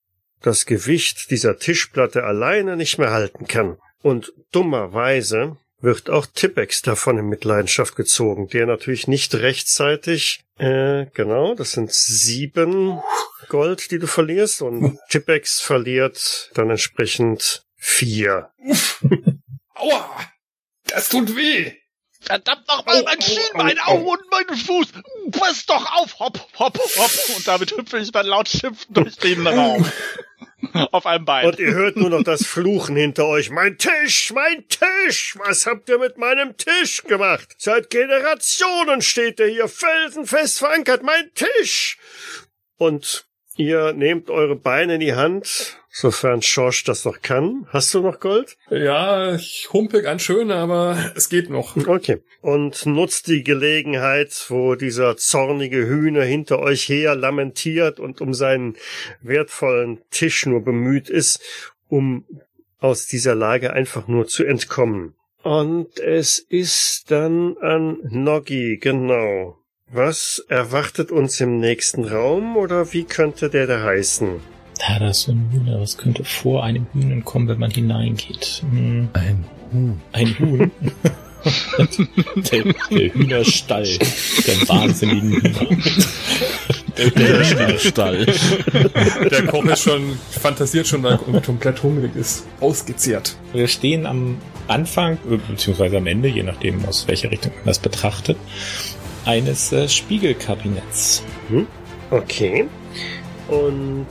das 0.42 0.66
Gewicht 0.66 1.30
dieser 1.30 1.58
Tischplatte 1.58 2.24
alleine 2.24 2.76
nicht 2.76 2.98
mehr 2.98 3.12
halten 3.12 3.46
kann. 3.46 3.78
Und 4.02 4.32
dummerweise 4.52 5.56
wird 5.80 6.10
auch 6.10 6.26
Tippex 6.26 6.82
davon 6.82 7.18
in 7.18 7.28
Mitleidenschaft 7.28 7.96
gezogen, 7.96 8.48
der 8.48 8.66
natürlich 8.66 9.06
nicht 9.06 9.34
rechtzeitig, 9.34 10.44
äh, 10.58 11.06
genau, 11.14 11.54
das 11.54 11.72
sind 11.72 11.92
sieben 11.92 13.00
Gold, 13.48 13.90
die 13.90 13.98
du 13.98 14.06
verlierst, 14.06 14.62
und 14.62 14.98
Tippex 15.08 15.60
verliert 15.60 16.50
dann 16.54 16.70
entsprechend 16.70 17.64
vier. 17.76 18.50
Aua! 19.74 20.20
Das 20.86 21.08
tut 21.08 21.34
weh! 21.36 21.72
Verdammt 22.20 22.66
nochmal, 22.66 23.02
mein 23.02 23.20
Schienbein, 23.20 23.78
au, 23.84 24.12
und 24.12 24.22
mein 24.30 24.56
Fuß. 24.56 24.88
Pass 25.32 25.66
doch 25.66 25.92
auf, 26.00 26.18
hopp, 26.18 26.40
hopp, 26.58 26.78
hopp. 26.78 27.36
Und 27.36 27.46
damit 27.46 27.76
hüpfe 27.76 27.98
ich 27.98 28.12
dann 28.12 28.26
laut 28.26 28.48
schimpfend 28.48 28.96
durch 28.96 29.16
den 29.16 29.46
Raum. 29.46 29.84
Auf 30.92 31.04
einem 31.04 31.26
Bein. 31.26 31.46
Und 31.46 31.58
ihr 31.58 31.74
hört 31.74 31.96
nur 31.96 32.08
noch 32.08 32.22
das 32.22 32.46
Fluchen 32.46 32.96
hinter 32.96 33.26
euch. 33.26 33.50
Mein 33.50 33.76
Tisch, 33.76 34.32
mein 34.32 34.66
Tisch! 34.68 35.36
Was 35.38 35.66
habt 35.66 35.88
ihr 35.90 35.98
mit 35.98 36.16
meinem 36.16 36.56
Tisch 36.56 37.02
gemacht? 37.02 37.54
Seit 37.58 37.90
Generationen 37.90 39.02
steht 39.02 39.38
er 39.38 39.48
hier 39.48 39.68
felsenfest 39.68 40.58
verankert. 40.58 41.02
Mein 41.02 41.30
Tisch! 41.34 41.98
Und 42.76 43.26
ihr 43.56 43.92
nehmt 43.92 44.30
eure 44.30 44.56
Beine 44.56 44.94
in 44.94 45.00
die 45.00 45.14
Hand, 45.14 45.78
sofern 45.88 46.42
Schorsch 46.42 46.84
das 46.84 47.04
noch 47.04 47.22
kann. 47.22 47.66
Hast 47.70 47.94
du 47.94 48.00
noch 48.00 48.20
Gold? 48.20 48.56
Ja, 48.70 49.34
ich 49.34 49.68
humpel 49.72 50.02
ganz 50.02 50.22
schön, 50.22 50.50
aber 50.50 51.12
es 51.14 51.28
geht 51.28 51.50
noch. 51.50 51.76
Okay. 51.76 52.22
Und 52.40 52.84
nutzt 52.86 53.28
die 53.28 53.42
Gelegenheit, 53.42 54.46
wo 54.48 54.74
dieser 54.74 55.16
zornige 55.16 55.86
Hühner 55.86 56.24
hinter 56.24 56.58
euch 56.58 56.88
her 56.88 57.14
lamentiert 57.14 58.00
und 58.00 58.20
um 58.20 58.34
seinen 58.34 58.76
wertvollen 59.22 60.00
Tisch 60.10 60.46
nur 60.46 60.62
bemüht 60.64 61.08
ist, 61.08 61.40
um 61.88 62.24
aus 62.80 63.06
dieser 63.06 63.34
Lage 63.34 63.72
einfach 63.72 64.08
nur 64.08 64.26
zu 64.26 64.44
entkommen. 64.44 65.14
Und 65.42 65.98
es 66.00 66.38
ist 66.38 67.10
dann 67.10 67.56
an 67.58 67.98
Noggi, 68.02 68.78
genau. 68.78 69.58
Was 69.96 70.44
erwartet 70.48 71.12
uns 71.12 71.40
im 71.40 71.60
nächsten 71.60 72.04
Raum 72.04 72.56
oder 72.56 72.92
wie 72.92 73.04
könnte 73.04 73.48
der 73.48 73.68
da 73.68 73.80
heißen? 73.80 74.40
Da, 74.80 74.98
da 74.98 75.10
ist 75.10 75.20
so 75.20 75.30
ein 75.30 75.48
Hühner. 75.52 75.80
Was 75.80 75.96
könnte 75.96 76.24
vor 76.24 76.64
einem 76.64 76.88
Hühner 76.92 77.20
kommen, 77.22 77.46
wenn 77.46 77.60
man 77.60 77.70
hineingeht? 77.70 78.64
Hm, 78.68 79.08
Ein 79.12 79.44
Huhn. 79.72 80.00
ein 80.10 80.36
Huhn. 80.40 80.72
der, 82.50 82.64
der 82.90 83.14
Hühnerstall. 83.14 83.84
Der 83.84 84.68
wahnsinnigen 84.68 85.30
Hühner. 85.30 85.76
Der 86.98 87.48
Hühnerstall. 87.48 88.26
Der 89.30 89.46
Koch 89.46 89.64
ist 89.64 89.82
schon, 89.82 90.18
fantasiert 90.28 90.88
schon, 90.88 91.04
weil 91.04 91.20
er 91.32 91.40
komplett 91.40 91.80
hungrig 91.84 92.16
ist. 92.16 92.44
Ausgezehrt. 92.58 93.36
Wir 93.52 93.68
stehen 93.68 94.06
am 94.06 94.38
Anfang, 94.66 95.18
äh, 95.30 95.36
beziehungsweise 95.48 95.98
am 95.98 96.06
Ende, 96.08 96.28
je 96.28 96.42
nachdem 96.42 96.84
aus 96.84 97.06
welcher 97.06 97.30
Richtung 97.30 97.52
man 97.56 97.66
das 97.66 97.78
betrachtet, 97.78 98.38
eines 99.24 99.72
äh, 99.72 99.88
Spiegelkabinetts. 99.88 101.22
Okay. 102.10 102.66
Und 103.48 104.06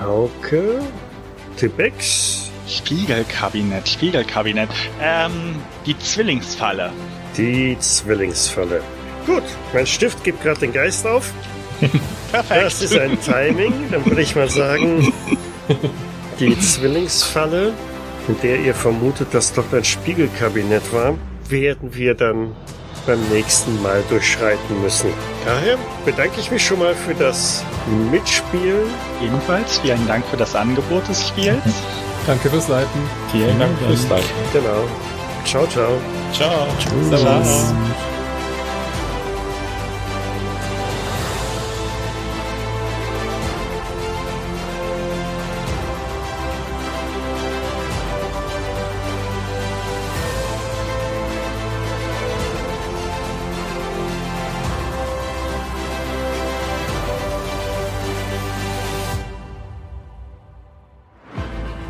Hauke, 0.00 0.80
Tibex, 1.56 2.50
Spiegelkabinett, 2.66 3.88
Spiegelkabinett. 3.88 4.68
Ähm, 5.00 5.56
die 5.86 5.98
Zwillingsfalle. 5.98 6.92
die 7.36 7.76
Zwillingsfalle. 7.78 8.82
Gut, 9.26 9.42
mein 9.72 9.86
Stift 9.86 10.24
gibt 10.24 10.42
gerade 10.42 10.60
den 10.60 10.72
Geist 10.72 11.06
auf. 11.06 11.32
Perfekt. 12.32 12.64
Das 12.64 12.82
ist 12.82 12.98
ein 12.98 13.20
Timing. 13.20 13.72
Dann 13.90 14.04
würde 14.06 14.22
ich 14.22 14.34
mal 14.34 14.50
sagen, 14.50 15.12
die 16.40 16.58
Zwillingsfalle, 16.58 17.72
in 18.26 18.40
der 18.42 18.60
ihr 18.60 18.74
vermutet, 18.74 19.28
dass 19.32 19.52
dort 19.52 19.72
ein 19.74 19.84
Spiegelkabinett 19.84 20.92
war, 20.92 21.14
werden 21.48 21.94
wir 21.94 22.14
dann 22.14 22.54
beim 23.08 23.20
nächsten 23.30 23.82
Mal 23.82 24.04
durchschreiten 24.08 24.80
müssen. 24.82 25.10
Daher 25.44 25.78
bedanke 26.04 26.38
ich 26.38 26.50
mich 26.50 26.64
schon 26.64 26.78
mal 26.78 26.94
für 26.94 27.14
das 27.14 27.64
Mitspielen. 28.12 28.86
Ebenfalls 29.20 29.78
vielen 29.78 30.06
Dank 30.06 30.24
für 30.26 30.36
das 30.36 30.54
Angebot 30.54 31.08
des 31.08 31.26
Spiels. 31.26 31.62
Danke 32.26 32.50
fürs 32.50 32.68
Leiten. 32.68 33.00
Vielen 33.32 33.58
Dank 33.58 33.76
fürs 33.78 34.08
Leiten. 34.08 34.28
Genau. 34.52 34.84
Ciao, 35.44 35.66
ciao. 35.66 35.98
Ciao. 36.32 36.68
Servus. 37.08 37.72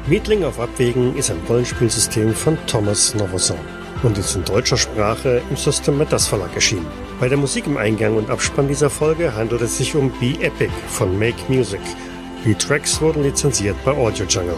Mietling 0.08 0.42
auf 0.42 0.58
Abwägen 0.58 1.14
ist 1.16 1.30
ein 1.30 1.36
Rollenspielsystem 1.46 2.32
von 2.32 2.56
Thomas 2.66 3.14
Novoson 3.14 3.58
und 4.02 4.16
ist 4.16 4.36
in 4.36 4.44
deutscher 4.44 4.78
Sprache 4.78 5.42
im 5.50 5.56
System 5.56 5.98
Matters 5.98 6.26
Verlag 6.26 6.54
erschienen. 6.54 6.86
Bei 7.20 7.28
der 7.28 7.36
Musik 7.36 7.66
im 7.66 7.76
Eingang 7.76 8.16
und 8.16 8.30
Abspann 8.30 8.68
dieser 8.68 8.88
Folge 8.88 9.34
handelt 9.34 9.60
es 9.60 9.76
sich 9.76 9.94
um 9.94 10.10
Be 10.18 10.40
Epic 10.40 10.72
von 10.88 11.18
Make 11.18 11.42
Music. 11.48 11.82
Die 12.46 12.54
Tracks 12.54 13.02
wurden 13.02 13.22
lizenziert 13.22 13.76
bei 13.84 13.90
Audio 13.90 14.24
Jungle. 14.24 14.56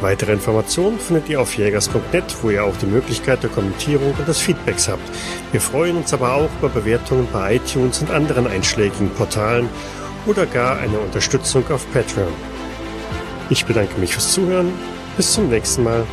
Weitere 0.00 0.32
Informationen 0.32 0.98
findet 0.98 1.28
ihr 1.28 1.38
auf 1.38 1.54
jägers.net, 1.58 2.24
wo 2.40 2.48
ihr 2.48 2.64
auch 2.64 2.76
die 2.78 2.86
Möglichkeit 2.86 3.42
der 3.42 3.50
Kommentierung 3.50 4.14
und 4.18 4.26
des 4.26 4.38
Feedbacks 4.38 4.88
habt. 4.88 5.06
Wir 5.52 5.60
freuen 5.60 5.98
uns 5.98 6.14
aber 6.14 6.32
auch 6.32 6.50
über 6.60 6.70
Bewertungen 6.70 7.28
bei 7.30 7.56
iTunes 7.56 8.00
und 8.00 8.10
anderen 8.10 8.46
einschlägigen 8.46 9.10
Portalen 9.10 9.68
oder 10.24 10.46
gar 10.46 10.78
eine 10.78 10.98
Unterstützung 10.98 11.70
auf 11.70 11.86
Patreon. 11.92 12.55
Ich 13.48 13.64
bedanke 13.64 13.98
mich 14.00 14.12
fürs 14.12 14.32
Zuhören. 14.32 14.72
Bis 15.16 15.32
zum 15.32 15.48
nächsten 15.48 15.84
Mal. 15.84 16.04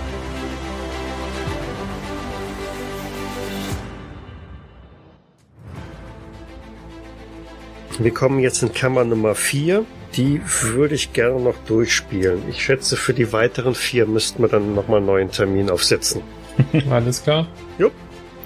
Wir 8.00 8.14
kommen 8.14 8.40
jetzt 8.40 8.62
in 8.64 8.74
Kammer 8.74 9.04
Nummer 9.04 9.34
4. 9.34 9.86
Die 10.16 10.42
würde 10.62 10.94
ich 10.94 11.14
gerne 11.14 11.40
noch 11.40 11.56
durchspielen. 11.68 12.44
Ich 12.50 12.64
schätze, 12.64 12.98
für 12.98 13.14
die 13.14 13.34
weiteren 13.34 13.74
vier 13.74 14.06
müssten 14.06 14.44
wir 14.44 14.50
dann 14.50 14.76
nochmal 14.76 14.98
einen 14.98 15.08
neuen 15.08 15.32
Termin 15.32 15.72
aufsetzen. 15.72 16.22
Alles 16.92 17.24
klar. 17.24 17.48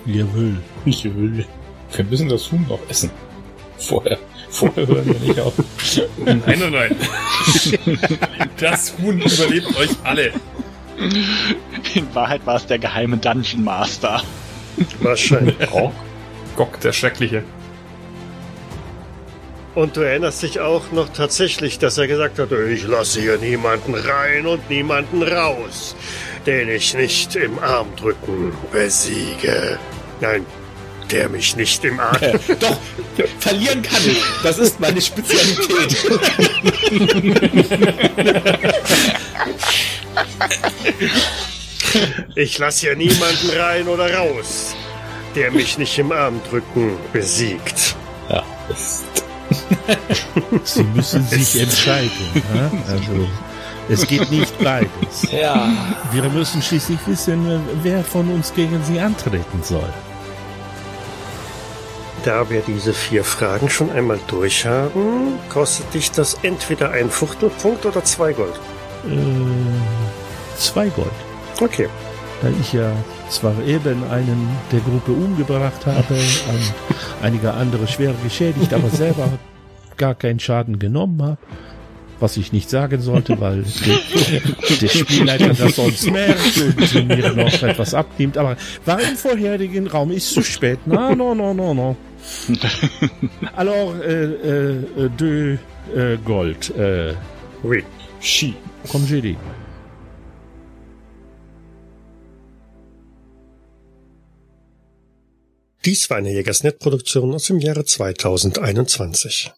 Jawohl. 0.06 0.58
Ich 0.86 1.04
will. 1.04 1.46
Wir 1.94 2.06
müssen 2.06 2.30
das 2.30 2.50
Huhn 2.52 2.66
noch 2.70 2.80
essen. 2.90 3.12
Vorher. 3.78 4.18
Vorher 4.50 4.88
hören 4.88 5.06
wir 5.06 5.20
nicht 5.20 5.40
auf. 5.40 5.54
Nein, 6.26 6.42
nein, 6.46 6.72
nein. 6.72 6.96
Das 8.60 8.94
Huhn 8.98 9.20
überlebt 9.20 9.76
euch 9.78 9.90
alle. 10.04 10.32
In 11.94 12.16
Wahrheit 12.16 12.46
war 12.46 12.56
es 12.56 12.66
der 12.66 12.80
geheime 12.80 13.18
Dungeon 13.18 13.64
Master. 13.64 14.22
Wahrscheinlich. 15.00 15.56
Oh. 15.72 15.92
Gok, 16.56 16.80
der 16.80 16.92
Schreckliche. 16.92 17.44
Und 19.76 19.96
du 19.96 20.02
erinnerst 20.02 20.42
dich 20.42 20.60
auch 20.60 20.92
noch 20.92 21.10
tatsächlich, 21.10 21.78
dass 21.78 22.00
er 22.00 22.08
gesagt 22.08 22.40
hat, 22.40 22.52
ich 22.52 22.88
lasse 22.88 23.22
hier 23.22 23.38
niemanden 23.38 23.94
rein 23.94 24.48
und 24.48 24.68
niemanden 24.72 25.22
raus, 25.22 25.96
den 26.48 26.68
ich 26.70 26.96
nicht 26.96 27.36
im 27.36 27.60
Arm 27.60 27.88
drücken 27.96 28.54
besiege. 28.72 29.78
Nein, 30.20 30.48
der 31.12 31.30
mich 31.30 31.56
nicht 31.56 31.84
im 31.86 32.00
Arm... 32.00 32.18
Doch, 32.60 32.78
verlieren 33.40 33.82
kann 33.82 34.02
ich. 34.06 34.22
Das 34.44 34.58
ist 34.58 34.80
meine 34.80 35.02
Spezialität. 35.02 35.98
Ich 42.36 42.58
lasse 42.58 42.82
hier 42.82 42.96
niemanden 42.96 43.50
rein 43.58 43.88
oder 43.88 44.14
raus, 44.14 44.76
der 45.36 45.52
mich 45.52 45.78
nicht 45.78 45.98
im 46.00 46.12
Arm 46.12 46.42
drücken 46.50 46.98
besiegt. 47.14 47.96
Ja, 48.30 48.44
Sie 50.64 50.84
müssen 50.84 51.26
sich 51.28 51.62
entscheiden. 51.62 52.44
ja? 52.54 52.72
Also, 52.90 53.28
es 53.90 54.06
geht 54.06 54.30
nicht 54.30 54.58
beides. 54.62 54.90
ja. 55.32 55.70
Wir 56.12 56.24
müssen 56.30 56.62
schließlich 56.62 57.00
wissen, 57.06 57.62
wer 57.84 58.04
von 58.04 58.30
uns 58.30 58.54
gegen 58.54 58.84
sie 58.84 59.00
antreten 59.00 59.64
soll. 59.64 59.90
Da 62.28 62.50
wir 62.50 62.60
diese 62.60 62.92
vier 62.92 63.24
Fragen 63.24 63.70
schon 63.70 63.90
einmal 63.90 64.20
durchhaben, 64.28 65.40
kostet 65.48 65.94
dich 65.94 66.12
das 66.12 66.34
entweder 66.44 66.92
ein 66.92 67.10
Fuchtelpunkt 67.10 67.86
oder 67.86 68.04
zwei 68.04 68.34
Gold. 68.34 68.60
Äh, 69.10 70.58
zwei 70.58 70.90
Gold. 70.90 71.08
Okay. 71.62 71.88
Da 72.42 72.50
ich 72.60 72.74
ja 72.74 72.92
zwar 73.30 73.54
eben 73.66 74.04
einen 74.12 74.50
der 74.74 74.82
Gruppe 74.82 75.14
umgebracht 75.14 75.86
habe 75.86 76.16
und 76.16 76.74
einige 77.22 77.54
andere 77.54 77.88
schwer 77.88 78.14
geschädigt, 78.22 78.74
aber 78.74 78.90
selber 78.90 79.30
gar 79.96 80.14
keinen 80.14 80.42
Schaden 80.42 80.80
genommen 80.80 81.24
habe. 81.24 81.38
Was 82.20 82.36
ich 82.36 82.52
nicht 82.52 82.70
sagen 82.70 83.00
sollte, 83.00 83.40
weil 83.40 83.64
der, 83.86 84.78
der 84.82 84.88
Spielleiter 84.90 85.54
das 85.54 85.78
sonst 85.78 86.12
merkt 86.12 86.58
und 86.94 87.08
mir 87.08 87.32
noch 87.32 87.64
etwas 87.64 87.94
abnimmt. 87.94 88.38
Aber 88.38 88.58
war 88.84 89.00
im 89.00 89.16
vorherigen 89.16 89.88
Raum, 89.88 90.12
ist 90.12 90.32
zu 90.32 90.44
spät. 90.44 90.80
Na, 90.86 91.16
no, 91.16 91.34
no, 91.34 91.54
no, 91.54 91.74
no. 91.74 91.96
Alors, 93.56 93.96
äh, 94.02 94.26
äh, 94.26 95.10
deux 95.18 95.60
äh, 95.96 96.18
Gold. 96.24 96.70
Äh, 96.78 97.14
Oui. 97.64 97.84
Ski. 98.22 98.54
comme 98.92 99.06
j'ai 99.06 99.22
dit. 99.22 99.38
Dies 105.86 106.10
war 106.10 106.18
eine 106.18 106.32
Jägersnet-Produktion 106.32 107.34
aus 107.34 107.46
dem 107.46 107.60
Jahre 107.60 107.86
2021. 107.86 109.54